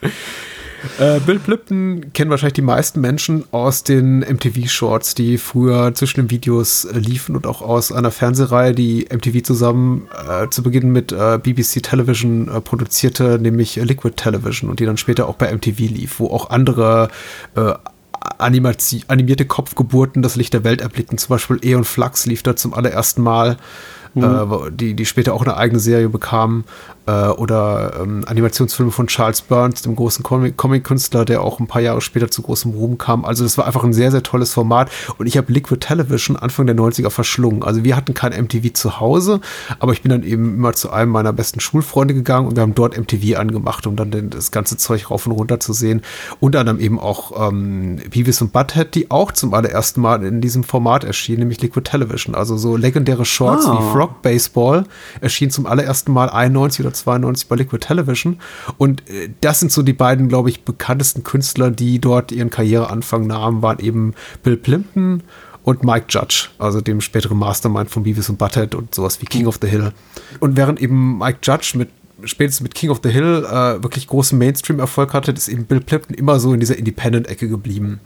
Äh, 0.98 1.20
Bill 1.20 1.38
Plimpton 1.38 2.12
kennen 2.12 2.30
wahrscheinlich 2.30 2.54
die 2.54 2.62
meisten 2.62 3.00
Menschen 3.00 3.44
aus 3.50 3.82
den 3.82 4.20
MTV-Shorts, 4.20 5.14
die 5.14 5.38
früher 5.38 5.94
zwischen 5.94 6.22
den 6.22 6.30
Videos 6.30 6.84
äh, 6.84 6.98
liefen 6.98 7.36
und 7.36 7.46
auch 7.46 7.62
aus 7.62 7.92
einer 7.92 8.10
Fernsehreihe, 8.10 8.72
die 8.72 9.06
MTV 9.12 9.42
zusammen 9.42 10.08
äh, 10.28 10.48
zu 10.48 10.62
Beginn 10.62 10.92
mit 10.92 11.12
äh, 11.12 11.38
BBC 11.38 11.82
Television 11.82 12.48
äh, 12.48 12.60
produzierte, 12.60 13.38
nämlich 13.38 13.76
Liquid 13.76 14.16
Television 14.16 14.70
und 14.70 14.80
die 14.80 14.86
dann 14.86 14.96
später 14.96 15.28
auch 15.28 15.36
bei 15.36 15.52
MTV 15.52 15.78
lief, 15.78 16.20
wo 16.20 16.28
auch 16.28 16.50
andere 16.50 17.08
äh, 17.54 17.74
animierte 18.38 19.44
Kopfgeburten 19.44 20.22
das 20.22 20.36
Licht 20.36 20.52
der 20.52 20.64
Welt 20.64 20.80
erblickten. 20.80 21.18
Zum 21.18 21.28
Beispiel 21.30 21.58
Eon 21.62 21.84
Flux 21.84 22.26
lief 22.26 22.42
da 22.42 22.56
zum 22.56 22.74
allerersten 22.74 23.22
Mal 23.22 23.56
mhm. 24.14 24.24
äh, 24.24 24.70
die, 24.70 24.94
die 24.94 25.06
später 25.06 25.34
auch 25.34 25.42
eine 25.42 25.56
eigene 25.56 25.80
Serie 25.80 26.08
bekamen. 26.08 26.64
Äh, 27.06 27.28
oder 27.28 28.00
ähm, 28.02 28.24
Animationsfilme 28.26 28.90
von 28.90 29.06
Charles 29.06 29.42
Burns, 29.42 29.82
dem 29.82 29.94
großen 29.94 30.24
Comic-Künstler, 30.24 31.24
der 31.24 31.40
auch 31.40 31.60
ein 31.60 31.68
paar 31.68 31.80
Jahre 31.80 32.00
später 32.00 32.30
zu 32.30 32.42
großem 32.42 32.72
Ruhm 32.72 32.98
kam. 32.98 33.24
Also 33.24 33.44
das 33.44 33.56
war 33.56 33.66
einfach 33.66 33.84
ein 33.84 33.92
sehr, 33.92 34.10
sehr 34.10 34.24
tolles 34.24 34.52
Format. 34.52 34.90
Und 35.16 35.26
ich 35.26 35.36
habe 35.36 35.52
Liquid 35.52 35.78
Television 35.78 36.36
Anfang 36.36 36.66
der 36.66 36.74
90er 36.74 37.10
verschlungen. 37.10 37.62
Also 37.62 37.84
wir 37.84 37.94
hatten 37.94 38.12
kein 38.12 38.32
MTV 38.32 38.72
zu 38.72 38.98
Hause, 38.98 39.40
aber 39.78 39.92
ich 39.92 40.02
bin 40.02 40.10
dann 40.10 40.24
eben 40.24 40.56
immer 40.56 40.72
zu 40.72 40.90
einem 40.90 41.12
meiner 41.12 41.32
besten 41.32 41.60
Schulfreunde 41.60 42.12
gegangen 42.12 42.48
und 42.48 42.56
wir 42.56 42.62
haben 42.62 42.74
dort 42.74 42.98
MTV 42.98 43.38
angemacht, 43.38 43.86
um 43.86 43.94
dann 43.94 44.30
das 44.30 44.50
ganze 44.50 44.76
Zeug 44.76 45.10
rauf 45.10 45.26
und 45.26 45.32
runter 45.32 45.60
zu 45.60 45.72
sehen. 45.72 46.02
Unter 46.40 46.60
anderem 46.60 46.80
eben 46.80 46.98
auch 46.98 47.48
ähm, 47.48 48.00
Beavis 48.10 48.42
und 48.42 48.52
Butthead, 48.52 48.94
die 48.96 49.12
auch 49.12 49.30
zum 49.30 49.54
allerersten 49.54 50.00
Mal 50.00 50.24
in 50.24 50.40
diesem 50.40 50.64
Format 50.64 51.04
erschienen, 51.04 51.40
nämlich 51.40 51.62
Liquid 51.62 51.88
Television. 51.88 52.34
Also 52.34 52.56
so 52.56 52.76
legendäre 52.76 53.24
Shorts 53.24 53.66
ah. 53.66 53.78
wie 53.78 53.92
Frog 53.92 54.22
Baseball 54.22 54.84
erschien 55.20 55.50
zum 55.50 55.66
allerersten 55.66 56.12
Mal 56.12 56.30
91 56.30 56.84
oder 56.84 56.95
92 56.96 57.48
bei 57.48 57.56
Liquid 57.56 57.86
Television. 57.86 58.38
Und 58.78 59.08
äh, 59.08 59.30
das 59.40 59.60
sind 59.60 59.72
so 59.72 59.82
die 59.82 59.92
beiden, 59.92 60.28
glaube 60.28 60.50
ich, 60.50 60.64
bekanntesten 60.64 61.22
Künstler, 61.22 61.70
die 61.70 61.98
dort 61.98 62.32
ihren 62.32 62.50
Karriereanfang 62.50 63.26
nahmen, 63.26 63.62
waren 63.62 63.78
eben 63.80 64.14
Bill 64.42 64.56
Plimpton 64.56 65.22
und 65.62 65.82
Mike 65.82 66.06
Judge, 66.08 66.48
also 66.58 66.80
dem 66.80 67.00
späteren 67.00 67.38
Mastermind 67.38 67.90
von 67.90 68.04
Beavis 68.04 68.28
und 68.28 68.38
Butthead 68.38 68.74
und 68.74 68.94
sowas 68.94 69.20
wie 69.20 69.26
King 69.26 69.46
of 69.46 69.58
the 69.60 69.68
Hill. 69.68 69.92
Und 70.38 70.56
während 70.56 70.80
eben 70.80 71.18
Mike 71.18 71.38
Judge 71.42 71.72
mit 71.76 71.88
spätestens 72.24 72.62
mit 72.62 72.74
King 72.74 72.90
of 72.90 73.00
the 73.02 73.10
Hill 73.10 73.44
äh, 73.44 73.82
wirklich 73.82 74.06
großen 74.06 74.38
Mainstream-Erfolg 74.38 75.12
hatte, 75.12 75.32
ist 75.32 75.48
eben 75.48 75.66
Bill 75.66 75.80
Plimpton 75.80 76.14
immer 76.14 76.40
so 76.40 76.54
in 76.54 76.60
dieser 76.60 76.78
Independent-Ecke 76.78 77.48
geblieben 77.48 78.00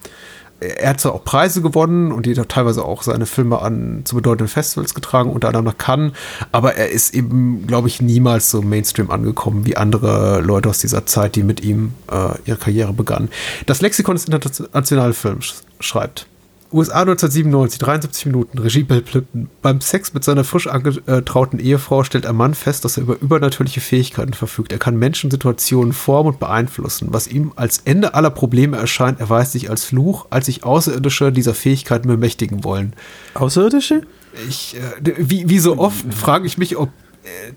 er 0.60 0.90
hat 0.90 1.00
zwar 1.00 1.14
auch 1.14 1.24
Preise 1.24 1.62
gewonnen 1.62 2.12
und 2.12 2.26
die 2.26 2.38
hat 2.38 2.50
teilweise 2.50 2.84
auch 2.84 3.02
seine 3.02 3.26
Filme 3.26 3.60
an 3.60 4.02
zu 4.04 4.14
bedeutenden 4.14 4.48
Festivals 4.48 4.94
getragen, 4.94 5.30
unter 5.30 5.48
anderem 5.48 5.64
nach 5.64 5.78
Cannes, 5.78 6.12
aber 6.52 6.74
er 6.74 6.90
ist 6.90 7.14
eben, 7.14 7.66
glaube 7.66 7.88
ich, 7.88 8.02
niemals 8.02 8.50
so 8.50 8.62
Mainstream 8.62 9.10
angekommen 9.10 9.64
wie 9.64 9.76
andere 9.76 10.40
Leute 10.40 10.68
aus 10.68 10.78
dieser 10.78 11.06
Zeit, 11.06 11.36
die 11.36 11.42
mit 11.42 11.62
ihm 11.62 11.94
äh, 12.10 12.34
ihre 12.44 12.58
Karriere 12.58 12.92
begannen. 12.92 13.30
Das 13.66 13.80
Lexikon 13.80 14.16
des 14.16 14.26
internationalen 14.26 15.14
Films 15.14 15.64
schreibt, 15.80 16.26
USA 16.72 17.00
1997, 17.00 17.78
73 17.78 18.26
Minuten, 18.26 18.58
Regie 18.58 18.82
Bill 18.82 19.02
Plimpton. 19.02 19.48
Beim 19.62 19.80
Sex 19.80 20.14
mit 20.14 20.24
seiner 20.24 20.44
frisch 20.44 20.66
angetrauten 20.66 21.58
Ehefrau 21.58 22.04
stellt 22.04 22.26
ein 22.26 22.36
Mann 22.36 22.54
fest, 22.54 22.84
dass 22.84 22.96
er 22.96 23.02
über 23.02 23.20
übernatürliche 23.20 23.80
Fähigkeiten 23.80 24.34
verfügt. 24.34 24.72
Er 24.72 24.78
kann 24.78 24.96
Menschen, 24.96 25.30
Situationen 25.30 25.92
formen 25.92 26.34
und 26.34 26.40
beeinflussen. 26.40 27.08
Was 27.10 27.26
ihm 27.26 27.52
als 27.56 27.78
Ende 27.84 28.14
aller 28.14 28.30
Probleme 28.30 28.76
erscheint, 28.76 29.20
erweist 29.20 29.52
sich 29.52 29.70
als 29.70 29.84
Fluch, 29.84 30.26
als 30.30 30.46
sich 30.46 30.64
Außerirdische 30.64 31.32
dieser 31.32 31.54
Fähigkeiten 31.54 32.08
bemächtigen 32.08 32.62
wollen. 32.62 32.92
Außerirdische? 33.34 34.02
Ich, 34.48 34.76
äh, 34.76 35.14
wie, 35.18 35.48
wie 35.48 35.58
so 35.58 35.78
oft 35.78 36.04
frage 36.14 36.46
ich 36.46 36.56
mich, 36.56 36.76
ob 36.76 36.90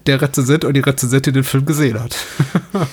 der 0.08 0.22
Rezensent 0.22 0.66
und 0.66 0.74
die 0.74 0.82
Rezensentin 0.82 1.34
den 1.34 1.44
Film 1.44 1.66
gesehen 1.66 2.00
hat. 2.00 2.16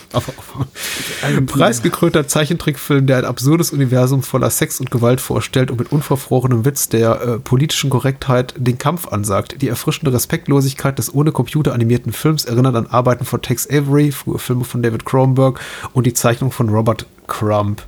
ein 1.23 1.47
preisgekrönter 1.47 2.29
Zeichentrickfilm, 2.29 3.07
der 3.07 3.19
ein 3.19 3.25
absurdes 3.25 3.73
Universum 3.73 4.23
voller 4.23 4.51
Sex 4.51 4.79
und 4.81 4.91
Gewalt 4.91 5.21
vorstellt 5.21 5.71
und 5.71 5.79
mit 5.79 5.91
unverfrorenem 5.91 6.65
Witz 6.65 6.89
der 6.89 7.21
äh, 7.21 7.39
politischen 7.39 7.91
Korrektheit 7.91 8.55
den 8.57 8.79
Kampf 8.79 9.09
ansagt. 9.09 9.61
Die 9.63 9.69
erfrischende 9.69 10.13
Respektlosigkeit 10.13 10.99
des 10.99 11.13
ohne 11.13 11.33
Computer 11.33 11.73
animierten 11.73 12.13
Films 12.13 12.45
erinnert 12.45 12.77
an 12.77 12.87
Arbeiten 12.87 13.25
von 13.25 13.43
Tex 13.43 13.69
Avery, 13.69 14.13
frühe 14.13 14.39
Filme 14.39 14.65
von 14.65 14.83
David 14.83 15.05
Cronenberg 15.05 15.61
und 15.93 16.07
die 16.07 16.15
Zeichnung 16.15 16.53
von 16.53 16.69
Robert 16.69 17.07
Crumb. 17.27 17.83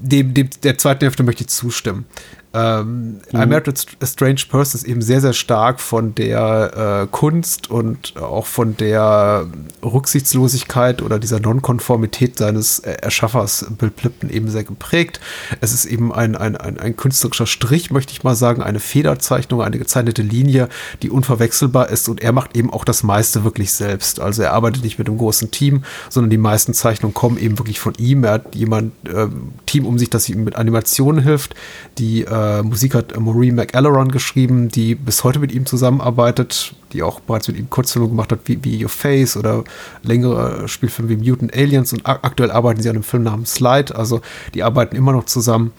Dem, 0.00 0.34
dem, 0.34 0.50
der 0.62 0.78
zweiten 0.78 1.04
Hälfte 1.04 1.22
möchte 1.22 1.42
ich 1.42 1.48
zustimmen. 1.48 2.06
Ähm, 2.52 3.20
mhm. 3.30 3.40
I 3.40 3.46
Married 3.46 3.68
a 4.00 4.06
Strange 4.06 4.42
Person 4.48 4.80
ist 4.80 4.84
eben 4.84 5.02
sehr, 5.02 5.20
sehr 5.20 5.32
stark 5.32 5.78
von 5.78 6.16
der 6.16 7.04
äh, 7.04 7.06
Kunst 7.10 7.70
und 7.70 8.16
auch 8.16 8.46
von 8.46 8.76
der 8.76 9.46
Rücksichtslosigkeit 9.84 11.00
oder 11.00 11.20
dieser 11.20 11.38
Nonkonformität 11.38 12.38
seines 12.38 12.80
äh, 12.80 12.96
Erschaffers 13.02 13.66
Bill 13.78 13.90
Plimpton 13.90 14.30
eben 14.30 14.50
sehr 14.50 14.64
geprägt. 14.64 15.20
Es 15.60 15.72
ist 15.72 15.84
eben 15.84 16.12
ein, 16.12 16.34
ein, 16.34 16.56
ein, 16.56 16.80
ein 16.80 16.96
künstlerischer 16.96 17.46
Strich, 17.46 17.92
möchte 17.92 18.12
ich 18.12 18.24
mal 18.24 18.34
sagen, 18.34 18.62
eine 18.62 18.80
Federzeichnung, 18.80 19.62
eine 19.62 19.78
gezeichnete 19.78 20.22
Linie, 20.22 20.68
die 21.02 21.10
unverwechselbar 21.10 21.88
ist 21.88 22.08
und 22.08 22.20
er 22.20 22.32
macht 22.32 22.56
eben 22.56 22.72
auch 22.72 22.84
das 22.84 23.04
meiste 23.04 23.44
wirklich 23.44 23.72
selbst. 23.72 24.18
Also 24.18 24.42
er 24.42 24.54
arbeitet 24.54 24.82
nicht 24.82 24.98
mit 24.98 25.06
einem 25.06 25.18
großen 25.18 25.52
Team, 25.52 25.84
sondern 26.08 26.30
die 26.30 26.38
meisten 26.38 26.74
Zeichnungen 26.74 27.14
kommen 27.14 27.38
eben 27.38 27.58
wirklich 27.58 27.78
von 27.78 27.94
ihm. 27.96 28.24
Er 28.24 28.32
hat 28.32 28.56
jemand, 28.56 28.92
äh, 29.06 29.28
Team 29.66 29.86
um 29.90 29.98
sich, 29.98 30.10
das 30.10 30.28
ihm 30.28 30.44
mit 30.44 30.56
Animationen 30.56 31.22
hilft, 31.22 31.54
die 31.98 32.24
äh, 32.24 32.40
äh, 32.40 32.62
Musik 32.62 32.94
hat 32.94 33.18
Maureen 33.18 33.54
McAlleron 33.54 34.10
geschrieben, 34.10 34.68
die 34.68 34.94
bis 34.94 35.24
heute 35.24 35.38
mit 35.38 35.52
ihm 35.52 35.66
zusammenarbeitet, 35.66 36.74
die 36.92 37.02
auch 37.02 37.20
bereits 37.20 37.48
mit 37.48 37.58
ihm 37.58 37.70
Kurzfilme 37.70 38.08
gemacht 38.08 38.32
hat, 38.32 38.40
wie, 38.44 38.62
wie 38.64 38.82
Your 38.82 38.88
Face 38.88 39.36
oder 39.36 39.64
längere 40.02 40.68
Spielfilme 40.68 41.10
wie 41.10 41.16
Mutant 41.16 41.54
Aliens. 41.54 41.92
Und 41.92 42.02
aktuell 42.04 42.50
arbeiten 42.50 42.82
sie 42.82 42.88
an 42.88 42.96
einem 42.96 43.02
Film 43.02 43.24
namens 43.24 43.54
Slide, 43.54 43.94
also 43.94 44.20
die 44.54 44.62
arbeiten 44.62 44.96
immer 44.96 45.12
noch 45.12 45.24
zusammen 45.24 45.72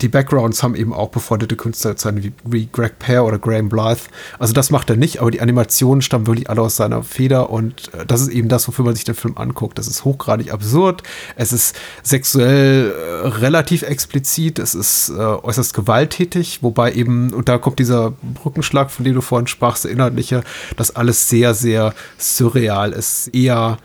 die 0.00 0.08
Backgrounds 0.08 0.62
haben 0.62 0.74
eben 0.74 0.92
auch 0.92 1.08
befreundete 1.08 1.56
Künstler 1.56 1.94
wie, 2.16 2.32
wie 2.44 2.68
Greg 2.70 2.98
Pear 2.98 3.24
oder 3.24 3.38
Graham 3.38 3.68
Blythe. 3.68 4.02
Also 4.38 4.52
das 4.52 4.70
macht 4.70 4.90
er 4.90 4.96
nicht, 4.96 5.20
aber 5.20 5.30
die 5.30 5.40
Animationen 5.40 6.02
stammen 6.02 6.26
wirklich 6.26 6.48
alle 6.50 6.62
aus 6.62 6.76
seiner 6.76 7.02
Feder 7.02 7.50
und 7.50 7.92
äh, 7.94 8.06
das 8.06 8.22
ist 8.22 8.28
eben 8.28 8.48
das, 8.48 8.68
wofür 8.68 8.84
man 8.84 8.94
sich 8.94 9.04
den 9.04 9.14
Film 9.14 9.36
anguckt. 9.36 9.78
Das 9.78 9.86
ist 9.86 10.04
hochgradig 10.04 10.52
absurd, 10.52 11.02
es 11.36 11.52
ist 11.52 11.76
sexuell 12.02 12.92
äh, 12.92 13.28
relativ 13.28 13.82
explizit, 13.82 14.58
es 14.58 14.74
ist 14.74 15.10
äh, 15.10 15.12
äußerst 15.14 15.74
gewalttätig, 15.74 16.62
wobei 16.62 16.92
eben, 16.92 17.32
und 17.32 17.48
da 17.48 17.58
kommt 17.58 17.78
dieser 17.78 18.12
Brückenschlag, 18.22 18.90
von 18.90 19.04
dem 19.04 19.14
du 19.14 19.20
vorhin 19.20 19.46
sprachst, 19.46 19.84
der 19.84 19.90
inhaltliche, 19.90 20.42
dass 20.76 20.94
alles 20.94 21.28
sehr, 21.28 21.54
sehr 21.54 21.94
surreal 22.18 22.92
ist, 22.92 23.28
eher 23.34 23.78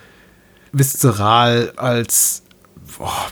viszeral 0.71 1.73
als 1.75 2.43
boah, 2.97 3.27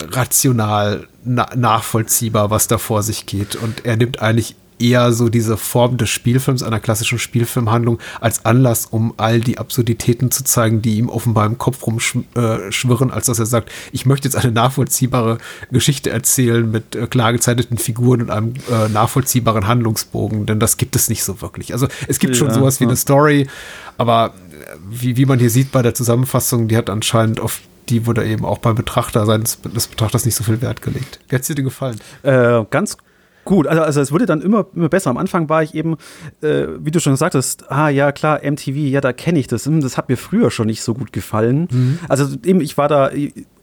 rational 0.00 1.08
na 1.26 1.48
nachvollziehbar, 1.54 2.50
was 2.50 2.68
da 2.68 2.78
vor 2.78 3.02
sich 3.02 3.26
geht. 3.26 3.56
Und 3.56 3.84
er 3.84 3.96
nimmt 3.96 4.22
eigentlich 4.22 4.56
eher 4.78 5.12
so 5.12 5.28
diese 5.28 5.56
Form 5.56 5.96
des 5.96 6.10
Spielfilms, 6.10 6.62
einer 6.62 6.80
klassischen 6.80 7.18
Spielfilmhandlung, 7.18 7.98
als 8.20 8.44
Anlass, 8.44 8.86
um 8.86 9.14
all 9.16 9.40
die 9.40 9.58
Absurditäten 9.58 10.30
zu 10.30 10.44
zeigen, 10.44 10.82
die 10.82 10.98
ihm 10.98 11.08
offenbar 11.08 11.46
im 11.46 11.58
Kopf 11.58 11.86
rumschwirren, 11.86 13.10
als 13.10 13.26
dass 13.26 13.38
er 13.38 13.46
sagt, 13.46 13.70
ich 13.92 14.06
möchte 14.06 14.28
jetzt 14.28 14.36
eine 14.36 14.52
nachvollziehbare 14.52 15.38
Geschichte 15.70 16.10
erzählen 16.10 16.70
mit 16.70 16.94
äh, 16.94 17.06
klar 17.06 17.32
gezeichneten 17.32 17.78
Figuren 17.78 18.22
und 18.22 18.30
einem 18.30 18.54
äh, 18.70 18.88
nachvollziehbaren 18.88 19.66
Handlungsbogen, 19.66 20.46
denn 20.46 20.60
das 20.60 20.76
gibt 20.76 20.96
es 20.96 21.08
nicht 21.08 21.24
so 21.24 21.40
wirklich. 21.40 21.72
Also 21.72 21.88
es 22.08 22.18
gibt 22.18 22.34
ja, 22.34 22.38
schon 22.38 22.52
sowas 22.52 22.80
wie 22.80 22.84
eine 22.84 22.96
Story, 22.96 23.46
aber 23.98 24.34
äh, 24.50 24.76
wie, 24.90 25.16
wie 25.16 25.26
man 25.26 25.38
hier 25.38 25.50
sieht 25.50 25.72
bei 25.72 25.82
der 25.82 25.94
Zusammenfassung, 25.94 26.68
die 26.68 26.76
hat 26.76 26.90
anscheinend 26.90 27.40
oft 27.40 27.62
die 27.88 28.06
wurde 28.06 28.24
eben 28.24 28.44
auch 28.44 28.58
beim 28.58 28.74
Betrachter 28.74 29.26
seines 29.26 29.60
des 29.60 29.86
Betrachters 29.88 30.24
nicht 30.24 30.34
so 30.34 30.44
viel 30.44 30.60
Wert 30.60 30.82
gelegt. 30.82 31.20
Wie 31.28 31.34
hat 31.34 31.42
es 31.42 31.48
dir 31.48 31.54
gefallen? 31.62 31.98
Äh, 32.22 32.64
ganz 32.70 32.96
gut. 33.44 33.66
Also, 33.66 33.82
also 33.82 34.00
es 34.02 34.12
wurde 34.12 34.26
dann 34.26 34.42
immer, 34.42 34.66
immer 34.74 34.90
besser. 34.90 35.08
Am 35.08 35.16
Anfang 35.16 35.48
war 35.48 35.62
ich 35.62 35.74
eben, 35.74 35.96
äh, 36.42 36.66
wie 36.78 36.90
du 36.90 37.00
schon 37.00 37.16
sagtest, 37.16 37.70
ah 37.70 37.88
ja, 37.88 38.12
klar, 38.12 38.40
MTV, 38.42 38.76
ja, 38.76 39.00
da 39.00 39.14
kenne 39.14 39.38
ich 39.38 39.46
das. 39.46 39.64
Hm, 39.64 39.80
das 39.80 39.96
hat 39.96 40.10
mir 40.10 40.16
früher 40.18 40.50
schon 40.50 40.66
nicht 40.66 40.82
so 40.82 40.92
gut 40.92 41.12
gefallen. 41.12 41.68
Mhm. 41.70 41.98
Also 42.08 42.36
eben, 42.44 42.60
ich 42.60 42.76
war 42.76 42.88
da, 42.88 43.10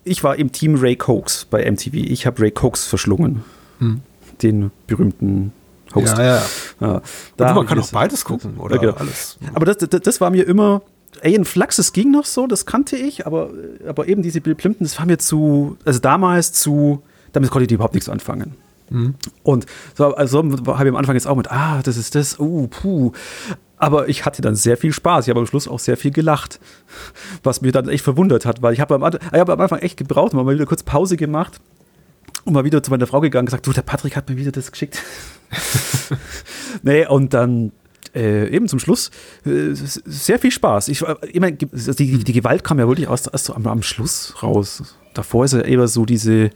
ich 0.04 0.24
war 0.24 0.36
im 0.38 0.52
Team 0.52 0.76
Ray 0.76 0.96
Cokes 0.96 1.46
bei 1.50 1.70
MTV. 1.70 1.94
Ich 1.94 2.26
habe 2.26 2.42
Ray 2.42 2.52
Cokes 2.52 2.86
verschlungen. 2.86 3.44
Mhm. 3.80 4.02
Den 4.42 4.72
berühmten 4.88 5.52
Host. 5.94 6.18
Ja, 6.18 6.24
ja. 6.24 6.42
ja 6.82 7.02
da 7.38 7.54
man 7.54 7.68
kann 7.68 7.80
auch 7.80 7.92
beides 7.92 8.26
gucken, 8.26 8.58
oder? 8.58 8.76
Ja, 8.76 8.82
genau. 8.82 8.94
alles. 8.96 9.38
Aber 9.54 9.66
das, 9.66 9.78
das, 9.78 10.02
das 10.02 10.22
war 10.22 10.32
mir 10.32 10.48
immer 10.48 10.82
Alien 11.22 11.46
Fluxus 11.46 11.94
ging 11.94 12.12
noch 12.12 12.26
so, 12.26 12.48
das 12.48 12.66
kannte 12.66 12.96
ich, 12.96 13.26
aber, 13.26 13.52
aber 13.88 14.08
eben 14.08 14.24
diese 14.24 14.42
Bill 14.42 14.56
Plimpton, 14.56 14.86
das 14.86 14.98
war 15.00 15.06
mir 15.06 15.18
zu, 15.18 15.78
also 15.86 16.00
damals 16.00 16.54
zu, 16.54 17.02
damit 17.32 17.52
konnte 17.52 17.66
ich 17.66 17.72
überhaupt 17.72 17.94
nichts 17.94 18.10
anfangen. 18.10 18.56
Mhm. 18.90 19.16
Und 19.44 19.66
so, 19.96 20.16
also 20.16 20.44
habe 20.44 20.84
ich 20.84 20.90
am 20.90 20.96
Anfang 20.96 21.16
jetzt 21.16 21.28
auch 21.28 21.36
mit, 21.36 21.52
ah, 21.52 21.82
das 21.84 21.98
ist 21.98 22.16
das, 22.16 22.40
uh, 22.40 22.68
puh. 22.68 23.12
Aber 23.78 24.08
ich 24.08 24.26
hatte 24.26 24.42
dann 24.42 24.56
sehr 24.56 24.78
viel 24.78 24.94
Spaß. 24.94 25.26
Ich 25.26 25.30
habe 25.30 25.42
am 25.42 25.46
Schluss 25.46 25.68
auch 25.68 25.80
sehr 25.80 25.98
viel 25.98 26.12
gelacht, 26.12 26.60
was 27.44 27.62
mich 27.62 27.74
dann 27.74 27.90
echt 27.90 28.04
verwundert 28.04 28.46
hat, 28.46 28.62
weil 28.62 28.74
ich 28.74 28.80
habe 28.80 28.96
am, 28.96 29.04
hab 29.04 29.50
am 29.50 29.60
Anfang 29.60 29.80
echt 29.80 29.98
gebraucht, 29.98 30.34
mal 30.34 30.48
wieder 30.48 30.66
kurz 30.66 30.84
Pause 30.84 31.18
gemacht 31.18 31.60
und 32.46 32.54
mal 32.54 32.64
wieder 32.64 32.82
zu 32.84 32.92
meiner 32.92 33.08
Frau 33.08 33.20
gegangen 33.20 33.44
und 33.44 33.48
gesagt, 33.48 33.68
du, 33.68 33.74
der 33.74 33.82
Patrick 33.82 34.16
hat 34.16 34.30
mir 34.30 34.38
wieder 34.38 34.52
das 34.52 34.72
geschickt. 34.72 35.02
nee, 36.84 37.06
und 37.06 37.34
dann 37.34 37.72
äh, 38.16 38.48
eben 38.50 38.68
zum 38.68 38.80
Schluss 38.80 39.12
äh, 39.46 39.74
sehr 39.74 40.40
viel 40.40 40.52
Spaß. 40.52 40.88
Ich, 40.90 41.02
immer, 41.34 41.52
die, 41.52 41.68
die 42.24 42.34
Gewalt 42.34 42.64
kam 42.64 42.80
ja 42.80 42.88
wirklich 42.88 43.10
erst, 43.10 43.30
erst 43.32 43.46
so 43.46 43.56
am, 43.56 43.66
am 43.68 43.84
Schluss 43.84 44.36
raus. 44.42 44.96
Davor 45.14 45.46
ist 45.46 45.54
ja 45.54 45.62
eher 45.62 45.88
so 45.88 46.06
diese, 46.06 46.52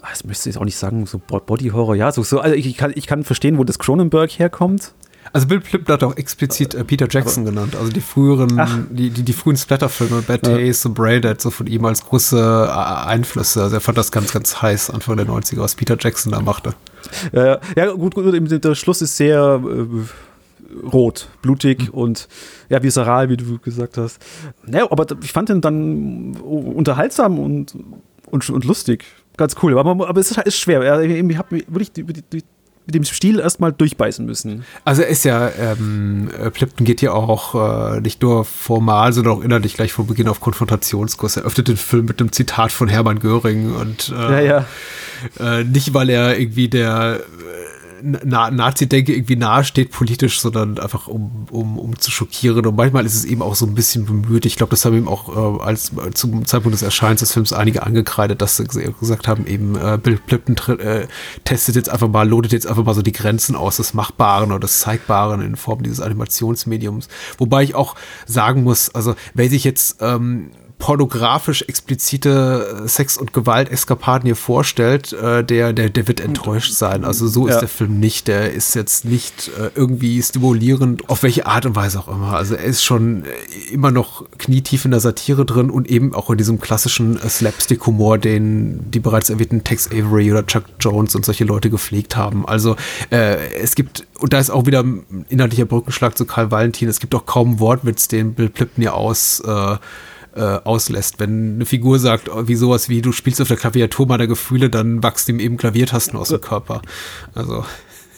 ah, 0.00 0.08
das 0.10 0.24
müsste 0.24 0.50
ich 0.50 0.58
auch 0.58 0.64
nicht 0.64 0.76
sagen, 0.76 1.06
so 1.06 1.18
Body 1.18 1.68
Horror, 1.68 1.94
ja, 1.94 2.12
so, 2.12 2.22
so 2.22 2.40
also 2.40 2.54
ich, 2.54 2.76
kann, 2.76 2.92
ich 2.94 3.06
kann 3.06 3.24
verstehen, 3.24 3.58
wo 3.58 3.64
das 3.64 3.78
Cronenberg 3.78 4.30
herkommt. 4.38 4.94
Also 5.32 5.46
Bill 5.46 5.60
Plimpton 5.60 5.92
hat 5.92 6.02
auch 6.02 6.16
explizit 6.16 6.74
äh, 6.74 6.84
Peter 6.84 7.06
Jackson 7.08 7.44
Aber, 7.44 7.52
genannt, 7.52 7.76
also 7.76 7.90
die 7.90 8.00
früheren, 8.00 8.88
die, 8.90 9.10
die, 9.10 9.22
die, 9.22 9.32
frühen 9.32 9.56
Splatterfilme, 9.56 10.22
Bad 10.22 10.46
ja. 10.46 10.58
Taste 10.58 10.88
und 10.88 10.94
Braindead, 10.94 11.40
so 11.40 11.50
von 11.50 11.66
ihm 11.68 11.84
als 11.84 12.04
große 12.04 12.38
äh, 12.38 13.06
Einflüsse. 13.08 13.62
Also 13.62 13.76
er 13.76 13.80
fand 13.80 13.96
das 13.96 14.10
ganz, 14.10 14.32
ganz 14.32 14.60
heiß, 14.60 14.90
Anfang 14.90 15.16
der 15.16 15.26
90er, 15.26 15.60
was 15.60 15.74
Peter 15.76 15.96
Jackson 15.98 16.32
da 16.32 16.40
machte. 16.40 16.74
Ja, 17.32 17.60
ja 17.76 17.92
gut, 17.92 18.14
gut, 18.14 18.64
der 18.64 18.74
Schluss 18.74 19.00
ist 19.00 19.16
sehr 19.16 19.62
äh, 19.64 19.84
rot, 20.92 21.28
blutig 21.42 21.88
mhm. 21.88 21.94
und 21.94 22.28
ja, 22.68 22.82
viseral, 22.82 23.28
wie 23.28 23.36
du 23.36 23.58
gesagt 23.58 23.98
hast. 23.98 24.18
Naja, 24.66 24.86
aber 24.90 25.06
ich 25.22 25.32
fand 25.32 25.50
ihn 25.50 25.60
dann 25.60 26.36
unterhaltsam 26.36 27.38
und, 27.38 27.76
und, 28.26 28.48
und 28.50 28.64
lustig. 28.64 29.04
Ganz 29.36 29.56
cool. 29.62 29.78
Aber, 29.78 30.08
aber 30.08 30.20
es 30.20 30.30
ist, 30.30 30.38
ist 30.38 30.58
schwer. 30.58 30.82
Ich 31.02 31.38
habe 31.38 31.62
wirklich 31.68 32.06
mit 32.86 32.94
dem 32.94 33.04
Stil 33.04 33.38
erstmal 33.38 33.72
durchbeißen 33.72 34.26
müssen. 34.26 34.64
Also 34.84 35.02
er 35.02 35.08
ist 35.08 35.24
ja, 35.24 35.50
ähm, 35.50 36.28
Plimpton 36.52 36.84
geht 36.84 37.00
ja 37.00 37.12
auch 37.12 37.94
äh, 37.94 38.00
nicht 38.00 38.22
nur 38.22 38.44
formal, 38.44 39.12
sondern 39.12 39.34
auch 39.34 39.42
innerlich 39.42 39.74
gleich 39.74 39.92
vor 39.92 40.06
Beginn 40.06 40.28
auf 40.28 40.40
Konfrontationskurs. 40.40 41.36
Er 41.36 41.44
öffnet 41.44 41.68
den 41.68 41.76
Film 41.76 42.06
mit 42.06 42.20
einem 42.20 42.32
Zitat 42.32 42.72
von 42.72 42.88
Hermann 42.88 43.20
Göring 43.20 43.74
und 43.74 44.12
äh, 44.16 44.46
ja, 44.46 44.66
ja. 45.38 45.58
Äh, 45.60 45.64
nicht, 45.64 45.94
weil 45.94 46.10
er 46.10 46.38
irgendwie 46.38 46.68
der 46.68 47.20
Na 48.02 48.50
Nazi-Denke 48.50 49.14
irgendwie 49.14 49.36
nahesteht 49.36 49.90
politisch, 49.92 50.40
sondern 50.40 50.78
einfach 50.78 51.06
um, 51.06 51.46
um, 51.50 51.78
um 51.78 51.98
zu 51.98 52.10
schockieren. 52.10 52.66
Und 52.66 52.76
manchmal 52.76 53.06
ist 53.06 53.14
es 53.14 53.24
eben 53.24 53.42
auch 53.42 53.54
so 53.54 53.66
ein 53.66 53.74
bisschen 53.74 54.04
bemüht. 54.06 54.44
Ich 54.46 54.56
glaube, 54.56 54.70
das 54.70 54.84
haben 54.84 54.96
ihm 54.96 55.08
auch 55.08 55.60
äh, 55.60 55.62
als 55.62 55.92
zum 56.14 56.44
Zeitpunkt 56.44 56.74
des 56.74 56.82
Erscheinens 56.82 57.20
des 57.20 57.32
Films 57.32 57.52
einige 57.52 57.84
angekreidet, 57.84 58.42
dass 58.42 58.56
sie 58.56 58.64
gesagt 58.64 59.28
haben, 59.28 59.46
eben 59.46 59.76
äh, 59.76 59.98
Bill 60.02 60.18
Plimpton 60.18 60.80
äh, 60.80 61.06
testet 61.44 61.76
jetzt 61.76 61.88
einfach 61.88 62.08
mal, 62.08 62.28
lotet 62.28 62.52
jetzt 62.52 62.66
einfach 62.66 62.84
mal 62.84 62.94
so 62.94 63.02
die 63.02 63.12
Grenzen 63.12 63.56
aus 63.56 63.76
des 63.76 63.94
Machbaren 63.94 64.50
oder 64.50 64.60
des 64.60 64.80
Zeigbaren 64.80 65.40
in 65.40 65.56
Form 65.56 65.82
dieses 65.82 66.00
Animationsmediums. 66.00 67.08
Wobei 67.38 67.62
ich 67.62 67.74
auch 67.74 67.94
sagen 68.26 68.64
muss, 68.64 68.94
also 68.94 69.14
wer 69.34 69.48
sich 69.48 69.64
jetzt 69.64 69.98
ähm, 70.00 70.50
pornografisch 70.82 71.62
explizite 71.62 72.82
Sex- 72.86 73.16
und 73.16 73.32
Gewalt-Eskapaden 73.32 74.26
hier 74.26 74.34
vorstellt, 74.34 75.12
äh, 75.12 75.44
der, 75.44 75.72
der, 75.72 75.90
der 75.90 76.08
wird 76.08 76.18
enttäuscht 76.18 76.72
sein. 76.72 77.04
Also 77.04 77.28
so 77.28 77.46
ist 77.46 77.54
ja. 77.54 77.60
der 77.60 77.68
Film 77.68 78.00
nicht. 78.00 78.26
Der 78.26 78.52
ist 78.52 78.74
jetzt 78.74 79.04
nicht 79.04 79.52
äh, 79.60 79.70
irgendwie 79.76 80.20
stimulierend, 80.20 81.08
auf 81.08 81.22
welche 81.22 81.46
Art 81.46 81.66
und 81.66 81.76
Weise 81.76 82.00
auch 82.00 82.08
immer. 82.08 82.32
Also 82.32 82.56
er 82.56 82.64
ist 82.64 82.82
schon 82.82 83.24
äh, 83.24 83.72
immer 83.72 83.92
noch 83.92 84.24
knietief 84.38 84.84
in 84.84 84.90
der 84.90 84.98
Satire 84.98 85.46
drin 85.46 85.70
und 85.70 85.88
eben 85.88 86.14
auch 86.14 86.30
in 86.30 86.36
diesem 86.36 86.58
klassischen 86.58 87.16
äh, 87.16 87.28
Slapstick-Humor, 87.28 88.18
den 88.18 88.90
die 88.90 88.98
bereits 88.98 89.30
erwähnten 89.30 89.62
Tex 89.62 89.86
Avery 89.86 90.32
oder 90.32 90.44
Chuck 90.44 90.64
Jones 90.80 91.14
und 91.14 91.24
solche 91.24 91.44
Leute 91.44 91.70
gepflegt 91.70 92.16
haben. 92.16 92.44
Also 92.44 92.74
äh, 93.10 93.36
es 93.54 93.76
gibt, 93.76 94.04
und 94.18 94.32
da 94.32 94.40
ist 94.40 94.50
auch 94.50 94.66
wieder 94.66 94.80
ein 94.80 95.26
inhaltlicher 95.28 95.64
Brückenschlag 95.66 96.18
zu 96.18 96.24
Karl 96.24 96.50
Valentin, 96.50 96.88
es 96.88 96.98
gibt 96.98 97.14
auch 97.14 97.24
kaum 97.24 97.60
Wortwitz, 97.60 98.08
den 98.08 98.34
Bill 98.34 98.48
Plimpton 98.48 98.82
ja 98.82 98.94
aus 98.94 99.40
äh, 100.34 100.42
äh, 100.42 100.60
auslässt. 100.64 101.20
Wenn 101.20 101.56
eine 101.56 101.66
Figur 101.66 101.98
sagt, 101.98 102.28
oh, 102.28 102.48
wie 102.48 102.54
sowas 102.54 102.88
wie, 102.88 103.02
du 103.02 103.12
spielst 103.12 103.40
auf 103.40 103.48
der 103.48 103.56
Klaviatur 103.56 104.06
meiner 104.06 104.26
Gefühle, 104.26 104.70
dann 104.70 105.02
wachst 105.02 105.28
ihm 105.28 105.40
eben 105.40 105.56
Klaviertasten 105.56 106.18
aus 106.18 106.28
dem 106.28 106.40
Körper. 106.40 106.82
Also. 107.34 107.64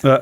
Ja. 0.03 0.21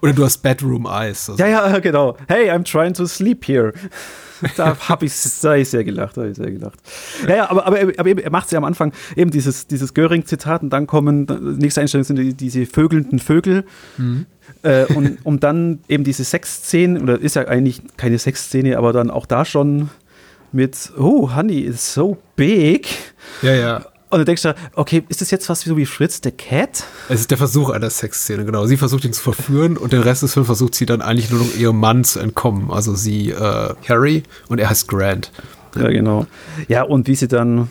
Oder 0.00 0.12
du 0.12 0.24
hast 0.24 0.38
Bedroom 0.38 0.86
Eyes. 0.86 1.28
Also. 1.28 1.42
Ja, 1.42 1.48
ja, 1.48 1.78
genau. 1.80 2.16
Hey, 2.28 2.50
I'm 2.50 2.64
trying 2.64 2.94
to 2.94 3.06
sleep 3.06 3.46
here. 3.46 3.72
da 4.56 4.76
habe 4.88 5.06
ich, 5.06 5.12
da 5.42 5.54
ich 5.54 5.68
sehr 5.68 5.84
gelacht, 5.84 6.16
da 6.16 6.24
ich 6.24 6.36
sehr 6.36 6.50
gelacht. 6.50 6.78
Ja, 7.28 7.36
ja, 7.36 7.50
aber, 7.50 7.66
aber, 7.66 7.78
aber 7.96 8.10
er 8.10 8.30
macht 8.30 8.46
es 8.46 8.50
ja 8.52 8.58
am 8.58 8.64
Anfang 8.64 8.92
eben 9.16 9.30
dieses, 9.30 9.66
dieses 9.66 9.94
Göring-Zitat 9.94 10.62
und 10.62 10.70
dann 10.70 10.86
kommen, 10.86 11.26
nächste 11.58 11.80
Einstellung 11.80 12.04
sind 12.04 12.16
die, 12.16 12.34
diese 12.34 12.66
vögelnden 12.66 13.18
Vögel. 13.18 13.64
Mhm. 13.96 14.26
Äh, 14.62 14.84
und 14.86 15.18
um 15.24 15.40
dann 15.40 15.80
eben 15.88 16.04
diese 16.04 16.24
Sexszene, 16.24 17.00
oder 17.00 17.18
ist 17.18 17.36
ja 17.36 17.46
eigentlich 17.48 17.82
keine 17.96 18.18
Sexszene, 18.18 18.76
aber 18.78 18.92
dann 18.92 19.10
auch 19.10 19.26
da 19.26 19.44
schon 19.44 19.90
mit, 20.54 20.92
oh, 20.98 21.34
Honey 21.34 21.60
is 21.60 21.94
so 21.94 22.16
big. 22.36 22.88
Ja, 23.42 23.54
ja. 23.54 23.86
Und 24.14 24.20
du 24.20 24.24
denkst 24.26 24.42
da, 24.42 24.54
okay, 24.76 25.02
ist 25.08 25.20
das 25.20 25.32
jetzt 25.32 25.48
was 25.48 25.62
so 25.62 25.76
wie 25.76 25.86
Fritz 25.86 26.20
the 26.22 26.30
Cat? 26.30 26.84
Es 27.08 27.18
ist 27.18 27.32
der 27.32 27.38
Versuch 27.38 27.70
einer 27.70 27.90
Sexszene, 27.90 28.44
genau. 28.44 28.64
Sie 28.66 28.76
versucht 28.76 29.04
ihn 29.04 29.12
zu 29.12 29.20
verführen 29.20 29.76
und 29.76 29.92
den 29.92 30.02
Rest 30.02 30.22
des 30.22 30.34
Films 30.34 30.46
versucht 30.46 30.76
sie 30.76 30.86
dann 30.86 31.02
eigentlich 31.02 31.30
nur 31.30 31.40
noch 31.40 31.56
ihrem 31.56 31.80
Mann 31.80 32.04
zu 32.04 32.20
entkommen. 32.20 32.70
Also 32.70 32.94
sie, 32.94 33.30
äh, 33.30 33.74
Harry 33.88 34.22
und 34.48 34.60
er 34.60 34.70
heißt 34.70 34.86
Grant. 34.86 35.32
Ja, 35.74 35.88
genau. 35.88 36.26
Ja, 36.68 36.82
und 36.82 37.08
wie 37.08 37.16
sie 37.16 37.26
dann, 37.26 37.70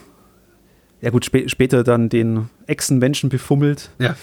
ja 0.99 1.11
gut, 1.11 1.23
spä 1.23 1.47
später 1.47 1.86
dann 1.86 2.09
den 2.09 2.49
Echsenmenschen 2.67 3.29
befummelt. 3.29 3.91
Ja. 3.99 4.17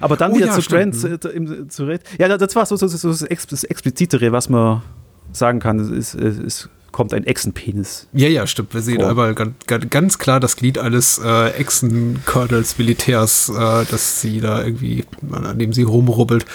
Aber 0.00 0.18
dann 0.18 0.32
oh, 0.32 0.36
wieder 0.36 0.48
ja, 0.48 0.52
zu 0.52 0.60
Grant 0.68 0.94
zu, 0.94 1.18
zu, 1.18 1.66
zu 1.68 1.98
Ja, 2.18 2.36
das 2.36 2.54
war 2.54 2.66
so, 2.66 2.76
so, 2.76 2.88
so 2.88 3.08
das 3.08 3.64
Explizitere, 3.64 4.32
was 4.32 4.50
man 4.50 4.82
sagen 5.32 5.60
kann. 5.60 5.78
Es, 5.80 6.14
es, 6.14 6.38
es 6.38 6.68
kommt 6.94 7.12
ein 7.12 7.26
Echsenpenis. 7.26 8.06
Ja, 8.12 8.28
ja, 8.28 8.46
stimmt. 8.46 8.72
Wir 8.72 8.80
sehen 8.80 9.02
oh. 9.02 9.06
aber 9.06 9.34
ganz, 9.34 9.56
ganz, 9.90 10.18
klar 10.18 10.38
das 10.38 10.54
Glied 10.54 10.78
eines 10.78 11.18
äh, 11.18 11.50
Echsen-Colonels 11.50 12.78
Militärs, 12.78 13.48
äh, 13.48 13.84
dass 13.84 14.20
sie 14.20 14.40
da 14.40 14.62
irgendwie, 14.62 15.04
an 15.32 15.58
dem 15.58 15.72
sie 15.72 15.82
rumrubbelt. 15.82 16.46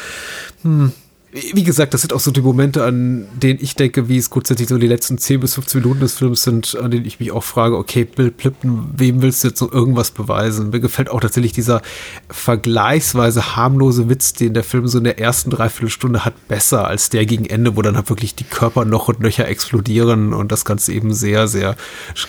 Hm 0.62 0.94
wie 1.32 1.64
gesagt, 1.64 1.94
das 1.94 2.02
sind 2.02 2.12
auch 2.12 2.20
so 2.20 2.32
die 2.32 2.42
Momente, 2.42 2.84
an 2.84 3.28
denen 3.34 3.60
ich 3.62 3.76
denke, 3.76 4.10
wie 4.10 4.18
es 4.18 4.32
grundsätzlich 4.32 4.68
so 4.68 4.80
die 4.80 4.88
letzten 4.88 5.20
10 5.20 5.40
bis 5.40 5.54
15 5.54 5.82
Minuten 5.82 6.00
des 6.00 6.16
Films 6.16 6.44
sind, 6.44 6.76
an 6.82 6.90
denen 6.90 7.06
ich 7.06 7.20
mich 7.20 7.32
auch 7.32 7.44
frage, 7.44 7.78
okay, 7.78 8.04
Bill 8.04 8.32
Plippen, 8.32 8.90
wem 8.98 9.22
willst 9.22 9.44
du 9.44 9.50
jetzt 9.50 9.60
so 9.60 9.72
irgendwas 9.72 10.10
beweisen? 10.10 10.72
Mir 10.72 10.80
gefällt 10.80 11.10
auch 11.10 11.20
tatsächlich 11.20 11.52
dieser 11.52 11.84
vergleichsweise 12.30 13.56
harmlose 13.56 14.10
Witz, 14.10 14.34
den 14.34 14.56
der 14.56 14.64
Film 14.64 14.88
so 14.88 14.98
in 14.98 15.04
der 15.04 15.20
ersten 15.20 15.52
Dreiviertelstunde 15.52 16.26
hat, 16.26 16.48
besser 16.48 16.88
als 16.88 17.10
der 17.10 17.28
gegen 17.28 17.46
Ende, 17.46 17.76
wo 17.76 17.84
dann 17.84 17.96
halt 17.96 18.10
wirklich 18.10 18.34
die 18.34 18.44
Körper 18.44 18.84
noch 18.84 19.08
und 19.08 19.20
nöcher 19.20 19.48
explodieren 19.48 20.34
und 20.34 20.52
das 20.52 20.66
Ganze 20.66 20.94
eben 20.94 21.14
sehr, 21.14 21.48
sehr 21.48 21.76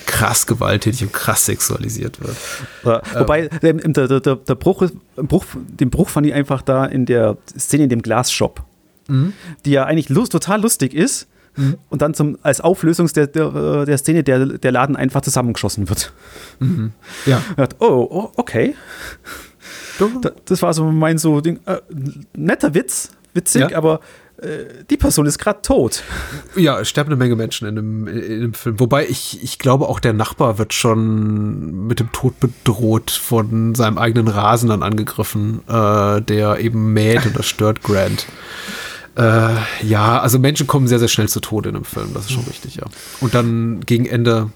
krass 0.05 0.46
gewalttätig 0.46 1.05
und 1.05 1.14
krass 1.14 1.46
sexualisiert 1.46 2.20
wird. 2.20 2.36
Ja, 2.84 3.01
wobei, 3.18 3.48
ähm. 3.62 3.92
der, 3.94 4.09
der, 4.09 4.20
der, 4.20 4.36
der 4.36 4.55
Bruch, 4.57 4.84
Bruch, 5.16 5.46
den 5.55 5.88
Bruch 5.88 6.11
fand 6.11 6.26
ich 6.26 6.34
einfach 6.34 6.61
da 6.61 6.84
in 6.84 7.07
der 7.07 7.38
Szene 7.57 7.84
in 7.84 7.88
dem 7.88 8.03
Glasshop 8.03 8.62
mhm. 9.11 9.32
die 9.64 9.72
ja 9.72 9.84
eigentlich 9.84 10.08
lust, 10.08 10.32
total 10.32 10.62
lustig 10.62 10.94
ist. 10.94 11.28
Mhm. 11.56 11.78
Und 11.88 12.02
dann 12.02 12.14
zum, 12.14 12.38
als 12.42 12.61
Auflösung 12.61 13.08
der, 13.08 13.26
der, 13.26 13.84
der, 13.84 13.98
Szene 13.98 14.22
der, 14.22 14.46
der 14.46 14.72
Laden 14.72 14.96
einfach 14.96 15.20
zusammengeschossen 15.20 15.88
wird. 15.88 16.12
Mhm. 16.58 16.92
Ja. 17.26 17.42
Oh, 17.78 18.06
oh, 18.11 18.32
okay. 18.36 18.74
Das 20.46 20.62
war 20.62 20.72
so 20.72 20.84
mein 20.90 21.18
so 21.18 21.40
Ding, 21.40 21.61
äh, 21.66 21.78
netter 22.34 22.74
Witz, 22.74 23.11
witzig, 23.34 23.70
ja. 23.70 23.76
aber 23.76 24.00
äh, 24.40 24.84
die 24.88 24.96
Person 24.96 25.26
ist 25.26 25.38
gerade 25.38 25.61
tot. 25.62 26.02
Ja, 26.56 26.80
es 26.80 26.88
sterben 26.88 27.11
eine 27.11 27.16
Menge 27.16 27.36
Menschen 27.36 27.68
in 27.68 27.76
dem, 27.76 28.06
in 28.06 28.40
dem 28.40 28.54
Film. 28.54 28.80
Wobei 28.80 29.06
ich, 29.06 29.42
ich 29.42 29.58
glaube, 29.58 29.88
auch 29.88 30.00
der 30.00 30.12
Nachbar 30.12 30.58
wird 30.58 30.72
schon 30.72 31.86
mit 31.86 32.00
dem 32.00 32.12
Tod 32.12 32.40
bedroht 32.40 33.11
von 33.11 33.74
seinem 33.74 33.98
eigenen 33.98 34.28
Rasen 34.28 34.68
dann 34.68 34.82
angegriffen, 34.82 35.61
äh, 35.68 36.22
der 36.22 36.58
eben 36.61 36.92
mäht 36.92 37.26
und 37.26 37.38
das 37.38 37.46
stört 37.46 37.82
Grant. 37.82 38.26
Äh, 39.16 39.56
ja, 39.82 40.20
also 40.20 40.38
Menschen 40.38 40.66
kommen 40.66 40.86
sehr, 40.88 40.98
sehr 40.98 41.08
schnell 41.08 41.28
zu 41.28 41.40
Tode 41.40 41.70
in 41.70 41.76
einem 41.76 41.84
Film, 41.84 42.14
das 42.14 42.26
ist 42.26 42.32
schon 42.32 42.44
richtig, 42.44 42.76
ja. 42.76 42.84
Und 43.20 43.34
dann 43.34 43.80
gegen 43.80 44.06
Ende 44.06 44.50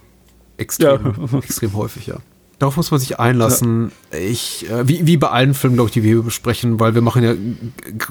extrem, 0.56 1.14
ja. 1.32 1.38
extrem 1.42 1.74
häufig, 1.74 2.06
ja. 2.06 2.16
Darauf 2.58 2.76
muss 2.76 2.90
man 2.90 3.00
sich 3.00 3.18
einlassen. 3.18 3.90
Ja. 4.12 4.18
Ich, 4.18 4.70
äh, 4.70 4.86
wie, 4.88 5.06
wie 5.06 5.16
bei 5.16 5.28
allen 5.28 5.54
Filmen, 5.54 5.76
glaube 5.76 5.88
ich, 5.88 5.92
die 5.92 6.04
wir 6.04 6.22
besprechen, 6.22 6.78
weil 6.78 6.94
wir 6.94 7.02
machen 7.02 7.22
ja 7.22 7.34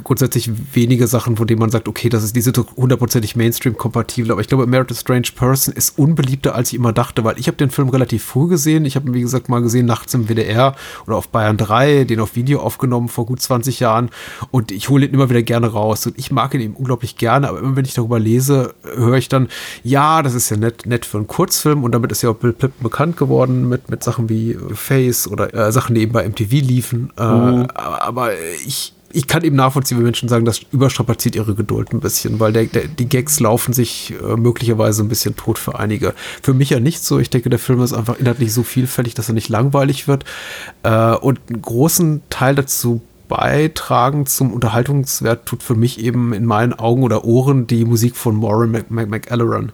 grundsätzlich 0.04 0.52
wenige 0.74 1.08
Sachen, 1.08 1.38
von 1.38 1.48
denen 1.48 1.60
man 1.60 1.70
sagt, 1.70 1.88
okay, 1.88 2.10
das 2.10 2.24
ist, 2.24 2.36
die 2.36 2.42
sind 2.42 2.58
hundertprozentig 2.58 3.36
Mainstream-kompatibel. 3.38 4.32
Aber 4.32 4.42
ich 4.42 4.48
glaube, 4.48 4.68
Merit 4.68 4.92
a 4.92 4.96
Strange 4.96 5.30
Person 5.34 5.74
ist 5.74 5.98
unbeliebter, 5.98 6.56
als 6.56 6.70
ich 6.70 6.76
immer 6.76 6.92
dachte, 6.92 7.24
weil 7.24 7.40
ich 7.40 7.48
habe 7.48 7.58
den 7.58 7.70
Film 7.70 7.90
relativ 7.90 8.24
früh 8.24 8.48
gesehen. 8.50 8.84
Ich 8.86 8.96
habe 8.96 9.08
ihn, 9.08 9.14
wie 9.14 9.22
gesagt, 9.22 9.48
mal 9.48 9.62
gesehen 9.62 9.86
nachts 9.86 10.14
im 10.14 10.28
WDR 10.28 10.76
oder 11.08 11.16
auf 11.16 11.30
Bayern 11.30 11.58
3, 11.58 12.04
den 12.04 12.20
auf 12.20 12.36
Video 12.36 12.60
aufgenommen 12.60 13.08
vor 13.08 13.26
gut 13.26 13.42
20 13.42 13.80
Jahren. 13.80 14.10
Und 14.52 14.72
ich 14.72 14.90
hole 14.90 15.06
ihn 15.06 15.14
immer 15.14 15.30
wieder 15.30 15.42
gerne 15.42 15.68
raus. 15.68 16.06
Und 16.06 16.20
ich 16.20 16.32
mag 16.32 16.54
ihn 16.54 16.62
eben 16.62 16.76
unglaublich 16.76 17.16
gerne, 17.16 17.48
aber 17.48 17.60
immer 17.60 17.78
wenn 17.78 17.86
ich 17.86 17.94
darüber 17.94 18.20
lese, 18.20 18.74
höre 18.84 19.16
ich 19.18 19.30
dann, 19.30 19.48
ja, 19.84 20.22
das 20.22 20.34
ist 20.34 20.50
ja 20.50 20.58
nett, 20.58 20.86
nett 20.86 21.06
für 21.06 21.18
einen 21.18 21.28
Kurzfilm. 21.28 21.84
Und 21.84 21.94
damit 21.94 22.12
ist 22.12 22.22
ja 22.22 22.32
auch 22.32 22.36
Bill 22.36 22.52
Plippen 22.52 22.84
bekannt 22.84 23.16
geworden 23.16 23.70
mit, 23.70 23.90
mit 23.90 24.04
Sachen 24.04 24.30
wie 24.30 24.33
wie 24.34 24.58
Face 24.74 25.28
oder 25.28 25.54
äh, 25.54 25.72
Sachen, 25.72 25.96
die 25.96 26.02
eben 26.02 26.12
bei 26.12 26.28
MTV 26.28 26.52
liefen. 26.52 27.14
Äh, 27.18 27.24
mhm. 27.24 27.68
Aber 27.76 28.32
ich, 28.66 28.94
ich 29.12 29.28
kann 29.28 29.44
eben 29.44 29.56
nachvollziehen, 29.56 29.98
wenn 29.98 30.06
Menschen 30.06 30.28
sagen, 30.28 30.46
das 30.46 30.62
überstrapaziert 30.72 31.36
ihre 31.36 31.54
Geduld 31.54 31.94
ein 31.94 32.00
bisschen, 32.00 32.40
weil 32.40 32.52
der, 32.52 32.66
der, 32.66 32.88
die 32.88 33.08
Gags 33.08 33.40
laufen 33.40 33.74
sich 33.74 34.14
äh, 34.22 34.36
möglicherweise 34.36 35.04
ein 35.04 35.10
bisschen 35.10 35.36
tot 35.36 35.60
für 35.60 35.78
einige. 35.80 36.14
Für 36.42 36.54
mich 36.54 36.72
ja 36.72 36.80
nicht 36.80 37.04
so. 37.04 37.20
Ich 37.20 37.30
denke, 37.30 37.50
der 37.50 37.60
Film 37.60 37.82
ist 37.82 37.94
einfach 37.94 38.20
inhaltlich 38.20 38.54
so 38.54 38.64
vielfältig, 38.64 39.14
dass 39.14 39.30
er 39.30 39.36
nicht 39.36 39.50
langweilig 39.50 40.08
wird. 40.08 40.26
Äh, 40.84 41.16
und 41.16 41.40
einen 41.50 41.62
großen 41.62 42.24
Teil 42.30 42.56
dazu 42.56 43.02
beitragen 43.28 44.26
zum 44.26 44.52
Unterhaltungswert 44.52 45.46
tut 45.46 45.64
für 45.64 45.76
mich 45.76 46.00
eben 46.00 46.34
in 46.34 46.46
meinen 46.46 46.74
Augen 46.74 47.04
oder 47.04 47.24
Ohren 47.24 47.68
die 47.68 47.86
Musik 47.86 48.16
von 48.16 48.36
Maureen 48.36 48.84
McAlleran. 48.90 49.66
Mc 49.66 49.74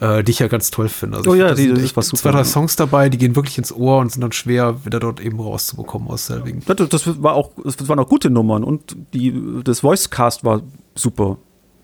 äh, 0.00 0.24
die 0.24 0.32
ich 0.32 0.38
ja 0.38 0.48
ganz 0.48 0.70
toll 0.70 0.88
finde. 0.88 1.18
Also 1.18 1.30
oh 1.30 1.34
ja, 1.34 1.54
die, 1.54 1.72
das 1.72 1.94
war 1.94 2.02
super. 2.02 2.22
Zwei, 2.22 2.30
drei 2.32 2.44
Songs 2.44 2.76
dabei, 2.76 3.08
die 3.08 3.18
gehen 3.18 3.36
wirklich 3.36 3.58
ins 3.58 3.72
Ohr 3.72 3.98
und 3.98 4.10
sind 4.10 4.22
dann 4.22 4.32
schwer 4.32 4.84
wieder 4.84 4.98
dort 4.98 5.20
eben 5.20 5.38
rauszubekommen 5.38 6.08
aus 6.08 6.26
Selwing. 6.26 6.62
Das, 6.66 6.88
das 6.88 7.22
war 7.22 7.34
auch, 7.34 7.50
das 7.62 7.88
waren 7.88 7.98
auch 7.98 8.08
gute 8.08 8.30
Nummern 8.30 8.64
und 8.64 8.96
die, 9.12 9.62
das 9.62 9.82
Voicecast 9.84 10.44
war 10.44 10.62
super. 10.94 11.36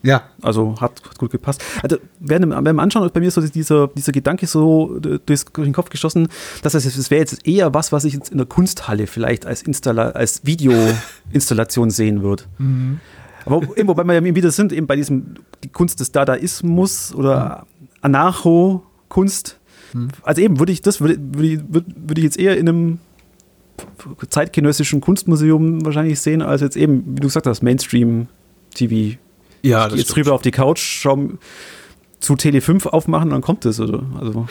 Ja. 0.03 0.23
Also 0.41 0.77
hat, 0.81 1.03
hat 1.05 1.19
gut 1.19 1.33
gepasst. 1.33 1.63
Also, 1.83 1.97
während 2.21 2.49
beim 2.65 2.79
Anschauen 2.79 3.05
ist 3.05 3.13
bei 3.13 3.21
mir 3.21 3.31
so 3.31 3.41
dieser, 3.41 3.89
dieser 3.89 4.13
Gedanke 4.13 4.47
so 4.47 4.99
durch 5.01 5.45
den 5.45 5.73
Kopf 5.73 5.91
geschossen, 5.91 6.29
dass 6.63 6.75
das, 6.75 6.85
das 6.85 7.11
wäre 7.11 7.21
jetzt 7.21 7.47
eher 7.47 7.75
was, 7.75 7.93
was 7.93 8.05
ich 8.05 8.15
jetzt 8.15 8.31
in 8.31 8.39
der 8.39 8.47
Kunsthalle 8.47 9.09
vielleicht 9.09 9.47
als, 9.47 9.63
Installa 9.63 10.11
als 10.11 10.47
Videoinstallation 10.47 11.91
sehen 11.91 12.23
würde. 12.23 12.45
Mhm. 12.59 13.01
Aber 13.47 13.63
eben, 13.77 13.89
wobei 13.89 14.05
wir 14.05 14.15
ja 14.15 14.35
wieder 14.35 14.51
sind, 14.51 14.73
eben 14.73 14.87
bei 14.87 14.97
diesem 14.97 15.37
die 15.63 15.69
Kunst 15.69 16.01
des 16.01 16.13
Dadaismus 16.13 17.15
oder 17.15 17.67
mhm. 17.76 17.76
Anarcho-Kunst. 18.07 19.59
Hm. 19.93 20.09
Also 20.23 20.41
eben 20.41 20.59
würde 20.59 20.73
ich 20.73 20.83
das, 20.83 21.01
würde, 21.01 21.19
würde, 21.19 21.65
würde 21.69 22.21
ich 22.21 22.25
jetzt 22.25 22.39
eher 22.39 22.57
in 22.57 22.69
einem 22.69 22.99
zeitgenössischen 24.29 25.01
Kunstmuseum 25.01 25.85
wahrscheinlich 25.85 26.21
sehen, 26.21 26.43
als 26.43 26.61
jetzt 26.61 26.77
eben, 26.77 27.05
wie 27.07 27.21
du 27.21 27.27
gesagt 27.27 27.47
hast, 27.47 27.63
Mainstream-TV. 27.63 29.19
Ja, 29.63 29.87
ich 29.87 29.91
das 29.91 30.01
jetzt 30.01 30.17
rüber 30.17 30.33
auf 30.33 30.43
die 30.43 30.51
Couch, 30.51 30.81
schau 30.81 31.31
zu 32.21 32.37
Tele 32.37 32.61
5 32.61 32.87
aufmachen, 32.87 33.31
dann 33.31 33.43
kommt 33.43 33.65
es, 33.67 33.79
oder? 33.79 34.03
Also, 34.19 34.47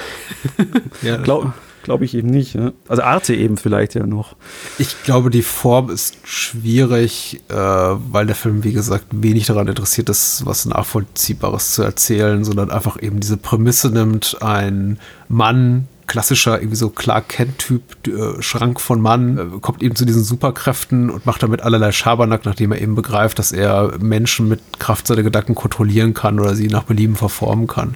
ja, 1.02 1.18
glaub, 1.18 1.54
Glaube 1.86 2.04
ich 2.04 2.16
eben 2.16 2.30
nicht. 2.30 2.56
Ne? 2.56 2.74
Also 2.88 3.04
Arte 3.04 3.36
eben 3.36 3.58
vielleicht 3.58 3.94
ja 3.94 4.08
noch. 4.08 4.36
Ich 4.80 5.04
glaube, 5.04 5.30
die 5.30 5.44
Form 5.44 5.92
ist 5.92 6.18
schwierig, 6.24 7.42
äh, 7.50 7.54
weil 7.54 8.26
der 8.26 8.36
Film, 8.36 8.64
wie 8.64 8.74
gesagt, 8.74 9.06
wenig 9.12 9.46
daran 9.46 9.68
interessiert 9.68 10.10
ist, 10.10 10.48
was 10.48 10.66
Nachvollziehbares 10.66 11.74
zu 11.74 11.84
erzählen, 11.84 12.44
sondern 12.44 12.72
einfach 12.72 13.00
eben 13.00 13.20
diese 13.20 13.38
Prämisse 13.38 13.90
nimmt, 13.90 14.38
ein 14.42 15.00
Mann 15.30 15.88
klassischer, 16.08 16.60
irgendwie 16.60 16.76
so 16.76 16.90
Clark 16.90 17.30
Kent-Typ, 17.30 18.08
äh, 18.08 18.42
Schrank 18.42 18.80
von 18.80 19.02
Mann, 19.02 19.38
äh, 19.38 19.60
kommt 19.60 19.84
eben 19.84 19.96
zu 19.96 20.06
diesen 20.06 20.24
Superkräften 20.24 21.10
und 21.10 21.26
macht 21.26 21.44
damit 21.44 21.62
allerlei 21.62 21.92
Schabernack, 21.92 22.46
nachdem 22.46 22.72
er 22.72 22.82
eben 22.82 22.96
begreift, 22.96 23.40
dass 23.40 23.52
er 23.52 23.94
Menschen 24.00 24.48
mit 24.48 24.62
Kraft 24.80 25.08
seiner 25.08 25.24
Gedanken 25.24 25.56
kontrollieren 25.56 26.14
kann 26.14 26.40
oder 26.40 26.56
sie 26.56 26.68
nach 26.68 26.84
Belieben 26.84 27.16
verformen 27.16 27.68
kann. 27.68 27.96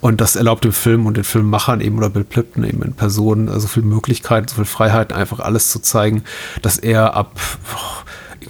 Und 0.00 0.20
das 0.20 0.36
erlaubt 0.36 0.64
dem 0.64 0.72
Film 0.72 1.06
und 1.06 1.16
den 1.16 1.24
Filmemachern 1.24 1.80
eben 1.80 1.98
oder 1.98 2.10
Bill 2.10 2.24
Plimpton 2.24 2.64
eben 2.64 2.82
in 2.82 2.94
Person 2.94 3.48
so 3.58 3.66
viel 3.66 3.82
Möglichkeiten, 3.82 4.48
so 4.48 4.56
viel 4.56 4.64
Freiheiten, 4.64 5.16
einfach 5.16 5.40
alles 5.40 5.70
zu 5.70 5.80
zeigen, 5.80 6.24
dass 6.62 6.78
er 6.78 7.14
ab 7.14 7.32
boah, 7.72 8.04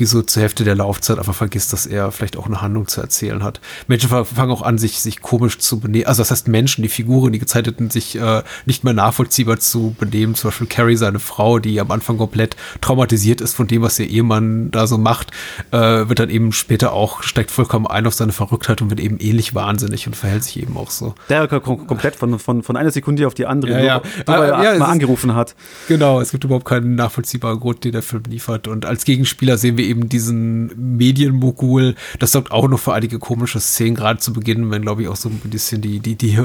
so 0.04 0.22
zur 0.22 0.42
Hälfte 0.42 0.64
der 0.64 0.74
Laufzeit 0.74 1.18
einfach 1.18 1.34
vergisst, 1.34 1.72
dass 1.72 1.86
er 1.86 2.12
vielleicht 2.12 2.36
auch 2.36 2.46
eine 2.46 2.60
Handlung 2.60 2.86
zu 2.86 3.00
erzählen 3.00 3.42
hat. 3.42 3.60
Menschen 3.86 4.08
fangen 4.08 4.50
auch 4.50 4.62
an, 4.62 4.78
sich, 4.78 5.00
sich 5.00 5.20
komisch 5.20 5.58
zu 5.58 5.80
benehmen. 5.80 6.06
Also 6.06 6.22
das 6.22 6.30
heißt 6.30 6.48
Menschen, 6.48 6.82
die 6.82 6.88
Figuren, 6.88 7.32
die 7.32 7.38
gezeichneten, 7.38 7.90
sich 7.90 8.16
äh, 8.18 8.42
nicht 8.66 8.84
mehr 8.84 8.92
nachvollziehbar 8.92 9.58
zu 9.58 9.94
benehmen. 9.98 10.34
Zum 10.34 10.50
Beispiel 10.50 10.66
Carrie, 10.66 10.96
seine 10.96 11.18
Frau, 11.18 11.58
die 11.58 11.80
am 11.80 11.90
Anfang 11.90 12.18
komplett 12.18 12.56
traumatisiert 12.80 13.40
ist 13.40 13.54
von 13.54 13.66
dem, 13.66 13.82
was 13.82 13.98
ihr 13.98 14.08
Ehemann 14.08 14.70
da 14.70 14.86
so 14.86 14.98
macht, 14.98 15.30
äh, 15.70 15.78
wird 15.78 16.18
dann 16.18 16.30
eben 16.30 16.52
später 16.52 16.92
auch, 16.92 17.22
steigt 17.22 17.50
vollkommen 17.50 17.86
ein 17.86 18.06
auf 18.06 18.14
seine 18.14 18.32
Verrücktheit 18.32 18.82
und 18.82 18.90
wird 18.90 19.00
eben 19.00 19.18
ähnlich 19.18 19.54
wahnsinnig 19.54 20.06
und 20.06 20.16
verhält 20.16 20.44
sich 20.44 20.60
eben 20.60 20.76
auch 20.76 20.90
so. 20.90 21.14
Der 21.28 21.46
komplett 21.48 22.16
von, 22.16 22.38
von, 22.38 22.62
von 22.62 22.76
einer 22.76 22.90
Sekunde 22.90 23.26
auf 23.26 23.34
die 23.34 23.46
andere, 23.46 23.72
ja, 23.72 23.80
ja. 23.84 24.02
Nur, 24.26 24.36
nur, 24.36 24.46
ja, 24.64 24.78
mal 24.78 24.86
angerufen 24.86 25.34
hat. 25.34 25.54
Genau, 25.88 26.20
es 26.20 26.30
gibt 26.30 26.44
überhaupt 26.44 26.64
keinen 26.64 26.94
nachvollziehbaren 26.94 27.60
Grund, 27.60 27.84
den 27.84 27.92
der 27.92 28.02
Film 28.02 28.22
liefert. 28.28 28.68
Und 28.68 28.84
als 28.84 29.04
Gegenspieler 29.04 29.58
sehen 29.58 29.76
wir 29.76 29.85
eben 29.86 30.08
diesen 30.08 30.96
Medienmogul. 30.96 31.94
Das 32.18 32.32
sorgt 32.32 32.50
auch 32.50 32.68
noch 32.68 32.78
für 32.78 32.92
einige 32.92 33.18
komische 33.18 33.60
Szenen, 33.60 33.94
gerade 33.94 34.18
zu 34.18 34.32
Beginn, 34.32 34.70
wenn, 34.70 34.82
glaube 34.82 35.02
ich, 35.02 35.08
auch 35.08 35.16
so 35.16 35.28
ein 35.28 35.40
bisschen 35.44 35.80
die, 35.80 36.00
die, 36.00 36.16
die 36.16 36.38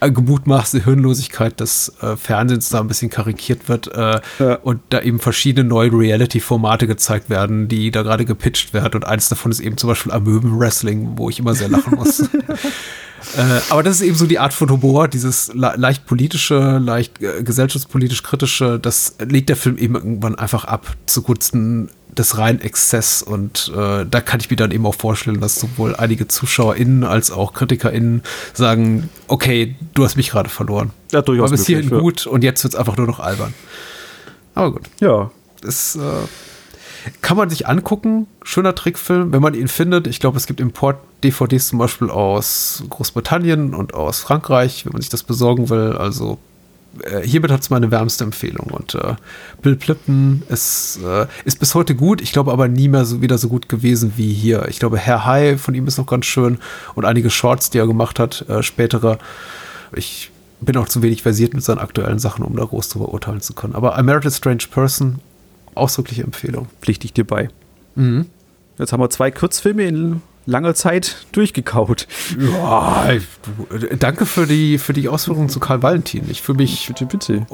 äh, 0.00 0.10
gemutmaßte 0.10 0.84
Hirnlosigkeit 0.84 1.60
des 1.60 1.92
äh, 2.00 2.16
Fernsehens 2.16 2.68
da 2.68 2.80
ein 2.80 2.88
bisschen 2.88 3.10
karikiert 3.10 3.68
wird 3.68 3.88
äh, 3.88 4.20
ja. 4.38 4.54
und 4.56 4.80
da 4.90 5.00
eben 5.00 5.18
verschiedene 5.18 5.68
neue 5.68 5.92
Reality-Formate 5.92 6.86
gezeigt 6.86 7.30
werden, 7.30 7.68
die 7.68 7.90
da 7.90 8.02
gerade 8.02 8.24
gepitcht 8.24 8.72
werden. 8.72 8.94
Und 8.94 9.04
eins 9.04 9.28
davon 9.28 9.50
ist 9.50 9.60
eben 9.60 9.76
zum 9.76 9.88
Beispiel 9.88 10.12
Amöben-Wrestling, 10.12 11.12
wo 11.16 11.30
ich 11.30 11.38
immer 11.38 11.54
sehr 11.54 11.68
lachen 11.68 11.94
muss. 11.96 12.28
Äh, 13.36 13.60
aber 13.70 13.82
das 13.82 13.96
ist 13.96 14.02
eben 14.02 14.16
so 14.16 14.26
die 14.26 14.38
Art 14.38 14.52
von 14.52 14.70
Humor, 14.70 15.08
dieses 15.08 15.52
leicht 15.54 16.06
politische, 16.06 16.78
leicht 16.78 17.20
äh, 17.22 17.42
gesellschaftspolitisch 17.42 18.22
kritische, 18.22 18.78
das 18.78 19.16
legt 19.18 19.48
der 19.48 19.56
Film 19.56 19.78
eben 19.78 19.94
irgendwann 19.94 20.36
einfach 20.36 20.64
ab 20.64 20.94
zugunsten 21.06 21.88
des 22.18 22.38
reinen 22.38 22.60
Exzess. 22.60 23.22
Und 23.22 23.72
äh, 23.76 24.04
da 24.04 24.20
kann 24.20 24.40
ich 24.40 24.50
mir 24.50 24.56
dann 24.56 24.70
eben 24.70 24.86
auch 24.86 24.94
vorstellen, 24.94 25.40
dass 25.40 25.56
sowohl 25.56 25.96
einige 25.96 26.28
ZuschauerInnen 26.28 27.04
als 27.04 27.30
auch 27.30 27.52
KritikerInnen 27.52 28.22
sagen, 28.52 29.08
okay, 29.28 29.76
du 29.94 30.04
hast 30.04 30.16
mich 30.16 30.30
gerade 30.30 30.48
verloren. 30.48 30.90
Ja, 31.12 31.22
durchaus. 31.22 31.50
Aber 31.50 31.56
bis 31.56 31.66
hierhin 31.66 31.90
ja. 31.90 31.98
gut 31.98 32.26
und 32.26 32.42
jetzt 32.44 32.62
wird 32.64 32.74
es 32.74 32.78
einfach 32.78 32.96
nur 32.96 33.06
noch 33.06 33.20
albern. 33.20 33.54
Aber 34.54 34.72
gut. 34.72 34.82
Ja. 35.00 35.30
Das, 35.60 35.96
äh, 35.96 36.00
kann 37.22 37.36
man 37.36 37.50
sich 37.50 37.66
angucken. 37.66 38.26
Schöner 38.42 38.74
Trickfilm, 38.74 39.32
wenn 39.32 39.42
man 39.42 39.54
ihn 39.54 39.68
findet. 39.68 40.06
Ich 40.06 40.20
glaube, 40.20 40.36
es 40.36 40.46
gibt 40.46 40.60
Import-DVDs 40.60 41.68
zum 41.68 41.78
Beispiel 41.78 42.10
aus 42.10 42.84
Großbritannien 42.88 43.74
und 43.74 43.94
aus 43.94 44.20
Frankreich, 44.20 44.84
wenn 44.84 44.92
man 44.92 45.02
sich 45.02 45.10
das 45.10 45.22
besorgen 45.22 45.70
will. 45.70 45.92
Also 45.92 46.38
äh, 47.04 47.20
hiermit 47.26 47.50
hat 47.50 47.60
es 47.62 47.70
meine 47.70 47.90
wärmste 47.90 48.24
Empfehlung. 48.24 48.68
Und 48.70 48.94
äh, 48.94 49.14
Bill 49.62 49.76
Plimpton 49.76 50.42
ist, 50.48 50.98
äh, 51.04 51.26
ist 51.44 51.58
bis 51.58 51.74
heute 51.74 51.94
gut. 51.94 52.20
Ich 52.20 52.32
glaube 52.32 52.52
aber 52.52 52.68
nie 52.68 52.88
mehr 52.88 53.04
so 53.04 53.22
wieder 53.22 53.38
so 53.38 53.48
gut 53.48 53.68
gewesen 53.68 54.14
wie 54.16 54.32
hier. 54.32 54.66
Ich 54.68 54.78
glaube, 54.78 54.98
Herr 54.98 55.24
High 55.24 55.60
von 55.60 55.74
ihm 55.74 55.86
ist 55.86 55.98
noch 55.98 56.06
ganz 56.06 56.26
schön 56.26 56.58
und 56.94 57.04
einige 57.04 57.30
Shorts, 57.30 57.70
die 57.70 57.78
er 57.78 57.86
gemacht 57.86 58.18
hat, 58.18 58.48
äh, 58.48 58.62
spätere. 58.62 59.18
Ich 59.94 60.30
bin 60.60 60.76
auch 60.76 60.88
zu 60.88 61.02
wenig 61.02 61.22
versiert 61.22 61.54
mit 61.54 61.62
seinen 61.62 61.78
aktuellen 61.78 62.18
Sachen, 62.18 62.44
um 62.44 62.56
da 62.56 62.64
groß 62.64 62.88
zu 62.88 62.98
beurteilen 62.98 63.40
zu 63.40 63.54
können. 63.54 63.74
Aber 63.74 63.98
I 63.98 64.02
Married 64.02 64.26
a 64.26 64.30
Strange 64.30 64.64
Person 64.70 65.20
ausdrückliche 65.74 66.22
Empfehlung. 66.22 66.68
Pflichtig 66.80 67.12
dir 67.12 67.24
bei. 67.24 67.50
Mhm. 67.94 68.26
Jetzt 68.78 68.92
haben 68.92 69.00
wir 69.00 69.10
zwei 69.10 69.30
Kurzfilme 69.30 69.84
in 69.84 70.22
langer 70.46 70.74
Zeit 70.74 71.26
durchgekaut. 71.32 72.06
Ja, 72.38 73.08
danke 73.98 74.26
für 74.26 74.46
die, 74.46 74.78
für 74.78 74.92
die 74.92 75.08
Ausführungen 75.08 75.48
zu 75.48 75.60
Karl 75.60 75.82
Valentin. 75.82 76.30
Ich 76.30 76.40
fühle 76.40 76.58
mich 76.58 76.86
bitte, 76.86 77.06
bitte. 77.06 77.46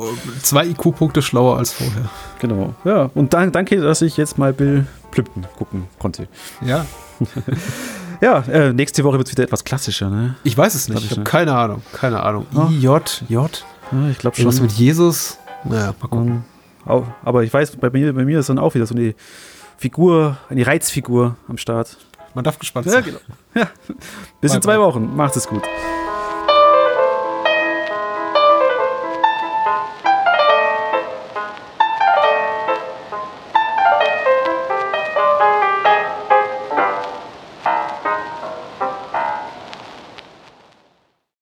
zwei 0.42 0.66
IQ-Punkte 0.66 1.22
schlauer 1.22 1.58
als 1.58 1.72
vorher. 1.72 2.10
Genau, 2.38 2.74
ja. 2.84 3.10
Und 3.14 3.34
dann, 3.34 3.50
danke, 3.50 3.80
dass 3.80 4.02
ich 4.02 4.16
jetzt 4.16 4.38
mal 4.38 4.52
Bill 4.52 4.86
Plümpton 5.10 5.46
gucken 5.56 5.84
konnte. 5.98 6.28
Ja. 6.64 6.86
ja, 8.20 8.38
äh, 8.40 8.72
nächste 8.72 9.04
Woche 9.04 9.18
wird 9.18 9.28
es 9.28 9.32
wieder 9.32 9.44
etwas 9.44 9.64
klassischer, 9.64 10.10
ne? 10.10 10.36
Ich 10.42 10.56
weiß 10.56 10.74
es 10.74 10.88
nicht. 10.88 11.04
Ich, 11.04 11.10
habe 11.12 11.22
keine 11.22 11.54
Ahnung. 11.54 11.82
Keine 11.92 12.22
Ahnung. 12.22 12.46
Oh. 12.54 12.68
J, 12.70 13.24
J. 13.28 13.64
Ja, 13.92 14.08
ich 14.08 14.18
glaube 14.18 14.36
schon. 14.36 14.46
Was 14.46 14.60
mit 14.60 14.72
Jesus? 14.72 15.38
Naja, 15.64 15.94
mal 16.00 16.08
gucken. 16.08 16.44
Aber 16.84 17.44
ich 17.44 17.52
weiß, 17.52 17.76
bei 17.76 17.90
mir, 17.90 18.12
bei 18.12 18.24
mir 18.24 18.40
ist 18.40 18.48
dann 18.48 18.58
auch 18.58 18.74
wieder 18.74 18.86
so 18.86 18.94
eine 18.94 19.14
Figur, 19.76 20.38
eine 20.48 20.66
Reizfigur 20.66 21.36
am 21.48 21.58
Start. 21.58 21.98
Man 22.34 22.44
darf 22.44 22.58
gespannt 22.58 22.88
sein. 22.88 22.94
Ja, 22.94 23.00
genau. 23.00 23.20
Ja. 23.54 23.68
Bis 24.40 24.50
bye 24.50 24.56
in 24.56 24.62
zwei 24.62 24.76
bye. 24.76 24.86
Wochen. 24.86 25.16
Macht 25.16 25.36
es 25.36 25.46
gut. 25.46 25.62